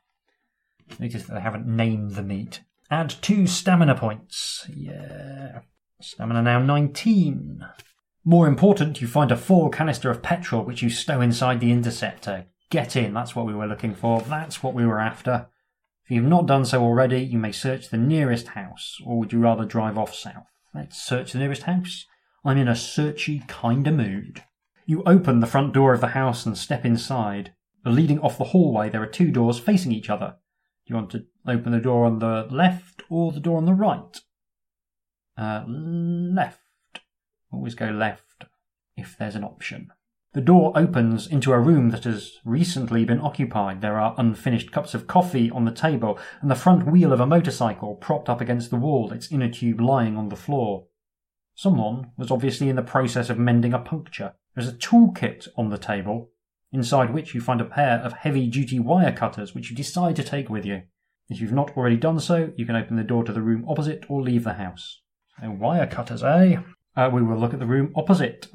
Notice 0.99 1.25
that 1.25 1.35
they 1.35 1.41
haven't 1.41 1.67
named 1.67 2.13
the 2.13 2.23
meat. 2.23 2.63
Add 2.91 3.15
two 3.21 3.47
stamina 3.47 3.95
points. 3.95 4.67
Yeah. 4.75 5.61
Stamina 6.01 6.43
now 6.43 6.59
19. 6.59 7.65
More 8.25 8.49
important, 8.49 9.01
you 9.01 9.07
find 9.07 9.31
a 9.31 9.37
full 9.37 9.69
canister 9.69 10.11
of 10.11 10.23
petrol 10.23 10.65
which 10.65 10.83
you 10.83 10.91
stow 10.91 11.21
inside 11.21 11.61
the 11.61 11.73
interceptor. 11.73 12.47
Get 12.71 12.97
in, 12.97 13.13
that's 13.15 13.37
what 13.37 13.47
we 13.47 13.55
were 13.55 13.67
looking 13.67 13.95
for, 13.95 14.21
that's 14.23 14.63
what 14.63 14.75
we 14.75 14.87
were 14.87 15.01
after. 15.01 15.47
If 16.05 16.11
you've 16.11 16.25
not 16.25 16.47
done 16.47 16.65
so 16.65 16.83
already, 16.83 17.23
you 17.23 17.39
may 17.39 17.53
search 17.53 17.89
the 17.89 17.99
nearest 17.99 18.49
house, 18.49 18.99
or 19.05 19.19
would 19.19 19.33
you 19.33 19.39
rather 19.39 19.65
drive 19.65 19.97
off 19.97 20.15
south? 20.15 20.47
Let's 20.75 21.01
search 21.01 21.33
the 21.33 21.39
nearest 21.39 21.63
house. 21.63 22.07
I'm 22.45 22.59
in 22.59 22.67
a 22.67 22.73
searchy 22.73 23.47
kinda 23.47 23.93
mood. 23.93 24.43
You 24.87 25.03
open 25.05 25.41
the 25.41 25.47
front 25.47 25.73
door 25.73 25.95
of 25.95 26.01
the 26.01 26.09
house 26.09 26.45
and 26.45 26.59
step 26.59 26.85
inside. 26.85 27.55
Leading 27.85 28.19
off 28.21 28.39
the 28.39 28.45
hallway, 28.45 28.91
there 28.91 29.03
are 29.03 29.07
two 29.07 29.31
doors 29.31 29.59
facing 29.59 29.93
each 29.93 30.11
other. 30.11 30.37
Do 30.85 30.93
you 30.93 30.97
want 30.97 31.11
to 31.11 31.27
open 31.47 31.73
the 31.73 31.81
door 31.81 32.05
on 32.05 32.19
the 32.19 32.49
left 32.51 33.03
or 33.09 33.31
the 33.31 33.41
door 33.41 33.57
on 33.57 33.67
the 33.67 33.73
right? 33.73 34.21
Uh, 35.39 35.65
left. 35.67 36.61
Always 37.53 37.75
go 37.75 37.87
left 37.87 38.45
if 38.97 39.17
there's 39.17 39.37
an 39.37 39.45
option. 39.45 39.93
The 40.35 40.41
door 40.41 40.73
opens 40.75 41.29
into 41.29 41.53
a 41.53 41.61
room 41.61 41.91
that 41.91 42.03
has 42.03 42.41
recently 42.45 43.05
been 43.05 43.21
occupied. 43.21 43.81
There 43.81 44.01
are 44.01 44.17
unfinished 44.19 44.73
cups 44.73 44.93
of 44.93 45.07
coffee 45.07 45.49
on 45.49 45.65
the 45.65 45.71
table 45.71 46.19
and 46.41 46.51
the 46.51 46.57
front 46.57 46.87
wheel 46.91 47.13
of 47.13 47.21
a 47.21 47.27
motorcycle 47.27 47.95
propped 47.95 48.29
up 48.29 48.41
against 48.41 48.71
the 48.71 48.77
wall, 48.77 49.13
its 49.13 49.31
inner 49.31 49.49
tube 49.49 49.81
lying 49.81 50.17
on 50.17 50.31
the 50.31 50.37
floor. 50.37 50.87
Someone 51.55 52.11
was 52.19 52.33
obviously 52.33 52.69
in 52.69 52.75
the 52.75 52.83
process 52.83 53.31
of 53.31 53.39
mending 53.39 53.73
a 53.73 53.79
puncture. 53.79 54.35
There's 54.57 54.67
a 54.67 54.73
toolkit 54.73 55.47
on 55.57 55.71
the 55.71 55.79
table, 55.79 56.31
inside 56.73 57.15
which 57.15 57.33
you 57.33 57.41
find 57.41 57.61
a 57.61 57.65
pair 57.65 58.01
of 58.01 58.13
heavy 58.15 58.49
duty 58.49 58.81
wire 58.81 59.13
cutters 59.13 59.55
which 59.55 59.71
you 59.71 59.77
decide 59.77 60.17
to 60.17 60.25
take 60.25 60.51
with 60.51 60.67
you. 60.67 60.83
If 61.29 61.41
you've 61.41 61.53
not 61.53 61.77
already 61.77 61.97
done 61.97 62.19
so, 62.19 62.53
you 62.57 62.67
can 62.67 62.75
open 62.75 62.97
the 62.97 63.05
door 63.05 63.23
to 63.23 63.33
the 63.33 63.41
room 63.41 63.65
opposite 63.69 64.05
or 64.09 64.21
leave 64.21 64.43
the 64.43 64.55
house. 64.55 65.01
So 65.41 65.53
wire 65.53 65.87
cutters, 65.87 66.25
eh? 66.25 66.57
Uh, 66.97 67.11
we 67.13 67.23
will 67.23 67.39
look 67.39 67.55
at 67.55 67.61
the 67.61 67.67
room 67.67 67.93
opposite. 67.95 68.49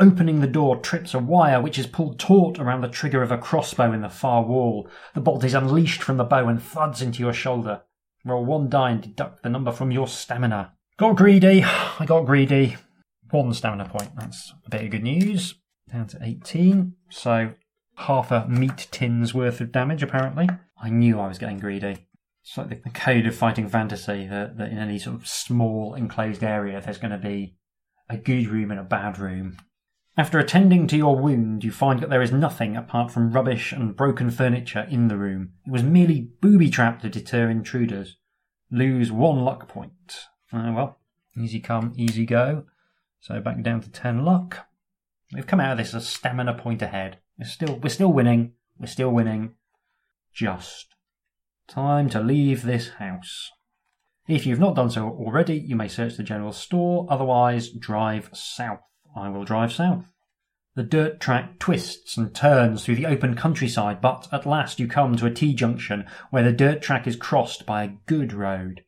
Opening 0.00 0.40
the 0.40 0.48
door 0.48 0.76
trips 0.78 1.14
a 1.14 1.20
wire 1.20 1.60
which 1.60 1.78
is 1.78 1.86
pulled 1.86 2.18
taut 2.18 2.58
around 2.58 2.80
the 2.80 2.88
trigger 2.88 3.22
of 3.22 3.30
a 3.30 3.38
crossbow 3.38 3.92
in 3.92 4.00
the 4.00 4.08
far 4.08 4.42
wall. 4.42 4.88
The 5.14 5.20
bolt 5.20 5.44
is 5.44 5.54
unleashed 5.54 6.02
from 6.02 6.16
the 6.16 6.24
bow 6.24 6.48
and 6.48 6.60
thuds 6.60 7.00
into 7.00 7.22
your 7.22 7.32
shoulder. 7.32 7.82
Roll 8.24 8.44
one 8.44 8.68
die 8.68 8.90
and 8.90 9.02
deduct 9.02 9.44
the 9.44 9.50
number 9.50 9.70
from 9.70 9.92
your 9.92 10.08
stamina. 10.08 10.72
Got 10.96 11.16
greedy. 11.16 11.62
I 11.62 12.06
got 12.06 12.26
greedy. 12.26 12.76
One 13.30 13.54
stamina 13.54 13.88
point. 13.88 14.10
That's 14.16 14.52
a 14.66 14.70
bit 14.70 14.84
of 14.84 14.90
good 14.90 15.04
news. 15.04 15.54
Down 15.92 16.08
to 16.08 16.18
18. 16.20 16.94
So 17.10 17.52
half 17.96 18.32
a 18.32 18.48
meat 18.48 18.88
tin's 18.90 19.32
worth 19.32 19.60
of 19.60 19.70
damage, 19.70 20.02
apparently. 20.02 20.48
I 20.82 20.90
knew 20.90 21.20
I 21.20 21.28
was 21.28 21.38
getting 21.38 21.60
greedy. 21.60 22.08
It's 22.42 22.58
like 22.58 22.68
the, 22.68 22.80
the 22.82 22.90
code 22.90 23.26
of 23.26 23.36
fighting 23.36 23.68
fantasy 23.68 24.26
that, 24.26 24.58
that 24.58 24.72
in 24.72 24.78
any 24.78 24.98
sort 24.98 25.14
of 25.16 25.28
small 25.28 25.94
enclosed 25.94 26.42
area 26.42 26.80
there's 26.80 26.98
going 26.98 27.12
to 27.12 27.18
be 27.18 27.56
a 28.10 28.16
good 28.16 28.48
room 28.48 28.72
and 28.72 28.80
a 28.80 28.84
bad 28.84 29.18
room. 29.18 29.56
After 30.16 30.38
attending 30.38 30.86
to 30.86 30.96
your 30.96 31.18
wound, 31.18 31.64
you 31.64 31.72
find 31.72 31.98
that 31.98 32.08
there 32.08 32.22
is 32.22 32.30
nothing 32.30 32.76
apart 32.76 33.10
from 33.10 33.32
rubbish 33.32 33.72
and 33.72 33.96
broken 33.96 34.30
furniture 34.30 34.86
in 34.88 35.08
the 35.08 35.16
room. 35.16 35.54
It 35.66 35.72
was 35.72 35.82
merely 35.82 36.30
booby 36.40 36.70
trapped 36.70 37.02
to 37.02 37.08
deter 37.08 37.50
intruders. 37.50 38.16
Lose 38.70 39.10
one 39.10 39.40
luck 39.40 39.68
point. 39.68 40.28
Uh, 40.52 40.72
well, 40.72 41.00
easy 41.36 41.58
come, 41.58 41.92
easy 41.96 42.26
go. 42.26 42.64
So 43.18 43.40
back 43.40 43.60
down 43.62 43.80
to 43.80 43.90
10 43.90 44.24
luck. 44.24 44.68
We've 45.32 45.48
come 45.48 45.58
out 45.58 45.72
of 45.72 45.78
this 45.78 45.94
a 45.94 46.00
stamina 46.00 46.54
point 46.54 46.80
ahead. 46.80 47.18
We're 47.36 47.46
still, 47.46 47.80
we're 47.82 47.88
still 47.88 48.12
winning. 48.12 48.52
We're 48.78 48.86
still 48.86 49.10
winning. 49.10 49.54
Just. 50.32 50.94
Time 51.66 52.08
to 52.10 52.20
leave 52.20 52.62
this 52.62 52.90
house. 53.00 53.50
If 54.28 54.46
you've 54.46 54.60
not 54.60 54.76
done 54.76 54.90
so 54.90 55.08
already, 55.08 55.56
you 55.56 55.74
may 55.74 55.88
search 55.88 56.16
the 56.16 56.22
general 56.22 56.52
store, 56.52 57.08
otherwise, 57.10 57.68
drive 57.68 58.30
south. 58.32 58.80
I 59.14 59.28
will 59.28 59.44
drive 59.44 59.72
south. 59.72 60.06
The 60.76 60.82
dirt 60.82 61.20
track 61.20 61.60
twists 61.60 62.16
and 62.16 62.34
turns 62.34 62.84
through 62.84 62.96
the 62.96 63.06
open 63.06 63.36
countryside, 63.36 64.00
but 64.00 64.26
at 64.32 64.44
last 64.44 64.80
you 64.80 64.88
come 64.88 65.16
to 65.16 65.26
a 65.26 65.30
T 65.30 65.54
junction 65.54 66.04
where 66.30 66.42
the 66.42 66.52
dirt 66.52 66.82
track 66.82 67.06
is 67.06 67.14
crossed 67.14 67.64
by 67.64 67.84
a 67.84 67.92
good 68.06 68.32
road. 68.32 68.82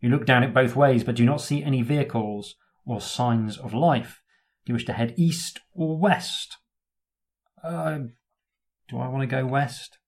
You 0.00 0.08
look 0.08 0.24
down 0.24 0.42
it 0.42 0.54
both 0.54 0.76
ways, 0.76 1.04
but 1.04 1.14
do 1.14 1.24
not 1.24 1.42
see 1.42 1.62
any 1.62 1.82
vehicles 1.82 2.54
or 2.86 3.00
signs 3.00 3.58
of 3.58 3.74
life. 3.74 4.22
Do 4.64 4.70
you 4.70 4.74
wish 4.74 4.86
to 4.86 4.94
head 4.94 5.14
east 5.16 5.60
or 5.74 5.98
west? 5.98 6.56
Uh, 7.62 7.98
do 8.88 8.98
I 8.98 9.08
want 9.08 9.22
to 9.22 9.26
go 9.26 9.44
west? 9.44 9.98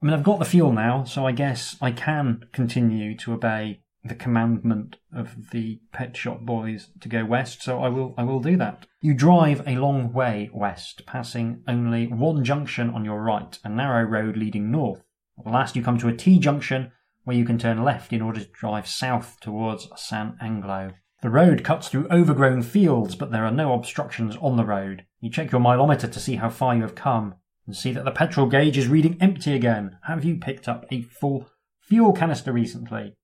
I 0.00 0.06
mean, 0.06 0.14
I've 0.14 0.22
got 0.22 0.38
the 0.38 0.44
fuel 0.44 0.72
now, 0.72 1.04
so 1.04 1.26
I 1.26 1.32
guess 1.32 1.76
I 1.80 1.90
can 1.90 2.44
continue 2.52 3.16
to 3.18 3.34
obey 3.34 3.82
the 4.08 4.14
commandment 4.14 4.96
of 5.12 5.50
the 5.50 5.80
pet 5.92 6.16
shop 6.16 6.40
boys 6.40 6.90
to 7.00 7.08
go 7.08 7.24
west, 7.24 7.62
so 7.62 7.82
I 7.82 7.88
will 7.88 8.14
I 8.16 8.24
will 8.24 8.40
do 8.40 8.56
that. 8.56 8.86
You 9.00 9.14
drive 9.14 9.62
a 9.66 9.76
long 9.76 10.12
way 10.12 10.50
west, 10.52 11.06
passing 11.06 11.62
only 11.66 12.06
one 12.06 12.44
junction 12.44 12.90
on 12.90 13.04
your 13.04 13.22
right, 13.22 13.58
a 13.64 13.68
narrow 13.68 14.04
road 14.04 14.36
leading 14.36 14.70
north. 14.70 15.02
At 15.38 15.52
last 15.52 15.76
you 15.76 15.82
come 15.82 15.98
to 15.98 16.08
a 16.08 16.16
T 16.16 16.38
junction 16.38 16.92
where 17.24 17.36
you 17.36 17.44
can 17.44 17.58
turn 17.58 17.82
left 17.82 18.12
in 18.12 18.22
order 18.22 18.40
to 18.40 18.50
drive 18.52 18.86
south 18.86 19.38
towards 19.40 19.88
San 19.96 20.36
Anglo. 20.40 20.92
The 21.22 21.30
road 21.30 21.64
cuts 21.64 21.88
through 21.88 22.08
overgrown 22.08 22.62
fields, 22.62 23.14
but 23.16 23.32
there 23.32 23.44
are 23.44 23.50
no 23.50 23.72
obstructions 23.72 24.36
on 24.40 24.56
the 24.56 24.64
road. 24.64 25.06
You 25.20 25.30
check 25.30 25.50
your 25.50 25.60
mileometer 25.60 26.12
to 26.12 26.20
see 26.20 26.36
how 26.36 26.50
far 26.50 26.76
you 26.76 26.82
have 26.82 26.94
come 26.94 27.34
and 27.66 27.76
see 27.76 27.92
that 27.92 28.04
the 28.04 28.12
petrol 28.12 28.46
gauge 28.46 28.78
is 28.78 28.86
reading 28.86 29.16
empty 29.20 29.54
again. 29.54 29.98
Have 30.06 30.24
you 30.24 30.36
picked 30.36 30.68
up 30.68 30.86
a 30.90 31.02
full 31.02 31.48
fuel 31.80 32.12
canister 32.12 32.52
recently? 32.52 33.16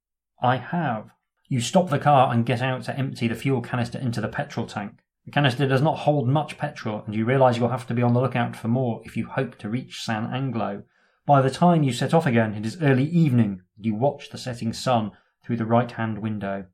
I 0.43 0.57
have. 0.57 1.11
You 1.49 1.61
stop 1.61 1.91
the 1.91 1.99
car 1.99 2.33
and 2.33 2.47
get 2.47 2.61
out 2.61 2.83
to 2.85 2.97
empty 2.97 3.29
the 3.29 3.35
fuel 3.35 3.61
canister 3.61 3.99
into 3.99 4.21
the 4.21 4.29
petrol 4.29 4.67
tank. 4.67 5.01
The 5.25 5.31
canister 5.31 5.69
does 5.69 5.83
not 5.83 6.01
hold 6.01 6.29
much 6.29 6.59
petrol, 6.59 7.03
and 7.07 7.15
you 7.15 7.25
realise 7.25 7.57
you'll 7.57 7.69
have 7.69 7.87
to 7.87 7.95
be 7.95 8.03
on 8.03 8.13
the 8.13 8.21
lookout 8.21 8.57
for 8.57 8.69
more 8.69 9.03
if 9.05 9.17
you 9.17 9.27
hope 9.27 9.57
to 9.59 9.69
reach 9.69 10.03
San 10.03 10.27
Anglo. 10.33 10.83
By 11.25 11.41
the 11.41 11.51
time 11.51 11.85
you 11.85 11.93
set 11.93 12.13
off 12.13 12.27
again, 12.27 12.55
it 12.55 12.67
is 12.67 12.83
early 12.83 13.05
evening, 13.05 13.63
and 13.77 13.87
you 13.87 13.95
watch 13.95 14.31
the 14.31 14.39
setting 14.39 14.73
sun 14.73 15.13
through 15.45 15.59
the 15.59 15.65
right 15.65 15.93
hand 15.93 16.19
window. 16.19 16.67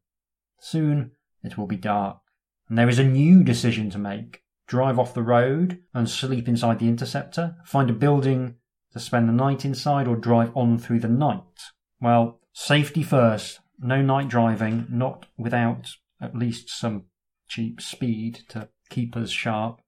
Soon 0.59 1.13
it 1.43 1.59
will 1.59 1.67
be 1.67 1.77
dark, 1.77 2.21
and 2.69 2.79
there 2.79 2.89
is 2.89 2.99
a 2.99 3.05
new 3.05 3.45
decision 3.45 3.91
to 3.91 3.99
make 3.99 4.43
drive 4.67 4.99
off 4.99 5.15
the 5.15 5.23
road 5.23 5.83
and 5.93 6.09
sleep 6.09 6.47
inside 6.47 6.79
the 6.79 6.89
interceptor, 6.89 7.57
find 7.65 7.91
a 7.91 7.95
building 7.95 8.55
to 8.93 9.01
spend 9.01 9.29
the 9.29 9.33
night 9.33 9.65
inside, 9.65 10.07
or 10.07 10.17
drive 10.17 10.51
on 10.55 10.79
through 10.79 11.01
the 11.01 11.09
night? 11.09 11.73
Well, 12.01 12.38
safety 12.53 13.03
first. 13.03 13.61
No 13.79 14.03
night 14.03 14.29
driving, 14.29 14.87
not 14.91 15.27
without 15.37 15.91
at 16.21 16.35
least 16.35 16.69
some 16.69 17.05
cheap 17.49 17.81
speed 17.81 18.41
to 18.49 18.69
keep 18.91 19.17
us 19.17 19.31
sharp. 19.31 19.81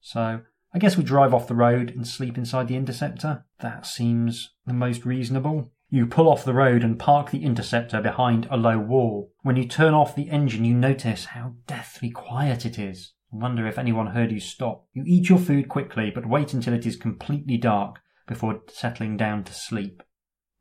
So 0.00 0.40
I 0.72 0.78
guess 0.78 0.96
we 0.96 1.04
drive 1.04 1.32
off 1.32 1.46
the 1.48 1.54
road 1.54 1.90
and 1.90 2.06
sleep 2.06 2.36
inside 2.36 2.68
the 2.68 2.76
interceptor. 2.76 3.44
That 3.60 3.86
seems 3.86 4.54
the 4.66 4.72
most 4.72 5.04
reasonable. 5.04 5.70
You 5.88 6.06
pull 6.06 6.28
off 6.28 6.44
the 6.44 6.54
road 6.54 6.82
and 6.82 6.98
park 6.98 7.30
the 7.30 7.44
interceptor 7.44 8.00
behind 8.00 8.48
a 8.50 8.56
low 8.56 8.78
wall. 8.78 9.32
When 9.42 9.56
you 9.56 9.68
turn 9.68 9.94
off 9.94 10.16
the 10.16 10.30
engine, 10.30 10.64
you 10.64 10.74
notice 10.74 11.26
how 11.26 11.54
deathly 11.66 12.10
quiet 12.10 12.66
it 12.66 12.78
is. 12.78 13.12
Wonder 13.30 13.66
if 13.66 13.78
anyone 13.78 14.08
heard 14.08 14.32
you 14.32 14.40
stop. 14.40 14.86
You 14.92 15.04
eat 15.06 15.28
your 15.28 15.38
food 15.38 15.68
quickly, 15.68 16.10
but 16.12 16.26
wait 16.26 16.52
until 16.52 16.74
it 16.74 16.86
is 16.86 16.96
completely 16.96 17.56
dark 17.56 18.00
before 18.26 18.60
settling 18.68 19.16
down 19.16 19.44
to 19.44 19.54
sleep. 19.54 20.02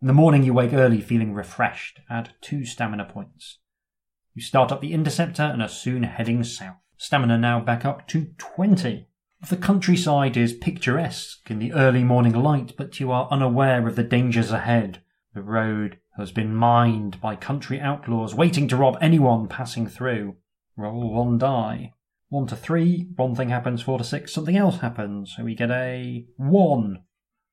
In 0.04 0.08
the 0.08 0.12
morning, 0.12 0.44
you 0.44 0.54
wake 0.54 0.74
early 0.74 1.00
feeling 1.00 1.34
refreshed. 1.34 2.02
Add 2.10 2.34
two 2.42 2.66
stamina 2.66 3.06
points. 3.06 3.60
You 4.34 4.42
start 4.42 4.70
up 4.70 4.82
the 4.82 4.92
interceptor 4.92 5.44
and 5.44 5.62
are 5.62 5.70
soon 5.70 6.04
heading 6.04 6.44
south. 6.44 6.76
Stamina 6.98 7.38
now 7.38 7.62
back 7.62 7.86
up 7.86 8.06
to 8.10 8.26
20. 8.38 9.08
The 9.48 9.56
countryside 9.56 10.36
is 10.36 10.52
picturesque 10.52 11.50
in 11.50 11.60
the 11.60 11.72
early 11.72 12.04
morning 12.04 12.34
light, 12.34 12.74
but 12.78 13.00
you 13.00 13.14
are 13.14 13.30
unaware 13.32 13.88
of 13.88 13.96
the 13.96 14.04
dangers 14.04 14.52
ahead. 14.52 15.02
The 15.34 15.42
road 15.42 16.00
has 16.18 16.34
been 16.34 16.54
mined 16.54 17.22
by 17.22 17.38
country 17.38 17.80
outlaws 17.80 18.36
waiting 18.36 18.68
to 18.68 18.76
rob 18.76 18.98
anyone 19.00 19.48
passing 19.48 19.88
through. 19.88 20.36
Roll 20.76 21.14
one 21.14 21.38
die. 21.38 21.94
One 22.28 22.46
to 22.48 22.58
three, 22.58 23.08
one 23.16 23.36
thing 23.36 23.48
happens. 23.48 23.82
Four 23.82 24.00
to 24.00 24.04
six, 24.04 24.34
something 24.34 24.58
else 24.58 24.80
happens. 24.80 25.34
So 25.38 25.46
we 25.46 25.56
get 25.56 25.72
a 25.72 26.26
one. 26.36 27.04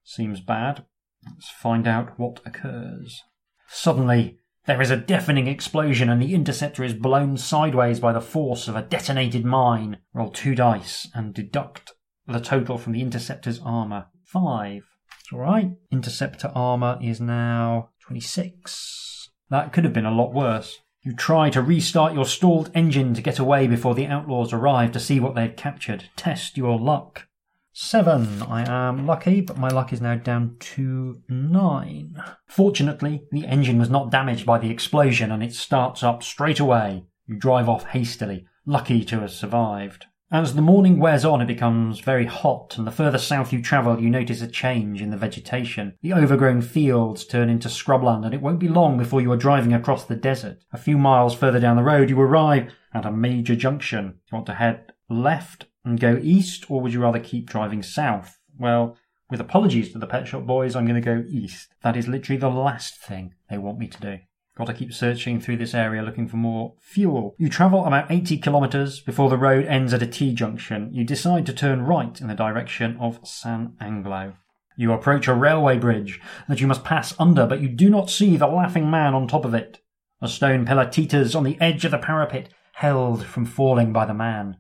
Seems 0.03 0.40
bad. 0.40 0.84
Let's 1.26 1.50
find 1.50 1.86
out 1.86 2.18
what 2.18 2.40
occurs. 2.44 3.22
Suddenly, 3.68 4.38
there 4.66 4.80
is 4.80 4.90
a 4.90 4.96
deafening 4.96 5.46
explosion 5.46 6.08
and 6.08 6.20
the 6.20 6.34
interceptor 6.34 6.84
is 6.84 6.94
blown 6.94 7.36
sideways 7.36 8.00
by 8.00 8.12
the 8.12 8.20
force 8.20 8.68
of 8.68 8.76
a 8.76 8.82
detonated 8.82 9.44
mine. 9.44 9.98
Roll 10.12 10.30
two 10.30 10.54
dice 10.54 11.08
and 11.14 11.34
deduct 11.34 11.92
the 12.26 12.40
total 12.40 12.78
from 12.78 12.92
the 12.92 13.02
Interceptor's 13.02 13.60
armour. 13.64 14.06
Five. 14.24 14.84
It's 15.18 15.32
alright. 15.32 15.72
Interceptor 15.90 16.52
armour 16.54 16.98
is 17.02 17.20
now 17.20 17.90
26. 18.00 19.30
That 19.48 19.72
could 19.72 19.84
have 19.84 19.92
been 19.92 20.06
a 20.06 20.14
lot 20.14 20.32
worse. 20.32 20.78
You 21.02 21.14
try 21.14 21.50
to 21.50 21.62
restart 21.62 22.14
your 22.14 22.26
stalled 22.26 22.70
engine 22.74 23.14
to 23.14 23.22
get 23.22 23.38
away 23.38 23.66
before 23.66 23.94
the 23.94 24.06
outlaws 24.06 24.52
arrive 24.52 24.92
to 24.92 25.00
see 25.00 25.18
what 25.18 25.34
they 25.34 25.42
had 25.42 25.56
captured. 25.56 26.10
Test 26.14 26.56
your 26.56 26.78
luck. 26.78 27.26
Seven. 27.72 28.42
I 28.42 28.68
am 28.68 29.06
lucky, 29.06 29.40
but 29.40 29.58
my 29.58 29.68
luck 29.68 29.92
is 29.92 30.00
now 30.00 30.16
down 30.16 30.56
to 30.58 31.22
nine. 31.28 32.20
Fortunately, 32.46 33.22
the 33.30 33.46
engine 33.46 33.78
was 33.78 33.88
not 33.88 34.10
damaged 34.10 34.44
by 34.44 34.58
the 34.58 34.70
explosion 34.70 35.30
and 35.30 35.42
it 35.42 35.54
starts 35.54 36.02
up 36.02 36.22
straight 36.22 36.58
away. 36.58 37.04
You 37.26 37.36
drive 37.36 37.68
off 37.68 37.86
hastily, 37.86 38.44
lucky 38.66 39.04
to 39.04 39.20
have 39.20 39.30
survived. 39.30 40.06
As 40.32 40.54
the 40.54 40.62
morning 40.62 40.98
wears 41.00 41.24
on, 41.24 41.40
it 41.40 41.46
becomes 41.46 41.98
very 41.98 42.26
hot, 42.26 42.78
and 42.78 42.86
the 42.86 42.92
further 42.92 43.18
south 43.18 43.52
you 43.52 43.60
travel, 43.60 44.00
you 44.00 44.08
notice 44.08 44.40
a 44.40 44.46
change 44.46 45.02
in 45.02 45.10
the 45.10 45.16
vegetation. 45.16 45.94
The 46.02 46.12
overgrown 46.12 46.62
fields 46.62 47.24
turn 47.24 47.50
into 47.50 47.68
scrubland, 47.68 48.24
and 48.24 48.32
it 48.32 48.40
won't 48.40 48.60
be 48.60 48.68
long 48.68 48.96
before 48.96 49.20
you 49.20 49.32
are 49.32 49.36
driving 49.36 49.72
across 49.72 50.04
the 50.04 50.14
desert. 50.14 50.62
A 50.72 50.78
few 50.78 50.98
miles 50.98 51.34
further 51.34 51.58
down 51.58 51.76
the 51.76 51.82
road, 51.82 52.10
you 52.10 52.20
arrive 52.20 52.72
at 52.94 53.06
a 53.06 53.10
major 53.10 53.56
junction. 53.56 54.20
You 54.30 54.36
want 54.36 54.46
to 54.46 54.54
head 54.54 54.92
left 55.08 55.66
and 55.84 56.00
go 56.00 56.18
east, 56.22 56.70
or 56.70 56.80
would 56.80 56.92
you 56.92 57.00
rather 57.00 57.20
keep 57.20 57.48
driving 57.48 57.82
south? 57.82 58.38
Well, 58.58 58.96
with 59.30 59.40
apologies 59.40 59.92
to 59.92 59.98
the 59.98 60.06
Pet 60.06 60.26
Shop 60.26 60.44
Boys, 60.44 60.74
I'm 60.74 60.86
going 60.86 61.00
to 61.00 61.04
go 61.04 61.24
east. 61.28 61.74
That 61.82 61.96
is 61.96 62.08
literally 62.08 62.38
the 62.38 62.48
last 62.48 62.98
thing 62.98 63.34
they 63.48 63.58
want 63.58 63.78
me 63.78 63.86
to 63.88 64.00
do. 64.00 64.18
Got 64.56 64.66
to 64.66 64.74
keep 64.74 64.92
searching 64.92 65.40
through 65.40 65.56
this 65.56 65.74
area 65.74 66.02
looking 66.02 66.28
for 66.28 66.36
more 66.36 66.74
fuel. 66.80 67.34
You 67.38 67.48
travel 67.48 67.86
about 67.86 68.10
80 68.10 68.38
kilometres 68.38 69.00
before 69.00 69.30
the 69.30 69.38
road 69.38 69.64
ends 69.66 69.94
at 69.94 70.02
a 70.02 70.06
T 70.06 70.34
junction. 70.34 70.92
You 70.92 71.04
decide 71.04 71.46
to 71.46 71.54
turn 71.54 71.82
right 71.82 72.20
in 72.20 72.26
the 72.26 72.34
direction 72.34 72.96
of 73.00 73.20
San 73.26 73.74
Anglo. 73.80 74.34
You 74.76 74.92
approach 74.92 75.28
a 75.28 75.34
railway 75.34 75.78
bridge 75.78 76.20
that 76.48 76.60
you 76.60 76.66
must 76.66 76.84
pass 76.84 77.14
under, 77.18 77.46
but 77.46 77.60
you 77.60 77.68
do 77.68 77.88
not 77.88 78.10
see 78.10 78.36
the 78.36 78.46
laughing 78.46 78.90
man 78.90 79.14
on 79.14 79.28
top 79.28 79.44
of 79.44 79.54
it. 79.54 79.80
A 80.20 80.28
stone 80.28 80.66
pillar 80.66 80.88
teeters 80.88 81.34
on 81.34 81.44
the 81.44 81.58
edge 81.60 81.84
of 81.84 81.92
the 81.92 81.98
parapet, 81.98 82.50
held 82.74 83.24
from 83.24 83.46
falling 83.46 83.92
by 83.92 84.04
the 84.04 84.14
man. 84.14 84.56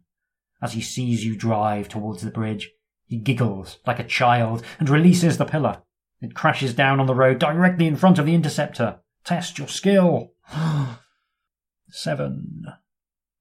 As 0.62 0.74
he 0.74 0.80
sees 0.80 1.24
you 1.24 1.36
drive 1.36 1.88
towards 1.88 2.22
the 2.22 2.30
bridge, 2.30 2.70
he 3.06 3.16
giggles 3.16 3.78
like 3.86 3.98
a 3.98 4.04
child 4.04 4.62
and 4.78 4.88
releases 4.88 5.38
the 5.38 5.44
pillar. 5.44 5.82
It 6.20 6.34
crashes 6.34 6.74
down 6.74 7.00
on 7.00 7.06
the 7.06 7.14
road 7.14 7.38
directly 7.38 7.86
in 7.86 7.96
front 7.96 8.18
of 8.18 8.26
the 8.26 8.34
interceptor. 8.34 9.00
Test 9.24 9.58
your 9.58 9.68
skill. 9.68 10.32
Seven. 11.88 12.66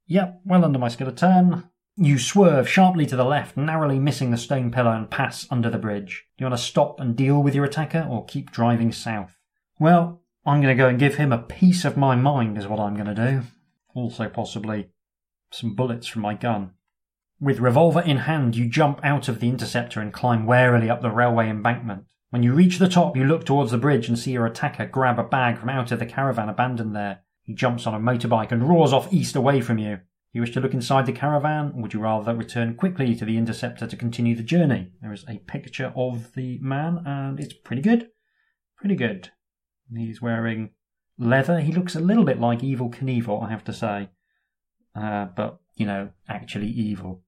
Yep, 0.07 0.41
well 0.45 0.65
under 0.65 0.79
my 0.79 0.87
skill 0.87 1.09
of 1.09 1.15
ten. 1.15 1.69
You 1.97 2.17
swerve 2.17 2.69
sharply 2.69 3.05
to 3.07 3.17
the 3.17 3.25
left, 3.25 3.57
narrowly 3.57 3.99
missing 3.99 4.31
the 4.31 4.37
stone 4.37 4.71
pillar, 4.71 4.91
and 4.91 5.11
pass 5.11 5.45
under 5.51 5.69
the 5.69 5.77
bridge. 5.77 6.25
Do 6.37 6.43
you 6.43 6.49
want 6.49 6.57
to 6.57 6.65
stop 6.65 6.99
and 6.99 7.15
deal 7.15 7.43
with 7.43 7.53
your 7.53 7.65
attacker, 7.65 8.07
or 8.09 8.25
keep 8.25 8.51
driving 8.51 8.93
south? 8.93 9.37
Well, 9.79 10.21
I'm 10.45 10.61
going 10.61 10.75
to 10.75 10.81
go 10.81 10.87
and 10.87 10.97
give 10.97 11.15
him 11.15 11.33
a 11.33 11.37
piece 11.37 11.83
of 11.83 11.97
my 11.97 12.15
mind, 12.15 12.57
is 12.57 12.67
what 12.67 12.79
I'm 12.79 12.95
going 12.95 13.13
to 13.13 13.31
do. 13.31 13.41
Also, 13.93 14.29
possibly 14.29 14.89
some 15.51 15.75
bullets 15.75 16.07
from 16.07 16.21
my 16.21 16.35
gun. 16.35 16.71
With 17.41 17.59
revolver 17.59 18.01
in 18.01 18.17
hand, 18.17 18.57
you 18.57 18.67
jump 18.67 18.99
out 19.01 19.29
of 19.29 19.39
the 19.39 19.47
interceptor 19.47 20.01
and 20.01 20.11
climb 20.11 20.45
warily 20.45 20.89
up 20.89 21.01
the 21.01 21.09
railway 21.09 21.49
embankment. 21.49 22.03
When 22.31 22.43
you 22.43 22.53
reach 22.53 22.79
the 22.79 22.89
top, 22.89 23.15
you 23.15 23.23
look 23.23 23.45
towards 23.45 23.71
the 23.71 23.77
bridge 23.77 24.09
and 24.09 24.19
see 24.19 24.31
your 24.31 24.45
attacker 24.45 24.85
grab 24.85 25.17
a 25.17 25.23
bag 25.23 25.57
from 25.57 25.69
out 25.69 25.91
of 25.93 25.99
the 25.99 26.05
caravan 26.05 26.49
abandoned 26.49 26.93
there. 26.93 27.21
He 27.43 27.53
jumps 27.53 27.87
on 27.87 27.95
a 27.95 27.99
motorbike 27.99 28.51
and 28.51 28.67
roars 28.67 28.91
off 28.91 29.11
east 29.13 29.37
away 29.37 29.61
from 29.61 29.77
you. 29.77 29.99
You 30.33 30.41
wish 30.41 30.51
to 30.51 30.59
look 30.59 30.73
inside 30.73 31.05
the 31.05 31.13
caravan, 31.13 31.71
or 31.75 31.81
would 31.81 31.93
you 31.93 32.01
rather 32.01 32.35
return 32.35 32.75
quickly 32.75 33.15
to 33.15 33.25
the 33.25 33.37
interceptor 33.37 33.87
to 33.87 33.95
continue 33.95 34.35
the 34.35 34.43
journey? 34.43 34.91
There 35.01 35.13
is 35.13 35.25
a 35.27 35.39
picture 35.39 35.93
of 35.95 36.33
the 36.33 36.59
man, 36.61 37.01
and 37.05 37.39
it's 37.39 37.53
pretty 37.53 37.81
good. 37.81 38.09
Pretty 38.77 38.95
good. 38.95 39.31
He's 39.95 40.21
wearing 40.21 40.71
leather. 41.17 41.61
He 41.61 41.71
looks 41.71 41.95
a 41.95 41.99
little 42.01 42.25
bit 42.25 42.39
like 42.39 42.59
Evel 42.59 42.93
Knievel, 42.93 43.43
I 43.43 43.49
have 43.49 43.63
to 43.63 43.73
say. 43.73 44.09
Uh, 44.93 45.25
but, 45.35 45.59
you 45.75 45.85
know, 45.87 46.09
actually 46.27 46.67
evil. 46.67 47.23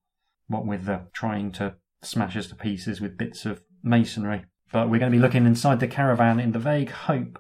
What 0.52 0.66
with 0.66 0.86
the 0.86 1.08
trying 1.14 1.52
to 1.54 1.76
smash 2.02 2.36
us 2.36 2.48
to 2.48 2.56
pieces 2.56 3.00
with 3.00 3.18
bits 3.18 3.46
of 3.46 3.62
masonry. 3.82 4.44
But 4.72 4.90
we're 4.90 5.00
going 5.00 5.12
to 5.12 5.18
be 5.18 5.22
looking 5.22 5.46
inside 5.46 5.80
the 5.80 5.88
caravan 5.88 6.40
in 6.40 6.52
the 6.52 6.60
vague 6.60 6.92
hope 6.92 7.40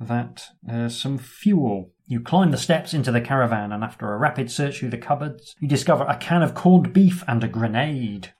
that 0.00 0.48
there's 0.62 1.00
some 1.00 1.18
fuel. 1.18 1.92
You 2.06 2.20
climb 2.20 2.50
the 2.50 2.56
steps 2.56 2.94
into 2.94 3.10
the 3.10 3.20
caravan, 3.20 3.72
and 3.72 3.82
after 3.82 4.12
a 4.12 4.18
rapid 4.18 4.50
search 4.50 4.78
through 4.78 4.90
the 4.90 4.98
cupboards, 4.98 5.54
you 5.60 5.68
discover 5.68 6.04
a 6.04 6.16
can 6.16 6.42
of 6.42 6.54
corned 6.54 6.92
beef 6.92 7.24
and 7.26 7.42
a 7.42 7.48
grenade. 7.48 8.32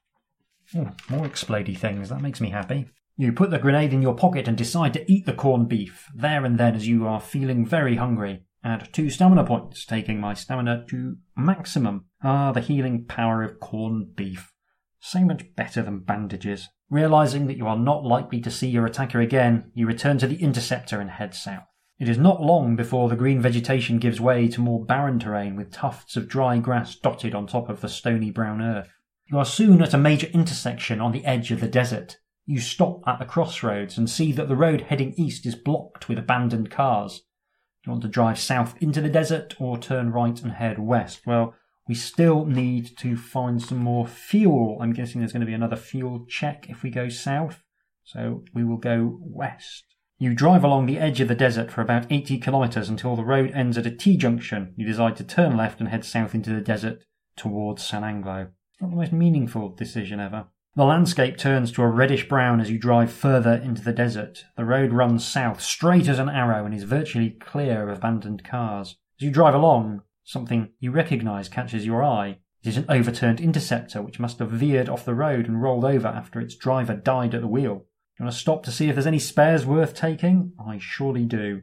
Oh, 0.77 0.91
more 1.09 1.27
explodey 1.27 1.77
things. 1.77 2.09
That 2.09 2.23
makes 2.23 2.41
me 2.41 2.51
happy. 2.51 2.87
You 3.17 3.33
put 3.33 3.51
the 3.51 3.59
grenade 3.59 3.93
in 3.93 4.03
your 4.03 4.15
pocket 4.15 4.47
and 4.47 4.57
decide 4.57 4.93
to 4.95 5.11
eat 5.11 5.27
the 5.27 5.33
corned 5.33 5.69
beef 5.69 6.09
there 6.15 6.45
and 6.45 6.57
then 6.59 6.77
as 6.77 6.87
you 6.87 7.07
are 7.07 7.21
feeling 7.21 7.67
very 7.67 7.97
hungry. 7.97 8.45
Add 8.63 8.91
two 8.93 9.11
stamina 9.11 9.45
points, 9.45 9.85
taking 9.85 10.21
my 10.21 10.35
stamina 10.35 10.85
to 10.91 11.17
maximum. 11.37 12.05
Ah, 12.23 12.53
the 12.53 12.61
healing 12.61 13.05
power 13.05 13.43
of 13.43 13.61
corned 13.61 14.17
beef. 14.17 14.53
So 15.01 15.21
much 15.21 15.55
better 15.55 15.83
than 15.83 16.01
bandages. 16.01 16.69
Realizing 16.91 17.47
that 17.47 17.57
you 17.57 17.67
are 17.67 17.79
not 17.79 18.05
likely 18.05 18.41
to 18.41 18.51
see 18.51 18.69
your 18.69 18.87
attacker 18.87 19.21
again, 19.21 19.71
you 19.75 19.87
return 19.87 20.19
to 20.19 20.27
the 20.27 20.43
interceptor 20.43 21.01
and 21.01 21.11
head 21.11 21.35
south. 21.35 21.67
It 21.99 22.09
is 22.09 22.19
not 22.19 22.41
long 22.41 22.77
before 22.77 23.09
the 23.09 23.17
green 23.17 23.41
vegetation 23.41 23.99
gives 23.99 24.21
way 24.21 24.49
to 24.49 24.61
more 24.61 24.85
barren 24.85 25.19
terrain 25.19 25.57
with 25.57 25.73
tufts 25.73 26.17
of 26.17 26.29
dry 26.29 26.59
grass 26.59 26.95
dotted 26.95 27.35
on 27.35 27.47
top 27.47 27.69
of 27.69 27.81
the 27.81 27.89
stony 27.89 28.31
brown 28.31 28.63
earth. 28.63 28.91
You 29.27 29.39
are 29.39 29.45
soon 29.45 29.83
at 29.83 29.95
a 29.95 29.99
major 29.99 30.29
intersection 30.29 31.01
on 31.01 31.13
the 31.13 31.25
edge 31.25 31.51
of 31.51 31.61
the 31.61 31.69
desert. 31.69 32.19
You 32.47 32.61
stop 32.61 33.03
at 33.07 33.19
the 33.19 33.27
crossroads 33.27 33.99
and 33.99 34.09
see 34.09 34.33
that 34.33 34.49
the 34.49 34.57
road 34.57 34.83
heading 34.83 35.13
east 35.17 35.45
is 35.45 35.55
blocked 35.55 36.09
with 36.09 36.19
abandoned 36.19 36.71
cars. 36.71 37.19
Do 37.19 37.89
you 37.89 37.93
want 37.93 38.03
to 38.03 38.09
drive 38.09 38.39
south 38.39 38.75
into 38.81 39.01
the 39.01 39.11
desert 39.11 39.55
or 39.61 39.77
turn 39.77 40.11
right 40.11 40.41
and 40.41 40.53
head 40.53 40.79
west? 40.79 41.27
Well, 41.27 41.55
we 41.89 41.95
still 41.95 42.45
need 42.45 42.97
to 42.99 43.17
find 43.17 43.63
some 43.63 43.79
more 43.79 44.07
fuel. 44.07 44.79
I'm 44.81 44.93
guessing 44.93 45.21
there's 45.21 45.33
going 45.33 45.41
to 45.41 45.47
be 45.47 45.55
another 45.55 45.77
fuel 45.77 46.27
check 46.29 46.67
if 46.69 46.83
we 46.83 46.91
go 46.91 47.09
south. 47.09 47.63
So 48.05 48.45
we 48.55 48.63
will 48.63 48.77
go 48.77 49.19
west. 49.21 49.85
You 50.19 50.35
drive 50.35 50.65
along 50.65 50.87
the 50.87 50.99
edge 50.99 51.21
of 51.21 51.29
the 51.29 51.35
desert 51.35 51.71
for 51.71 51.81
about 51.81 52.11
80 52.11 52.39
kilometres 52.41 52.89
until 52.89 53.17
the 53.17 53.25
road 53.25 53.53
ends 53.55 53.79
at 53.79 53.87
a 53.87 53.91
T 53.91 54.17
junction. 54.17 54.75
You 54.77 54.87
decide 54.87 55.17
to 55.17 55.25
turn 55.25 55.57
left 55.57 55.81
and 55.81 55.89
head 55.89 56.05
south 56.05 56.35
into 56.35 56.51
the 56.51 56.61
desert 56.61 57.05
towards 57.37 57.87
San 57.87 58.05
Anglo. 58.05 58.49
Not 58.81 58.91
the 58.91 58.97
most 58.97 59.13
meaningful 59.13 59.71
decision 59.71 60.21
ever. 60.21 60.47
The 60.75 60.85
landscape 60.85 61.37
turns 61.37 61.73
to 61.73 61.83
a 61.83 61.89
reddish 61.89 62.29
brown 62.29 62.61
as 62.61 62.71
you 62.71 62.79
drive 62.79 63.13
further 63.13 63.55
into 63.55 63.83
the 63.83 63.93
desert. 63.93 64.45
The 64.57 64.65
road 64.65 64.93
runs 64.93 65.27
south, 65.27 65.61
straight 65.61 66.09
as 66.09 66.19
an 66.19 66.29
arrow, 66.29 66.65
and 66.65 66.75
is 66.75 66.85
virtually 66.85 67.31
clear 67.31 67.89
of 67.89 67.99
abandoned 67.99 68.45
cars. 68.45 68.97
As 69.19 69.25
you 69.25 69.31
drive 69.31 69.55
along, 69.55 70.03
Something 70.29 70.73
you 70.79 70.91
recognise 70.91 71.49
catches 71.49 71.87
your 71.87 72.05
eye. 72.05 72.41
It 72.63 72.69
is 72.69 72.77
an 72.77 72.85
overturned 72.91 73.41
interceptor 73.41 74.03
which 74.03 74.21
must 74.21 74.41
have 74.41 74.51
veered 74.51 74.87
off 74.87 75.07
the 75.07 75.15
road 75.15 75.47
and 75.47 75.63
rolled 75.63 75.87
over 75.87 76.07
after 76.07 76.39
its 76.39 76.55
driver 76.55 76.93
died 76.95 77.35
at 77.35 77.41
the 77.41 77.49
wheel. 77.49 77.87
You 78.19 78.27
want 78.27 78.35
to 78.35 78.39
stop 78.39 78.63
to 78.65 78.71
see 78.71 78.91
if 78.91 78.95
there's 78.95 79.07
any 79.07 79.21
spares 79.21 79.65
worth 79.65 79.95
taking? 79.95 80.53
I 80.61 80.77
surely 80.77 81.25
do. 81.25 81.63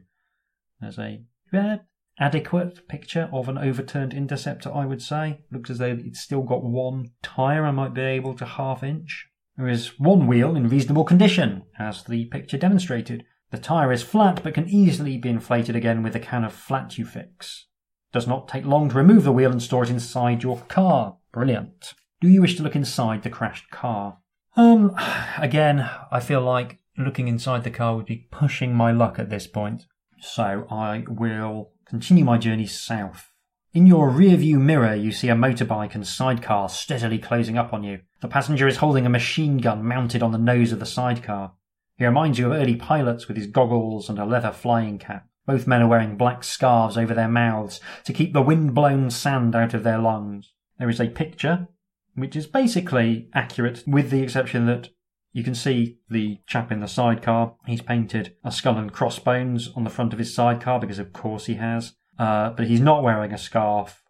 There's 0.80 0.98
a 0.98 1.22
yeah, 1.52 1.76
adequate 2.18 2.88
picture 2.88 3.30
of 3.32 3.48
an 3.48 3.56
overturned 3.56 4.12
interceptor, 4.12 4.74
I 4.74 4.84
would 4.84 5.00
say. 5.00 5.42
Looks 5.52 5.70
as 5.70 5.78
though 5.78 5.96
it's 6.04 6.18
still 6.20 6.42
got 6.42 6.64
one 6.64 7.12
tyre 7.22 7.64
I 7.64 7.70
might 7.70 7.94
be 7.94 8.00
able 8.00 8.34
to 8.34 8.44
half 8.44 8.82
inch. 8.82 9.28
There 9.56 9.68
is 9.68 9.96
one 10.00 10.26
wheel 10.26 10.56
in 10.56 10.68
reasonable 10.68 11.04
condition, 11.04 11.62
as 11.78 12.02
the 12.02 12.24
picture 12.24 12.58
demonstrated. 12.58 13.26
The 13.52 13.58
tyre 13.58 13.92
is 13.92 14.02
flat 14.02 14.42
but 14.42 14.54
can 14.54 14.68
easily 14.68 15.18
be 15.18 15.28
inflated 15.28 15.76
again 15.76 16.02
with 16.02 16.16
a 16.16 16.20
can 16.20 16.42
of 16.42 16.52
Flat-U-Fix. 16.52 17.66
Does 18.12 18.26
not 18.26 18.48
take 18.48 18.64
long 18.64 18.88
to 18.88 18.96
remove 18.96 19.24
the 19.24 19.32
wheel 19.32 19.50
and 19.50 19.62
store 19.62 19.84
it 19.84 19.90
inside 19.90 20.42
your 20.42 20.60
car. 20.68 21.16
Brilliant. 21.32 21.94
Do 22.20 22.28
you 22.28 22.40
wish 22.40 22.56
to 22.56 22.62
look 22.62 22.76
inside 22.76 23.22
the 23.22 23.30
crashed 23.30 23.70
car? 23.70 24.18
Um, 24.56 24.94
again, 25.38 25.88
I 26.10 26.20
feel 26.20 26.40
like 26.40 26.78
looking 26.96 27.28
inside 27.28 27.64
the 27.64 27.70
car 27.70 27.94
would 27.94 28.06
be 28.06 28.28
pushing 28.30 28.74
my 28.74 28.90
luck 28.90 29.18
at 29.18 29.28
this 29.28 29.46
point. 29.46 29.86
So 30.20 30.66
I 30.70 31.04
will 31.08 31.72
continue 31.86 32.24
my 32.24 32.38
journey 32.38 32.66
south. 32.66 33.30
In 33.74 33.86
your 33.86 34.08
rear 34.08 34.38
view 34.38 34.58
mirror, 34.58 34.94
you 34.94 35.12
see 35.12 35.28
a 35.28 35.34
motorbike 35.34 35.94
and 35.94 36.06
sidecar 36.06 36.70
steadily 36.70 37.18
closing 37.18 37.58
up 37.58 37.74
on 37.74 37.84
you. 37.84 38.00
The 38.22 38.28
passenger 38.28 38.66
is 38.66 38.78
holding 38.78 39.04
a 39.04 39.10
machine 39.10 39.58
gun 39.58 39.84
mounted 39.84 40.22
on 40.22 40.32
the 40.32 40.38
nose 40.38 40.72
of 40.72 40.78
the 40.78 40.86
sidecar. 40.86 41.52
He 41.98 42.06
reminds 42.06 42.38
you 42.38 42.46
of 42.46 42.52
early 42.58 42.76
pilots 42.76 43.28
with 43.28 43.36
his 43.36 43.46
goggles 43.46 44.08
and 44.08 44.18
a 44.18 44.24
leather 44.24 44.52
flying 44.52 44.98
cap. 44.98 45.28
Both 45.46 45.66
men 45.66 45.82
are 45.82 45.88
wearing 45.88 46.16
black 46.16 46.42
scarves 46.44 46.96
over 46.96 47.14
their 47.14 47.28
mouths 47.28 47.80
to 48.04 48.12
keep 48.12 48.32
the 48.32 48.42
wind-blown 48.42 49.10
sand 49.10 49.54
out 49.54 49.74
of 49.74 49.84
their 49.84 49.98
lungs. 49.98 50.52
There 50.78 50.90
is 50.90 51.00
a 51.00 51.08
picture, 51.08 51.68
which 52.14 52.34
is 52.34 52.46
basically 52.46 53.28
accurate, 53.32 53.84
with 53.86 54.10
the 54.10 54.22
exception 54.22 54.66
that 54.66 54.90
you 55.32 55.44
can 55.44 55.54
see 55.54 55.98
the 56.10 56.38
chap 56.46 56.72
in 56.72 56.80
the 56.80 56.88
sidecar. 56.88 57.54
He's 57.66 57.82
painted 57.82 58.34
a 58.42 58.50
skull 58.50 58.78
and 58.78 58.92
crossbones 58.92 59.70
on 59.76 59.84
the 59.84 59.90
front 59.90 60.12
of 60.12 60.18
his 60.18 60.34
sidecar 60.34 60.80
because, 60.80 60.98
of 60.98 61.12
course, 61.12 61.46
he 61.46 61.54
has. 61.54 61.94
Uh, 62.18 62.50
but 62.50 62.66
he's 62.66 62.80
not 62.80 63.02
wearing 63.02 63.32
a 63.32 63.38
scarf, 63.38 64.02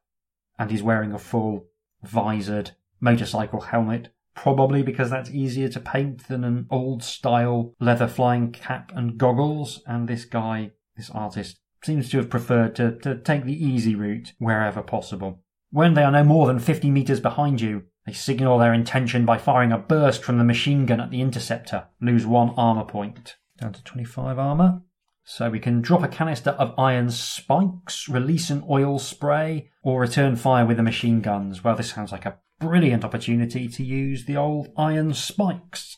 and 0.59 0.71
he's 0.71 0.83
wearing 0.83 1.13
a 1.13 1.19
full 1.19 1.67
visored 2.03 2.71
motorcycle 3.01 3.61
helmet 3.61 4.09
probably 4.37 4.83
because 4.83 5.11
that's 5.11 5.31
easier 5.31 5.69
to 5.71 5.81
paint 5.81 6.29
than 6.29 6.45
an 6.45 6.67
old 6.71 7.03
style 7.03 7.75
leather 7.81 8.07
flying 8.07 8.53
cap 8.53 8.93
and 8.95 9.19
goggles. 9.19 9.83
And 9.87 10.07
this 10.07 10.25
guy, 10.25 10.73
this 10.97 11.11
artist, 11.11 11.59
seems 11.85 12.11
to 12.11 12.19
have 12.19 12.31
preferred 12.31 12.75
to, 12.77 12.99
to 12.99 13.17
take 13.17 13.45
the 13.45 13.65
easy 13.65 13.95
route 13.95 14.33
wherever 14.39 14.83
possible. 14.83 15.41
When 15.71 15.95
they 15.95 16.03
are 16.03 16.11
no 16.11 16.25
more 16.25 16.47
than 16.47 16.59
50 16.59 16.91
metres 16.91 17.21
behind 17.21 17.61
you, 17.61 17.85
they 18.07 18.13
signal 18.13 18.59
their 18.59 18.73
intention 18.73 19.25
by 19.27 19.39
firing 19.39 19.73
a 19.73 19.79
burst 19.79 20.23
from 20.23 20.39
the 20.39 20.45
machine 20.45 20.87
gun 20.87 21.01
at 21.01 21.11
the 21.11 21.21
interceptor, 21.21 21.87
lose 22.01 22.25
one 22.25 22.51
armour 22.57 22.85
point. 22.85 23.37
Down 23.61 23.73
to 23.73 23.83
25 23.83 24.39
armour. 24.39 24.83
So 25.25 25.51
we 25.51 25.59
can 25.59 25.83
drop 25.83 26.05
a 26.05 26.09
canister 26.09 26.51
of 26.51 26.79
iron 26.79 27.11
spikes, 27.11 28.09
release 28.09 28.49
an 28.49 28.65
oil 28.71 29.01
spray, 29.01 29.71
or 29.83 30.01
return 30.01 30.37
fire 30.37 30.65
with 30.65 30.77
the 30.77 30.85
machine 30.85 31.21
guns. 31.21 31.65
Well, 31.65 31.75
this 31.75 31.91
sounds 31.91 32.13
like 32.13 32.27
a 32.27 32.39
brilliant 32.61 33.05
opportunity 33.05 33.67
to 33.67 33.83
use 33.83 34.25
the 34.25 34.37
old 34.37 34.69
iron 34.77 35.15
spikes. 35.15 35.97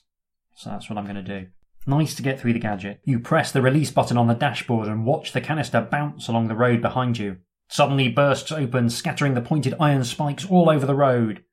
So 0.54 0.70
that's 0.70 0.88
what 0.88 0.98
I'm 0.98 1.04
going 1.04 1.22
to 1.22 1.40
do. 1.40 1.48
Nice 1.88 2.14
to 2.16 2.22
get 2.22 2.38
through 2.38 2.52
the 2.52 2.58
gadget. 2.58 3.00
You 3.04 3.18
press 3.18 3.50
the 3.50 3.62
release 3.62 3.90
button 3.90 4.18
on 4.18 4.26
the 4.26 4.34
dashboard 4.34 4.88
and 4.88 5.06
watch 5.06 5.32
the 5.32 5.40
canister 5.40 5.80
bounce 5.80 6.28
along 6.28 6.48
the 6.48 6.54
road 6.54 6.82
behind 6.82 7.16
you. 7.16 7.38
Suddenly 7.70 8.10
bursts 8.10 8.52
open, 8.52 8.90
scattering 8.90 9.32
the 9.32 9.40
pointed 9.40 9.74
iron 9.80 10.04
spikes 10.04 10.44
all 10.44 10.68
over 10.68 10.84
the 10.84 10.94
road. 10.94 11.44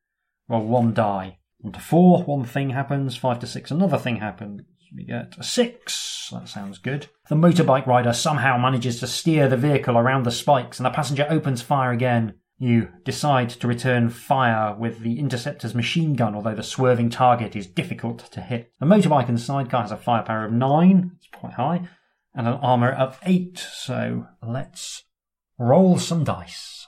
Roll 0.50 0.68
one 0.68 0.94
die. 0.94 1.38
One 1.60 1.72
to 1.72 1.80
four, 1.80 2.24
one 2.24 2.44
thing 2.44 2.72
happens. 2.72 3.16
Five 3.16 3.40
to 3.40 3.48
six, 3.48 3.72
another 3.72 3.98
thing 3.98 4.18
happens. 4.18 4.64
We 4.94 5.06
get 5.06 5.36
a 5.40 5.44
six. 5.44 6.28
That 6.34 6.50
sounds 6.50 6.80
good. 6.80 7.08
The 7.30 7.36
motorbike 7.36 7.88
rider 7.88 8.12
somehow 8.12 8.58
manages 8.58 9.00
to 9.00 9.08
steer 9.08 9.48
the 9.48 9.56
vehicle 9.56 9.98
around 9.98 10.24
the 10.24 10.32
spikes, 10.32 10.80
and 10.80 10.86
the 10.86 10.90
passenger 10.90 11.26
opens 11.30 11.62
fire 11.62 11.94
again. 11.94 12.34
You 12.58 12.88
decide 13.04 13.50
to 13.50 13.68
return 13.68 14.08
fire 14.10 14.74
with 14.74 15.00
the 15.00 15.20
interceptor's 15.20 15.76
machine 15.76 16.14
gun, 16.14 16.34
although 16.34 16.56
the 16.56 16.64
swerving 16.64 17.10
target 17.10 17.54
is 17.54 17.68
difficult 17.68 18.20
to 18.32 18.40
hit. 18.40 18.72
The 18.80 18.86
motorbike 18.86 19.28
and 19.28 19.38
sidecar 19.38 19.82
has 19.82 19.92
a 19.92 19.98
firepower 19.98 20.46
of 20.46 20.54
nine, 20.54 21.12
it's 21.18 21.28
quite 21.34 21.56
high, 21.56 21.82
and 22.34 22.48
an 22.48 22.54
armour 22.54 22.94
of 22.94 23.20
eight, 23.24 23.58
so 23.58 24.28
let's 24.42 25.04
roll 25.60 25.98
some 25.98 26.24
dice. 26.24 26.88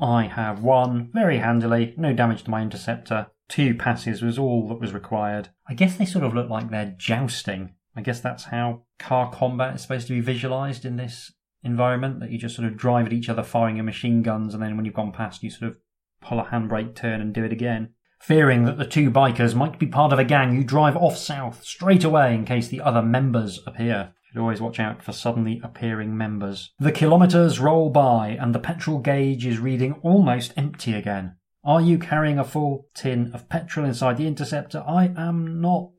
I 0.00 0.24
have 0.34 0.60
one 0.60 1.10
very 1.12 1.38
handily, 1.38 1.94
no 1.96 2.12
damage 2.12 2.42
to 2.42 2.50
my 2.50 2.62
interceptor. 2.62 3.28
Two 3.48 3.74
passes 3.74 4.22
was 4.22 4.40
all 4.40 4.66
that 4.68 4.80
was 4.80 4.92
required. 4.92 5.50
I 5.68 5.74
guess 5.74 5.96
they 5.96 6.04
sort 6.04 6.24
of 6.24 6.34
look 6.34 6.50
like 6.50 6.70
they're 6.70 6.96
jousting. 6.98 7.74
I 7.94 8.00
guess 8.00 8.18
that's 8.18 8.44
how 8.44 8.82
car 8.98 9.30
combat 9.30 9.76
is 9.76 9.82
supposed 9.82 10.08
to 10.08 10.14
be 10.14 10.20
visualized 10.20 10.84
in 10.84 10.96
this 10.96 11.30
environment 11.64 12.20
that 12.20 12.30
you 12.30 12.38
just 12.38 12.54
sort 12.54 12.68
of 12.68 12.76
drive 12.76 13.06
at 13.06 13.12
each 13.12 13.28
other 13.28 13.42
firing 13.42 13.76
your 13.76 13.84
machine 13.84 14.22
guns 14.22 14.54
and 14.54 14.62
then 14.62 14.76
when 14.76 14.84
you've 14.84 14.94
gone 14.94 15.12
past 15.12 15.42
you 15.42 15.50
sort 15.50 15.70
of 15.70 15.76
pull 16.20 16.40
a 16.40 16.44
handbrake 16.44 16.94
turn 16.94 17.20
and 17.20 17.34
do 17.34 17.44
it 17.44 17.52
again. 17.52 17.90
Fearing 18.20 18.64
that 18.64 18.78
the 18.78 18.86
two 18.86 19.10
bikers 19.10 19.54
might 19.54 19.78
be 19.78 19.86
part 19.86 20.12
of 20.12 20.18
a 20.18 20.24
gang, 20.24 20.56
you 20.56 20.64
drive 20.64 20.96
off 20.96 21.16
south 21.16 21.62
straight 21.62 22.04
away 22.04 22.34
in 22.34 22.46
case 22.46 22.68
the 22.68 22.80
other 22.80 23.02
members 23.02 23.60
appear. 23.66 24.12
You 24.14 24.28
should 24.32 24.40
always 24.40 24.62
watch 24.62 24.80
out 24.80 25.02
for 25.02 25.12
suddenly 25.12 25.60
appearing 25.62 26.16
members. 26.16 26.72
The 26.78 26.92
kilometres 26.92 27.60
roll 27.60 27.90
by 27.90 28.28
and 28.40 28.54
the 28.54 28.58
petrol 28.58 28.98
gauge 28.98 29.44
is 29.44 29.58
reading 29.58 29.94
almost 30.02 30.54
empty 30.56 30.94
again. 30.94 31.36
Are 31.64 31.80
you 31.80 31.98
carrying 31.98 32.38
a 32.38 32.44
full 32.44 32.88
tin 32.94 33.30
of 33.32 33.48
petrol 33.48 33.86
inside 33.86 34.16
the 34.16 34.26
Interceptor? 34.26 34.82
I 34.86 35.12
am 35.16 35.60
not. 35.60 35.92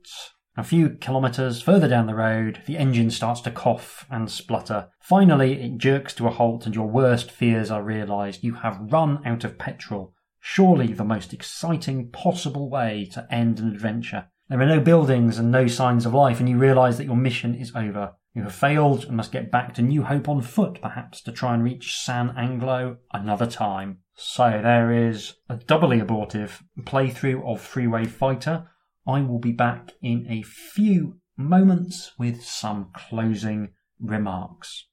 A 0.57 0.63
few 0.63 0.91
kilometres 0.91 1.61
further 1.61 1.89
down 1.89 2.07
the 2.07 2.15
road, 2.15 2.61
the 2.65 2.77
engine 2.77 3.11
starts 3.11 3.41
to 3.41 3.51
cough 3.51 4.05
and 4.09 4.31
splutter. 4.31 4.87
Finally, 5.01 5.61
it 5.61 5.77
jerks 5.77 6.13
to 6.15 6.27
a 6.27 6.31
halt 6.31 6.65
and 6.65 6.73
your 6.73 6.87
worst 6.87 7.29
fears 7.29 7.69
are 7.69 7.83
realised. 7.83 8.43
You 8.43 8.55
have 8.55 8.91
run 8.91 9.21
out 9.25 9.43
of 9.43 9.57
petrol. 9.57 10.13
Surely 10.39 10.93
the 10.93 11.03
most 11.03 11.33
exciting 11.33 12.09
possible 12.09 12.69
way 12.69 13.09
to 13.11 13.27
end 13.29 13.59
an 13.59 13.67
adventure. 13.67 14.27
There 14.47 14.61
are 14.61 14.65
no 14.65 14.79
buildings 14.79 15.39
and 15.39 15.51
no 15.51 15.67
signs 15.67 16.05
of 16.05 16.13
life, 16.13 16.39
and 16.39 16.47
you 16.47 16.57
realise 16.57 16.97
that 16.97 17.05
your 17.05 17.17
mission 17.17 17.55
is 17.55 17.75
over. 17.75 18.13
You 18.35 18.43
have 18.43 18.53
failed 18.53 19.05
and 19.05 19.17
must 19.17 19.31
get 19.31 19.49
back 19.49 19.73
to 19.73 19.81
New 19.81 20.03
Hope 20.03 20.29
on 20.29 20.41
foot, 20.41 20.79
perhaps, 20.81 21.21
to 21.21 21.31
try 21.31 21.55
and 21.55 21.63
reach 21.63 21.97
San 21.97 22.29
Anglo 22.37 22.97
another 23.11 23.47
time. 23.47 23.99
So 24.13 24.59
there 24.61 24.91
is 24.91 25.35
a 25.49 25.55
doubly 25.55 25.99
abortive 25.99 26.63
playthrough 26.81 27.43
of 27.43 27.59
Freeway 27.59 28.05
Fighter. 28.05 28.69
I 29.07 29.21
will 29.21 29.37
be 29.37 29.51
back 29.51 29.91
in 30.01 30.25
a 30.27 30.41
few 30.41 31.19
moments 31.37 32.13
with 32.17 32.43
some 32.43 32.89
closing 32.91 33.69
remarks. 33.99 34.87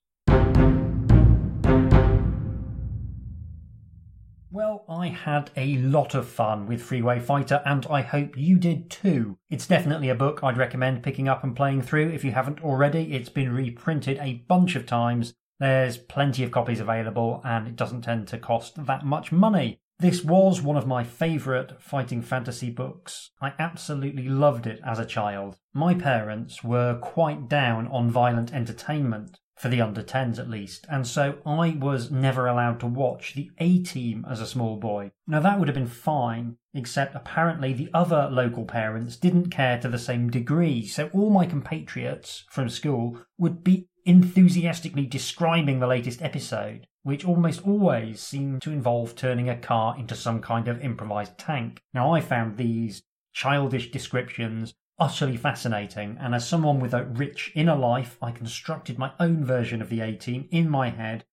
Well, 4.51 4.85
I 4.87 5.07
had 5.07 5.51
a 5.57 5.79
lot 5.79 6.15
of 6.15 6.29
fun 6.29 6.67
with 6.67 6.83
Freeway 6.83 7.21
Fighter, 7.21 7.63
and 7.65 7.87
I 7.87 8.03
hope 8.03 8.37
you 8.37 8.59
did 8.59 8.91
too. 8.91 9.39
It's 9.49 9.67
definitely 9.67 10.11
a 10.11 10.15
book 10.15 10.41
I'd 10.43 10.59
recommend 10.59 11.03
picking 11.03 11.27
up 11.27 11.43
and 11.43 11.57
playing 11.57 11.81
through 11.81 12.11
if 12.11 12.23
you 12.23 12.33
haven't 12.33 12.63
already. 12.63 13.15
It's 13.15 13.31
been 13.31 13.51
reprinted 13.51 14.19
a 14.19 14.45
bunch 14.47 14.77
of 14.77 14.85
times. 14.85 15.33
There's 15.59 15.97
plenty 15.97 16.45
of 16.45 16.51
copies 16.51 16.81
available, 16.81 17.41
and 17.47 17.67
it 17.67 17.77
doesn't 17.77 18.03
tend 18.03 18.29
to 18.29 18.37
cost 18.37 18.85
that 18.85 19.07
much 19.07 19.33
money. 19.33 19.81
This 20.03 20.25
was 20.25 20.61
one 20.61 20.77
of 20.77 20.85
my 20.85 21.05
favourite 21.05 21.81
fighting 21.81 22.23
fantasy 22.23 22.71
books. 22.71 23.31
I 23.41 23.53
absolutely 23.61 24.29
loved 24.29 24.67
it 24.67 24.81
as 24.85 24.99
a 24.99 25.07
child. 25.07 25.59
My 25.73 25.95
parents 25.95 26.65
were 26.65 26.99
quite 26.99 27.49
down 27.49 27.87
on 27.87 28.11
violent 28.11 28.53
entertainment, 28.53 29.39
for 29.55 29.69
the 29.69 29.81
under 29.81 30.03
10s 30.03 30.41
at 30.41 30.51
least, 30.51 30.87
and 30.91 31.07
so 31.07 31.39
I 31.47 31.77
was 31.79 32.11
never 32.11 32.49
allowed 32.49 32.81
to 32.81 32.89
watch 32.89 33.35
the 33.35 33.53
A 33.59 33.79
Team 33.79 34.27
as 34.29 34.41
a 34.41 34.47
small 34.49 34.77
boy. 34.77 35.13
Now 35.29 35.39
that 35.39 35.61
would 35.61 35.69
have 35.69 35.77
been 35.77 35.87
fine, 35.87 36.57
except 36.75 37.15
apparently 37.15 37.73
the 37.73 37.91
other 37.95 38.29
local 38.29 38.65
parents 38.65 39.15
didn't 39.15 39.51
care 39.51 39.79
to 39.79 39.89
the 39.89 40.01
same 40.01 40.31
degree, 40.31 40.85
so 40.85 41.11
all 41.13 41.31
my 41.31 41.47
compatriots 41.47 42.45
from 42.51 42.69
school 42.69 43.19
would 43.39 43.63
be 43.63 43.87
enthusiastically 44.05 45.07
describing 45.07 45.79
the 45.79 45.87
latest 45.87 46.21
episode, 46.23 46.89
which 47.03 47.25
almost 47.25 47.67
always 47.67 48.21
seemed 48.21 48.63
to 48.63 48.71
involve 48.71 49.17
turning 49.17 49.49
a 49.49 49.57
car 49.57 49.97
into 49.99 50.15
some 50.15 50.41
kind 50.41 50.69
of 50.69 50.81
improvised 50.83 51.37
tank. 51.39 51.83
Now 51.93 52.15
I 52.15 52.21
found 52.21 52.57
these 52.57 53.03
childish 53.33 53.91
descriptions 53.91 54.75
utterly 54.99 55.37
fascinating. 55.37 56.17
And 56.21 56.35
as 56.35 56.47
someone 56.47 56.79
with 56.79 56.95
a 56.95 57.05
rich 57.05 57.51
inner 57.55 57.75
life, 57.75 58.19
I 58.23 58.31
constructed 58.31 58.99
my 58.99 59.13
own 59.19 59.45
version 59.45 59.83
of 59.83 59.89
the 59.89 60.01
A 60.01 60.15
Team 60.15 60.49
in 60.51 60.69
my 60.69 60.91
head 60.91 61.25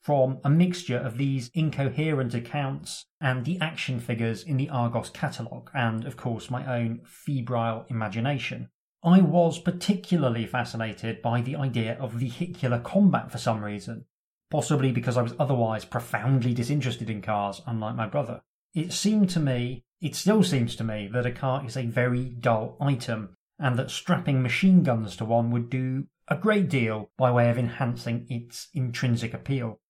from 0.00 0.40
a 0.42 0.50
mixture 0.50 0.98
of 0.98 1.16
these 1.16 1.48
incoherent 1.54 2.34
accounts 2.34 3.06
and 3.20 3.44
the 3.44 3.60
action 3.60 4.00
figures 4.00 4.42
in 4.42 4.56
the 4.56 4.68
Argos 4.68 5.10
catalogue, 5.10 5.70
and 5.72 6.04
of 6.04 6.16
course 6.16 6.50
my 6.50 6.66
own 6.66 7.00
febrile 7.04 7.86
imagination. 7.88 8.68
I 9.04 9.20
was 9.20 9.60
particularly 9.60 10.46
fascinated 10.46 11.22
by 11.22 11.40
the 11.40 11.54
idea 11.54 11.96
of 12.00 12.12
vehicular 12.12 12.80
combat 12.80 13.30
for 13.30 13.38
some 13.38 13.62
reason, 13.62 14.06
possibly 14.52 14.92
because 14.92 15.16
I 15.16 15.22
was 15.22 15.34
otherwise 15.38 15.86
profoundly 15.86 16.52
disinterested 16.52 17.08
in 17.08 17.22
cars, 17.22 17.62
unlike 17.66 17.96
my 17.96 18.06
brother. 18.06 18.42
It 18.74 18.92
seemed 18.92 19.30
to 19.30 19.40
me 19.40 19.82
it 20.02 20.14
still 20.14 20.42
seems 20.42 20.76
to 20.76 20.84
me 20.84 21.08
that 21.12 21.24
a 21.24 21.32
car 21.32 21.64
is 21.64 21.76
a 21.76 21.86
very 21.86 22.24
dull 22.24 22.76
item, 22.80 23.36
and 23.58 23.78
that 23.78 23.90
strapping 23.90 24.42
machine 24.42 24.82
guns 24.82 25.16
to 25.16 25.24
one 25.24 25.50
would 25.52 25.70
do 25.70 26.08
a 26.28 26.36
great 26.36 26.68
deal 26.68 27.10
by 27.16 27.30
way 27.30 27.48
of 27.48 27.56
enhancing 27.56 28.26
its 28.28 28.68
intrinsic 28.74 29.32
appeal. 29.32 29.80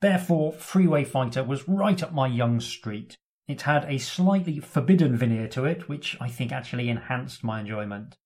Therefore, 0.00 0.52
Freeway 0.52 1.04
Fighter 1.04 1.44
was 1.44 1.68
right 1.68 2.02
up 2.02 2.14
my 2.14 2.28
young 2.28 2.60
street. 2.60 3.18
It 3.46 3.62
had 3.62 3.84
a 3.84 3.98
slightly 3.98 4.58
forbidden 4.60 5.16
veneer 5.16 5.48
to 5.48 5.64
it, 5.64 5.88
which 5.88 6.16
I 6.20 6.28
think 6.28 6.50
actually 6.50 6.88
enhanced 6.88 7.44
my 7.44 7.60
enjoyment. 7.60 8.16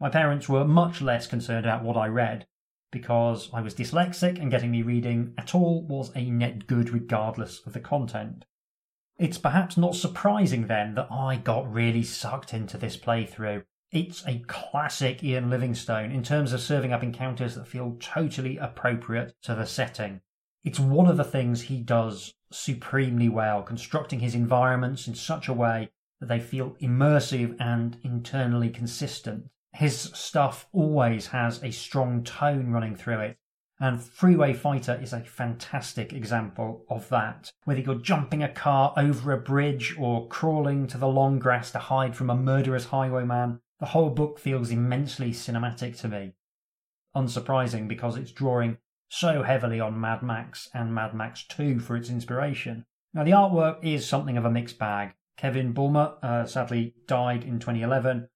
My 0.00 0.08
parents 0.08 0.48
were 0.48 0.64
much 0.64 1.00
less 1.00 1.26
concerned 1.26 1.66
about 1.66 1.84
what 1.84 1.96
I 1.96 2.06
read, 2.06 2.46
because 2.90 3.50
I 3.52 3.60
was 3.60 3.74
dyslexic 3.74 4.40
and 4.40 4.50
getting 4.50 4.70
me 4.70 4.82
reading 4.82 5.34
at 5.36 5.54
all 5.54 5.82
was 5.82 6.10
a 6.14 6.30
net 6.30 6.66
good 6.66 6.90
regardless 6.90 7.60
of 7.66 7.72
the 7.72 7.80
content. 7.80 8.44
It's 9.18 9.38
perhaps 9.38 9.76
not 9.76 9.96
surprising 9.96 10.66
then 10.66 10.94
that 10.94 11.08
I 11.10 11.36
got 11.36 11.72
really 11.72 12.04
sucked 12.04 12.54
into 12.54 12.78
this 12.78 12.96
playthrough. 12.96 13.64
It's 13.90 14.22
a 14.26 14.44
classic 14.46 15.24
Ian 15.24 15.50
Livingstone 15.50 16.12
in 16.12 16.22
terms 16.22 16.52
of 16.52 16.60
serving 16.60 16.92
up 16.92 17.02
encounters 17.02 17.54
that 17.54 17.66
feel 17.66 17.96
totally 18.00 18.58
appropriate 18.58 19.34
to 19.42 19.54
the 19.54 19.66
setting. 19.66 20.20
It's 20.62 20.78
one 20.78 21.06
of 21.06 21.16
the 21.16 21.24
things 21.24 21.62
he 21.62 21.80
does 21.80 22.34
supremely 22.52 23.28
well, 23.28 23.62
constructing 23.62 24.20
his 24.20 24.34
environments 24.34 25.08
in 25.08 25.14
such 25.14 25.48
a 25.48 25.54
way 25.54 25.90
that 26.20 26.26
they 26.26 26.40
feel 26.40 26.76
immersive 26.80 27.56
and 27.58 27.96
internally 28.02 28.70
consistent. 28.70 29.50
His 29.78 30.10
stuff 30.12 30.66
always 30.72 31.28
has 31.28 31.62
a 31.62 31.70
strong 31.70 32.24
tone 32.24 32.72
running 32.72 32.96
through 32.96 33.20
it, 33.20 33.38
and 33.78 34.02
Freeway 34.02 34.52
Fighter 34.52 34.98
is 35.00 35.12
a 35.12 35.20
fantastic 35.20 36.12
example 36.12 36.84
of 36.90 37.08
that. 37.10 37.52
Whether 37.62 37.82
you're 37.82 37.94
jumping 38.00 38.42
a 38.42 38.48
car 38.48 38.92
over 38.96 39.30
a 39.30 39.38
bridge 39.38 39.94
or 39.96 40.26
crawling 40.26 40.88
to 40.88 40.98
the 40.98 41.06
long 41.06 41.38
grass 41.38 41.70
to 41.70 41.78
hide 41.78 42.16
from 42.16 42.28
a 42.28 42.34
murderous 42.34 42.86
highwayman, 42.86 43.60
the 43.78 43.86
whole 43.86 44.10
book 44.10 44.40
feels 44.40 44.72
immensely 44.72 45.30
cinematic 45.30 45.96
to 46.00 46.08
me. 46.08 46.32
Unsurprising 47.14 47.86
because 47.86 48.16
it's 48.16 48.32
drawing 48.32 48.78
so 49.08 49.44
heavily 49.44 49.78
on 49.78 50.00
Mad 50.00 50.24
Max 50.24 50.68
and 50.74 50.92
Mad 50.92 51.14
Max 51.14 51.44
2 51.46 51.78
for 51.78 51.96
its 51.96 52.10
inspiration. 52.10 52.84
Now, 53.14 53.22
the 53.22 53.30
artwork 53.30 53.84
is 53.84 54.08
something 54.08 54.36
of 54.36 54.44
a 54.44 54.50
mixed 54.50 54.80
bag. 54.80 55.14
Kevin 55.36 55.70
Bulmer, 55.70 56.14
uh, 56.20 56.46
sadly 56.46 56.96
died 57.06 57.44
in 57.44 57.60
2011, 57.60 58.28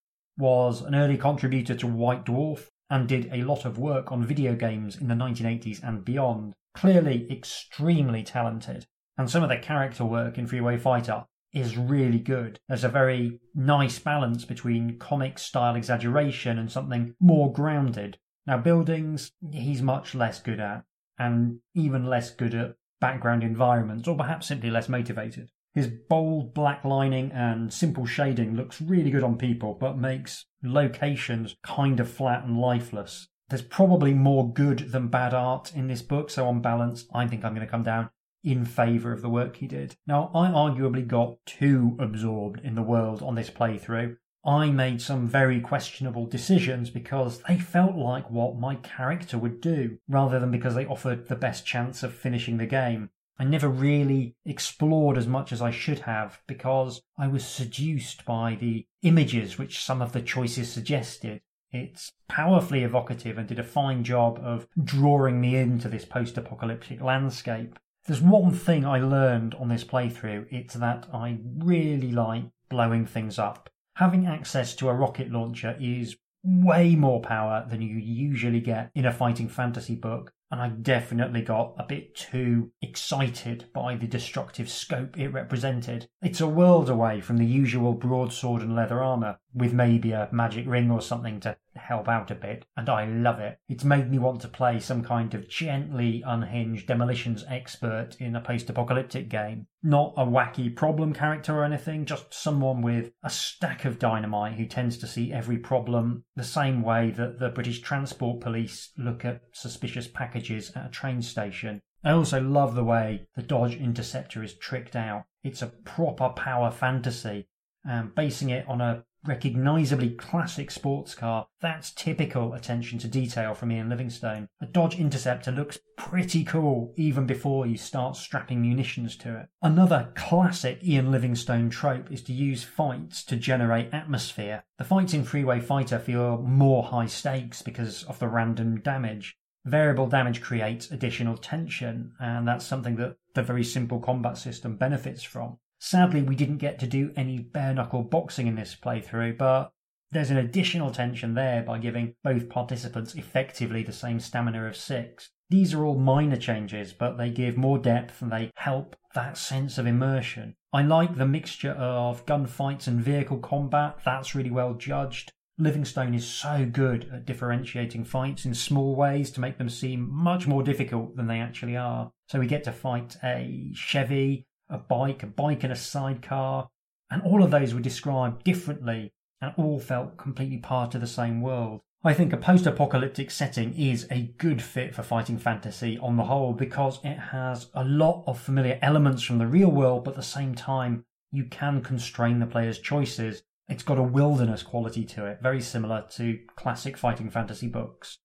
was 0.43 0.82
an 0.82 0.97
early 0.97 1.16
contributor 1.16 1.72
to 1.76 1.86
White 1.86 2.24
Dwarf 2.24 2.66
and 2.90 3.07
did 3.07 3.30
a 3.32 3.45
lot 3.45 3.64
of 3.64 3.78
work 3.78 4.11
on 4.11 4.26
video 4.26 4.57
games 4.57 4.97
in 4.97 5.07
the 5.07 5.14
1980s 5.14 5.80
and 5.84 6.05
beyond. 6.05 6.53
Clearly 6.74 7.28
extremely 7.30 8.24
talented. 8.24 8.84
And 9.16 9.30
some 9.30 9.45
of 9.45 9.51
the 9.51 9.57
character 9.57 10.05
work 10.05 10.38
in 10.38 10.49
Freeway 10.49 10.78
Fighter 10.78 11.26
is 11.53 11.78
really 11.78 12.18
good. 12.18 12.59
There's 12.68 12.82
a 12.82 12.88
very 12.88 13.38
nice 13.55 14.01
balance 14.01 14.45
between 14.45 14.99
comic 14.99 15.38
style 15.38 15.76
exaggeration 15.76 16.59
and 16.59 16.72
something 16.72 17.14
more 17.20 17.53
grounded. 17.53 18.18
Now, 18.45 18.59
buildings, 18.59 19.30
he's 19.53 19.80
much 19.80 20.12
less 20.12 20.43
good 20.43 20.59
at, 20.59 20.82
and 21.20 21.61
even 21.72 22.07
less 22.07 22.30
good 22.30 22.53
at 22.53 22.74
background 23.01 23.45
environments, 23.45 24.09
or 24.09 24.16
perhaps 24.16 24.49
simply 24.49 24.70
less 24.70 24.88
motivated. 24.88 25.51
His 25.75 25.87
bold 25.87 26.53
black 26.53 26.85
lining 26.85 27.33
and 27.33 27.73
simple 27.73 28.05
shading 28.05 28.55
looks 28.55 28.81
really 28.81 29.11
good 29.11 29.25
on 29.25 29.39
people, 29.39 29.75
but 29.75 29.97
makes 29.97 30.47
locations 30.62 31.57
kind 31.62 31.99
of 31.99 32.11
flat 32.11 32.45
and 32.45 32.59
lifeless. 32.59 33.29
There's 33.49 33.62
probably 33.62 34.12
more 34.12 34.53
good 34.53 34.93
than 34.93 35.09
bad 35.09 35.33
art 35.33 35.75
in 35.75 35.87
this 35.87 36.03
book, 36.03 36.31
so 36.31 36.47
on 36.47 36.61
balance, 36.61 37.07
I 37.14 37.27
think 37.27 37.45
I'm 37.45 37.55
going 37.55 37.66
to 37.66 37.70
come 37.70 37.83
down 37.83 38.11
in 38.45 38.64
favour 38.64 39.12
of 39.12 39.23
the 39.23 39.31
work 39.31 39.57
he 39.57 39.66
did. 39.66 39.97
Now, 40.07 40.31
I 40.35 40.49
arguably 40.49 41.07
got 41.07 41.37
too 41.47 41.97
absorbed 41.99 42.61
in 42.64 42.75
the 42.75 42.83
world 42.83 43.23
on 43.23 43.35
this 43.35 43.51
playthrough. 43.51 44.16
I 44.45 44.70
made 44.70 45.01
some 45.01 45.29
very 45.29 45.61
questionable 45.61 46.27
decisions 46.27 46.91
because 46.91 47.43
they 47.43 47.59
felt 47.59 47.95
like 47.95 48.29
what 48.31 48.59
my 48.59 48.75
character 48.77 49.39
would 49.39 49.61
do, 49.61 49.99
rather 50.09 50.41
than 50.41 50.51
because 50.51 50.75
they 50.75 50.87
offered 50.87 51.29
the 51.29 51.37
best 51.37 51.64
chance 51.64 52.03
of 52.03 52.12
finishing 52.12 52.57
the 52.57 52.66
game. 52.66 53.11
I 53.39 53.45
never 53.45 53.68
really 53.68 54.37
explored 54.45 55.16
as 55.16 55.26
much 55.26 55.53
as 55.53 55.62
I 55.62 55.70
should 55.70 56.01
have 56.01 56.41
because 56.47 57.03
I 57.18 57.28
was 57.28 57.45
seduced 57.45 58.24
by 58.24 58.57
the 58.61 58.87
images 59.03 59.59
which 59.59 59.83
some 59.83 60.03
of 60.03 60.12
the 60.12 60.22
choices 60.22 60.70
suggested. 60.70 61.41
It's 61.70 62.12
powerfully 62.28 62.85
evocative 62.85 63.39
and 63.39 63.49
did 63.49 63.59
a 63.59 63.64
fine 63.64 64.05
job 64.05 64.39
of 64.43 64.66
drawing 64.83 65.41
me 65.41 65.57
into 65.57 65.89
this 65.89 66.05
post 66.05 66.37
apocalyptic 66.37 67.01
landscape. 67.01 67.78
There's 68.05 68.20
one 68.20 68.53
thing 68.53 68.85
I 68.85 68.99
learned 68.99 69.55
on 69.55 69.68
this 69.68 69.85
playthrough, 69.85 70.47
it's 70.51 70.74
that 70.74 71.07
I 71.12 71.39
really 71.59 72.12
like 72.12 72.45
blowing 72.68 73.07
things 73.07 73.39
up. 73.39 73.70
Having 73.95 74.26
access 74.26 74.74
to 74.76 74.89
a 74.89 74.95
rocket 74.95 75.30
launcher 75.30 75.76
is 75.80 76.16
way 76.45 76.97
more 76.97 77.20
power 77.20 77.64
than 77.68 77.80
you 77.80 77.97
usually 77.97 78.61
get 78.61 78.91
in 78.95 79.07
a 79.07 79.12
fighting 79.12 79.49
fantasy 79.49 79.95
book, 79.95 80.33
and 80.53 80.61
I 80.61 80.69
definitely 80.69 81.41
got 81.41 81.75
a 81.79 81.85
bit 81.85 82.15
too 82.15 82.73
excited 82.83 83.65
by 83.73 83.97
the 83.97 84.07
destructive 84.07 84.69
scope 84.69 85.19
it 85.19 85.29
represented. 85.29 86.09
It's 86.21 86.43
a 86.43 86.47
world 86.47 86.91
away 86.91 87.23
from 87.23 87.39
the 87.39 87.47
usual 87.47 87.95
broadsword 87.95 88.61
and 88.61 88.77
leather 88.77 89.03
armour, 89.03 89.39
with 89.55 89.73
maybe 89.73 90.13
a 90.13 90.29
magic 90.33 90.67
ring 90.67 90.91
or 90.91 91.01
something 91.01 91.41
to 91.41 91.57
help 91.75 92.09
out 92.09 92.31
a 92.31 92.35
bit, 92.35 92.65
and 92.77 92.89
I 92.89 93.07
love 93.07 93.39
it. 93.39 93.59
It's 93.69 93.85
made 93.85 94.11
me 94.11 94.19
want 94.19 94.41
to 94.43 94.49
play 94.49 94.81
some 94.81 95.03
kind 95.03 95.35
of 95.35 95.49
gently 95.49 96.23
unhinged 96.27 96.87
demolitions 96.87 97.45
expert 97.49 98.17
in 98.19 98.37
a 98.37 98.41
post 98.41 98.71
apocalyptic 98.71 99.29
game. 99.29 99.67
Not 99.83 100.15
a 100.17 100.25
wacky 100.25 100.75
problem 100.75 101.13
character 101.13 101.57
or 101.57 101.65
anything, 101.65 102.07
just 102.07 102.33
someone 102.33 102.83
with 102.83 103.13
a 103.23 103.31
stack 103.31 103.85
of 103.85 103.99
dynamite 103.99 104.55
who 104.55 104.67
tends 104.67 104.97
to 104.99 105.07
see 105.07 105.33
every 105.33 105.59
problem 105.59 106.25
the 106.37 106.45
same 106.45 106.83
way 106.83 107.11
that 107.11 107.39
the 107.39 107.49
British 107.49 107.81
Transport 107.81 108.41
Police 108.41 108.91
look 108.97 109.25
at 109.25 109.43
suspicious 109.53 110.09
packages 110.09 110.73
at 110.75 110.87
a 110.87 110.91
train 110.91 111.21
station. 111.23 111.81
I 112.05 112.13
also 112.13 112.41
love 112.41 112.75
the 112.75 112.85
way 112.85 113.27
the 113.37 113.43
Dodge 113.43 113.77
Interceptor 113.77 114.43
is 114.43 114.55
tricked 114.55 114.97
out. 114.97 115.25
It's 115.45 115.63
a 115.63 115.69
proper 115.69 116.31
power 116.31 116.71
fantasy, 116.71 117.49
and 117.85 118.15
basing 118.15 118.51
it 118.51 118.67
on 118.69 118.81
a 118.81 119.05
recognisably 119.25 120.11
classic 120.11 120.70
sports 120.70 121.14
car. 121.14 121.47
That's 121.61 121.93
typical 121.93 122.55
attention 122.55 122.99
to 123.01 123.09
detail 123.09 123.55
from 123.55 123.70
Ian 123.73 123.89
Livingstone. 123.89 124.49
A 124.61 124.66
Dodge 124.66 124.99
Interceptor 124.99 125.53
looks 125.53 125.79
pretty 125.97 126.45
cool 126.45 126.93
even 126.97 127.27
before 127.27 127.66
you 127.66 127.77
start 127.77 128.16
strapping 128.16 128.62
munitions 128.62 129.16
to 129.18 129.39
it. 129.39 129.49
Another 129.62 130.12
classic 130.14 130.83
Ian 130.83 131.11
Livingstone 131.11 131.70
trope 131.70 132.11
is 132.11 132.23
to 132.25 132.33
use 132.33 132.64
fights 132.64 133.25
to 133.25 133.37
generate 133.37 133.93
atmosphere. 133.95 134.64
The 134.79 134.85
fights 134.85 135.14
in 135.14 135.25
Freeway 135.25 135.61
Fighter 135.61 135.99
feel 135.99 136.39
more 136.43 136.83
high 136.83 137.07
stakes 137.07 137.62
because 137.62 138.03
of 138.05 138.18
the 138.18 138.29
random 138.29 138.81
damage. 138.81 139.37
Variable 139.64 140.09
damage 140.09 140.41
creates 140.41 140.91
additional 140.91 141.37
tension, 141.37 142.14
and 142.18 142.49
that's 142.49 142.66
something 142.66 142.97
that 142.97 143.16
the 143.35 143.45
very 143.45 143.62
simple 143.62 144.01
combat 144.01 144.37
system 144.37 144.77
benefits 144.77 145.23
from. 145.23 145.59
Sadly, 145.85 146.22
we 146.22 146.37
didn't 146.37 146.59
get 146.59 146.78
to 146.78 146.87
do 146.87 147.11
any 147.16 147.41
bare 147.41 147.74
knuckle 147.74 148.05
boxing 148.05 148.47
in 148.47 148.55
this 148.55 148.76
playthrough, 148.80 149.37
but 149.37 149.72
there's 150.12 150.30
an 150.30 150.37
additional 150.37 150.93
tension 150.93 151.35
there 151.35 151.61
by 151.61 151.78
giving 151.78 152.14
both 152.22 152.49
participants 152.49 153.16
effectively 153.16 153.83
the 153.83 153.93
same 153.93 154.20
stamina 154.20 154.64
of 154.64 154.76
six. 154.76 155.30
These 155.51 155.74
are 155.74 155.85
all 155.85 155.99
minor 155.99 156.37
changes, 156.37 156.93
but 156.93 157.18
they 157.18 157.30
give 157.30 157.57
more 157.57 157.78
depth 157.78 158.22
and 158.22 158.30
they 158.30 158.53
help 158.59 158.95
that 159.16 159.37
sense 159.37 159.76
of 159.76 159.89
immersion. 159.89 160.55
I 160.72 160.83
like 160.83 161.16
the 161.16 161.26
mixture 161.26 161.72
of 161.72 162.24
gunfights 162.26 162.87
and 162.87 163.01
vehicle 163.01 163.39
combat, 163.39 163.99
that's 164.05 164.37
really 164.37 164.53
well 164.53 164.74
judged. 164.74 165.33
Livingstone 165.59 166.14
is 166.14 166.24
so 166.24 166.64
good 166.64 167.11
at 167.12 167.26
differentiating 167.26 168.05
fights 168.05 168.45
in 168.45 168.55
small 168.55 168.95
ways 168.95 169.33
to 169.33 169.41
make 169.41 169.59
them 169.59 169.68
seem 169.68 170.09
much 170.09 170.47
more 170.47 170.62
difficult 170.62 171.16
than 171.16 171.26
they 171.26 171.41
actually 171.41 171.76
are. 171.76 172.12
So 172.28 172.39
we 172.39 172.47
get 172.47 172.62
to 172.64 172.72
fight 172.72 173.16
a 173.24 173.72
Chevy, 173.74 174.47
a 174.73 174.79
bike, 174.79 175.23
a 175.23 175.27
bike 175.27 175.62
and 175.62 175.73
a 175.73 175.77
sidecar, 175.77 176.68
and 177.11 177.23
all 177.23 177.43
of 177.43 177.51
those 177.51 177.75
were 177.75 177.81
described 177.81 178.43
differently 178.43 179.12
and 179.41 179.53
all 179.57 179.79
felt 179.79 180.16
completely 180.16 180.59
part 180.59 180.95
of 180.95 181.01
the 181.01 181.07
same 181.07 181.41
world. 181.41 181.81
I 182.05 182.14
think 182.14 182.33
a 182.33 182.37
post 182.37 182.66
apocalyptic 182.66 183.31
setting 183.31 183.75
is 183.75 184.09
a 184.11 184.33
good 184.39 184.61
fit 184.61 184.95
for 184.95 185.03
fighting 185.03 185.39
fantasy 185.39 185.99
on 185.99 186.16
the 186.16 186.25
whole 186.25 186.53
because 186.53 186.99
it 187.05 187.18
has 187.18 187.68
a 187.75 187.85
lot 187.85 188.25
of 188.27 188.41
familiar 188.41 188.79
elements 188.83 189.23
from 189.23 189.39
the 189.39 189.47
real 189.47 189.70
world, 189.70 190.05
but 190.05 190.12
at 190.12 190.16
the 190.16 190.23
same 190.23 190.55
time, 190.55 191.05
you 191.31 191.45
can 191.45 191.81
constrain 191.81 192.41
the 192.41 192.47
player's 192.47 192.79
choices. 192.79 193.43
It's 193.68 193.85
got 193.85 193.99
a 193.99 194.03
wilderness 194.03 194.62
quality 194.62 195.05
to 195.05 195.27
it, 195.27 195.39
very 195.41 195.61
similar 195.61 196.05
to 196.12 196.41
classic 196.57 196.97
fighting 196.97 197.31
fantasy 197.31 197.68
books 197.68 198.18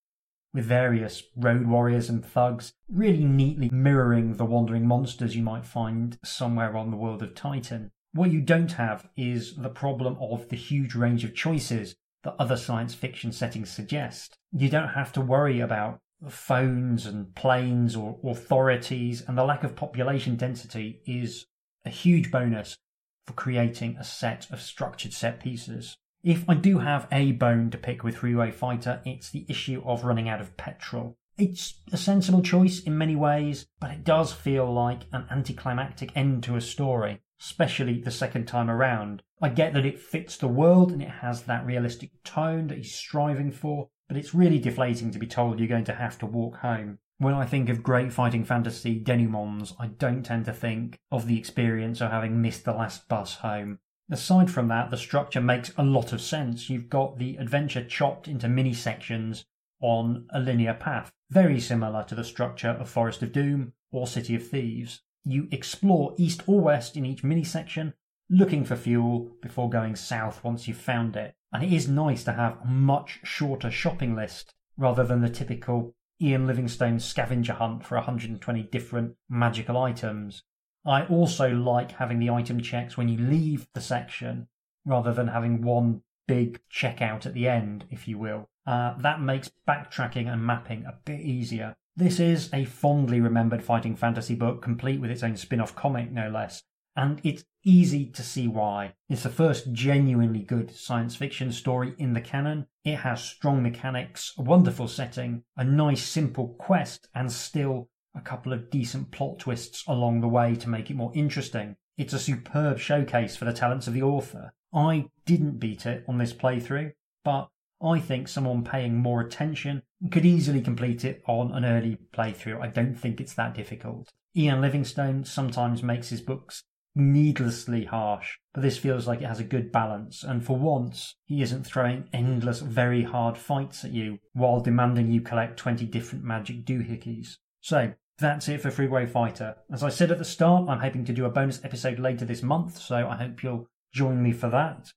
with 0.57 0.65
various 0.65 1.21
road 1.35 1.67
warriors 1.67 2.09
and 2.09 2.25
thugs, 2.25 2.73
really 2.89 3.23
neatly 3.23 3.69
mirroring 3.71 4.33
the 4.37 4.45
wandering 4.45 4.87
monsters 4.87 5.35
you 5.35 5.43
might 5.43 5.63
find 5.63 6.17
somewhere 6.25 6.75
on 6.75 6.89
the 6.89 6.97
world 6.97 7.21
of 7.21 7.35
Titan. 7.35 7.91
What 8.11 8.31
you 8.31 8.41
don't 8.41 8.71
have 8.71 9.07
is 9.15 9.55
the 9.55 9.69
problem 9.69 10.17
of 10.19 10.49
the 10.49 10.55
huge 10.55 10.95
range 10.95 11.23
of 11.23 11.35
choices 11.35 11.95
that 12.23 12.35
other 12.39 12.57
science 12.57 12.95
fiction 12.95 13.31
settings 13.31 13.69
suggest. 13.69 14.39
You 14.51 14.67
don't 14.67 14.89
have 14.89 15.13
to 15.13 15.21
worry 15.21 15.59
about 15.59 15.99
phones 16.27 17.05
and 17.05 17.35
planes 17.35 17.95
or 17.95 18.17
authorities, 18.23 19.23
and 19.27 19.37
the 19.37 19.45
lack 19.45 19.63
of 19.63 19.75
population 19.75 20.37
density 20.37 21.01
is 21.05 21.45
a 21.85 21.91
huge 21.91 22.31
bonus 22.31 22.79
for 23.27 23.33
creating 23.33 23.95
a 23.97 24.03
set 24.03 24.47
of 24.49 24.59
structured 24.59 25.13
set 25.13 25.39
pieces. 25.39 25.97
If 26.23 26.49
I 26.49 26.55
do 26.55 26.79
have 26.79 27.07
a 27.11 27.31
bone 27.31 27.69
to 27.69 27.77
pick 27.77 28.03
with 28.03 28.17
Freeway 28.17 28.51
Fighter, 28.51 29.01
it's 29.05 29.29
the 29.29 29.45
issue 29.47 29.81
of 29.85 30.03
running 30.03 30.27
out 30.27 30.41
of 30.41 30.57
petrol. 30.57 31.17
It's 31.37 31.81
a 31.91 31.97
sensible 31.97 32.41
choice 32.41 32.79
in 32.79 32.97
many 32.97 33.15
ways, 33.15 33.67
but 33.79 33.91
it 33.91 34.03
does 34.03 34.33
feel 34.33 34.73
like 34.73 35.03
an 35.11 35.27
anticlimactic 35.29 36.11
end 36.17 36.43
to 36.43 36.55
a 36.55 36.61
story, 36.61 37.21
especially 37.39 38.01
the 38.01 38.09
second 38.09 38.47
time 38.47 38.71
around. 38.71 39.21
I 39.39 39.49
get 39.49 39.73
that 39.73 39.85
it 39.85 39.99
fits 39.99 40.35
the 40.35 40.47
world 40.47 40.91
and 40.91 41.03
it 41.03 41.09
has 41.21 41.43
that 41.43 41.65
realistic 41.65 42.11
tone 42.23 42.67
that 42.67 42.77
he's 42.77 42.95
striving 42.95 43.51
for, 43.51 43.89
but 44.07 44.17
it's 44.17 44.33
really 44.33 44.57
deflating 44.57 45.11
to 45.11 45.19
be 45.19 45.27
told 45.27 45.59
you're 45.59 45.67
going 45.67 45.83
to 45.85 45.93
have 45.93 46.17
to 46.19 46.25
walk 46.25 46.57
home. 46.57 46.97
When 47.19 47.35
I 47.35 47.45
think 47.45 47.69
of 47.69 47.83
great 47.83 48.11
fighting 48.11 48.43
fantasy 48.43 48.99
denouements, 48.99 49.73
I 49.79 49.87
don't 49.87 50.23
tend 50.23 50.45
to 50.45 50.53
think 50.53 50.99
of 51.11 51.27
the 51.27 51.37
experience 51.37 52.01
of 52.01 52.09
having 52.09 52.41
missed 52.41 52.65
the 52.65 52.73
last 52.73 53.07
bus 53.07 53.35
home. 53.35 53.79
Aside 54.09 54.49
from 54.49 54.69
that, 54.69 54.89
the 54.89 54.97
structure 54.97 55.41
makes 55.41 55.73
a 55.77 55.83
lot 55.83 56.13
of 56.13 56.21
sense. 56.21 56.69
You've 56.69 56.89
got 56.89 57.17
the 57.17 57.35
adventure 57.37 57.83
chopped 57.83 58.27
into 58.27 58.47
mini 58.47 58.73
sections 58.73 59.45
on 59.81 60.27
a 60.31 60.39
linear 60.39 60.73
path, 60.73 61.11
very 61.29 61.59
similar 61.59 62.03
to 62.05 62.15
the 62.15 62.23
structure 62.23 62.69
of 62.69 62.89
Forest 62.89 63.21
of 63.21 63.33
Doom 63.33 63.73
or 63.91 64.07
City 64.07 64.35
of 64.35 64.47
Thieves. 64.47 65.01
You 65.25 65.49
explore 65.51 66.15
east 66.17 66.41
or 66.47 66.61
west 66.61 66.95
in 66.95 67.05
each 67.05 67.23
mini 67.23 67.43
section, 67.43 67.93
looking 68.29 68.63
for 68.63 68.77
fuel 68.77 69.35
before 69.41 69.69
going 69.69 69.95
south 69.95 70.41
once 70.43 70.67
you've 70.67 70.77
found 70.77 71.17
it. 71.17 71.35
And 71.51 71.63
it 71.63 71.73
is 71.73 71.89
nice 71.89 72.23
to 72.25 72.33
have 72.33 72.57
a 72.63 72.67
much 72.67 73.19
shorter 73.23 73.71
shopping 73.71 74.15
list 74.15 74.53
rather 74.77 75.03
than 75.03 75.21
the 75.21 75.29
typical 75.29 75.95
Ian 76.21 76.47
Livingstone 76.47 76.99
scavenger 76.99 77.53
hunt 77.53 77.85
for 77.85 77.95
120 77.95 78.63
different 78.63 79.15
magical 79.29 79.77
items. 79.77 80.43
I 80.87 81.05
also 81.05 81.49
like 81.49 81.91
having 81.91 82.19
the 82.19 82.29
item 82.29 82.61
checks 82.61 82.95
when 82.95 83.09
you 83.09 83.19
leave 83.19 83.67
the 83.73 83.81
section 83.81 84.47
rather 84.85 85.13
than 85.13 85.27
having 85.27 85.61
one 85.61 86.01
big 86.27 86.61
checkout 86.71 87.25
at 87.25 87.33
the 87.33 87.47
end, 87.47 87.85
if 87.89 88.07
you 88.07 88.17
will. 88.17 88.49
Uh, 88.65 88.97
that 88.99 89.21
makes 89.21 89.51
backtracking 89.67 90.31
and 90.31 90.45
mapping 90.45 90.85
a 90.85 90.95
bit 91.03 91.19
easier. 91.19 91.75
This 91.97 92.19
is 92.19 92.49
a 92.53 92.63
fondly 92.63 93.19
remembered 93.19 93.63
fighting 93.63 93.95
fantasy 93.95 94.35
book, 94.35 94.61
complete 94.61 95.01
with 95.01 95.11
its 95.11 95.23
own 95.23 95.35
spin 95.35 95.59
off 95.59 95.75
comic, 95.75 96.11
no 96.11 96.29
less. 96.29 96.63
And 96.95 97.19
it's 97.23 97.43
easy 97.63 98.05
to 98.07 98.23
see 98.23 98.47
why. 98.47 98.93
It's 99.09 99.23
the 99.23 99.29
first 99.29 99.73
genuinely 99.73 100.41
good 100.41 100.73
science 100.73 101.15
fiction 101.15 101.51
story 101.51 101.95
in 101.97 102.13
the 102.13 102.21
canon. 102.21 102.67
It 102.85 102.95
has 102.97 103.21
strong 103.21 103.61
mechanics, 103.61 104.33
a 104.37 104.41
wonderful 104.41 104.87
setting, 104.87 105.43
a 105.57 105.63
nice 105.63 106.03
simple 106.03 106.55
quest, 106.57 107.09
and 107.13 107.31
still 107.31 107.89
a 108.17 108.21
couple 108.21 108.53
of 108.53 108.69
decent 108.69 109.11
plot 109.11 109.39
twists 109.39 109.83
along 109.87 110.21
the 110.21 110.27
way 110.27 110.55
to 110.55 110.69
make 110.69 110.89
it 110.89 110.95
more 110.95 111.11
interesting. 111.13 111.75
It's 111.97 112.13
a 112.13 112.19
superb 112.19 112.79
showcase 112.79 113.35
for 113.35 113.45
the 113.45 113.53
talents 113.53 113.87
of 113.87 113.93
the 113.93 114.03
author. 114.03 114.53
I 114.73 115.05
didn't 115.25 115.59
beat 115.59 115.85
it 115.85 116.03
on 116.07 116.17
this 116.17 116.33
playthrough, 116.33 116.93
but 117.23 117.49
I 117.81 117.99
think 117.99 118.27
someone 118.27 118.63
paying 118.63 118.95
more 118.95 119.21
attention 119.21 119.83
could 120.11 120.25
easily 120.25 120.61
complete 120.61 121.05
it 121.05 121.23
on 121.27 121.51
an 121.51 121.65
early 121.65 121.97
playthrough. 122.13 122.61
I 122.61 122.67
don't 122.67 122.95
think 122.95 123.19
it's 123.21 123.33
that 123.35 123.55
difficult. 123.55 124.11
Ian 124.35 124.61
Livingstone 124.61 125.25
sometimes 125.25 125.81
makes 125.81 126.09
his 126.09 126.21
books 126.21 126.63
needlessly 126.97 127.85
harsh, 127.85 128.37
but 128.53 128.61
this 128.61 128.77
feels 128.77 129.07
like 129.07 129.21
it 129.21 129.27
has 129.27 129.39
a 129.39 129.43
good 129.43 129.71
balance, 129.71 130.23
and 130.23 130.43
for 130.43 130.57
once, 130.57 131.15
he 131.25 131.41
isn't 131.41 131.63
throwing 131.63 132.09
endless, 132.11 132.59
very 132.59 133.03
hard 133.03 133.37
fights 133.37 133.85
at 133.85 133.91
you 133.91 134.19
while 134.33 134.59
demanding 134.59 135.11
you 135.11 135.21
collect 135.21 135.57
20 135.57 135.85
different 135.85 136.23
magic 136.23 136.65
doohickeys. 136.65 137.37
So, 137.61 137.93
that's 138.19 138.47
it 138.47 138.61
for 138.61 138.71
Freeway 138.71 139.05
Fighter. 139.05 139.57
As 139.71 139.83
I 139.83 139.89
said 139.89 140.11
at 140.11 140.17
the 140.17 140.25
start, 140.25 140.67
I'm 140.67 140.79
hoping 140.79 141.05
to 141.05 141.13
do 141.13 141.25
a 141.25 141.29
bonus 141.29 141.63
episode 141.63 141.99
later 141.99 142.25
this 142.25 142.41
month, 142.41 142.77
so 142.77 143.07
I 143.07 143.15
hope 143.15 143.43
you'll 143.43 143.67
join 143.93 144.23
me 144.23 144.31
for 144.31 144.49
that. 144.49 144.91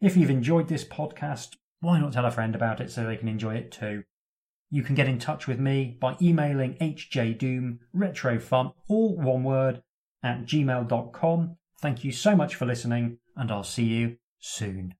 If 0.00 0.16
you've 0.16 0.30
enjoyed 0.30 0.68
this 0.68 0.84
podcast, 0.84 1.56
why 1.80 2.00
not 2.00 2.12
tell 2.12 2.26
a 2.26 2.30
friend 2.30 2.54
about 2.54 2.80
it 2.80 2.90
so 2.90 3.04
they 3.04 3.16
can 3.16 3.28
enjoy 3.28 3.54
it 3.54 3.70
too? 3.70 4.02
You 4.70 4.82
can 4.82 4.96
get 4.96 5.08
in 5.08 5.18
touch 5.18 5.46
with 5.46 5.60
me 5.60 5.96
by 6.00 6.16
emailing 6.20 6.74
hjdoom, 6.74 7.78
all 8.88 9.16
one 9.16 9.44
word, 9.44 9.82
at 10.22 10.44
gmail.com. 10.44 11.56
Thank 11.80 12.04
you 12.04 12.10
so 12.10 12.34
much 12.34 12.56
for 12.56 12.66
listening, 12.66 13.18
and 13.36 13.52
I'll 13.52 13.62
see 13.62 13.84
you 13.84 14.16
soon. 14.40 14.94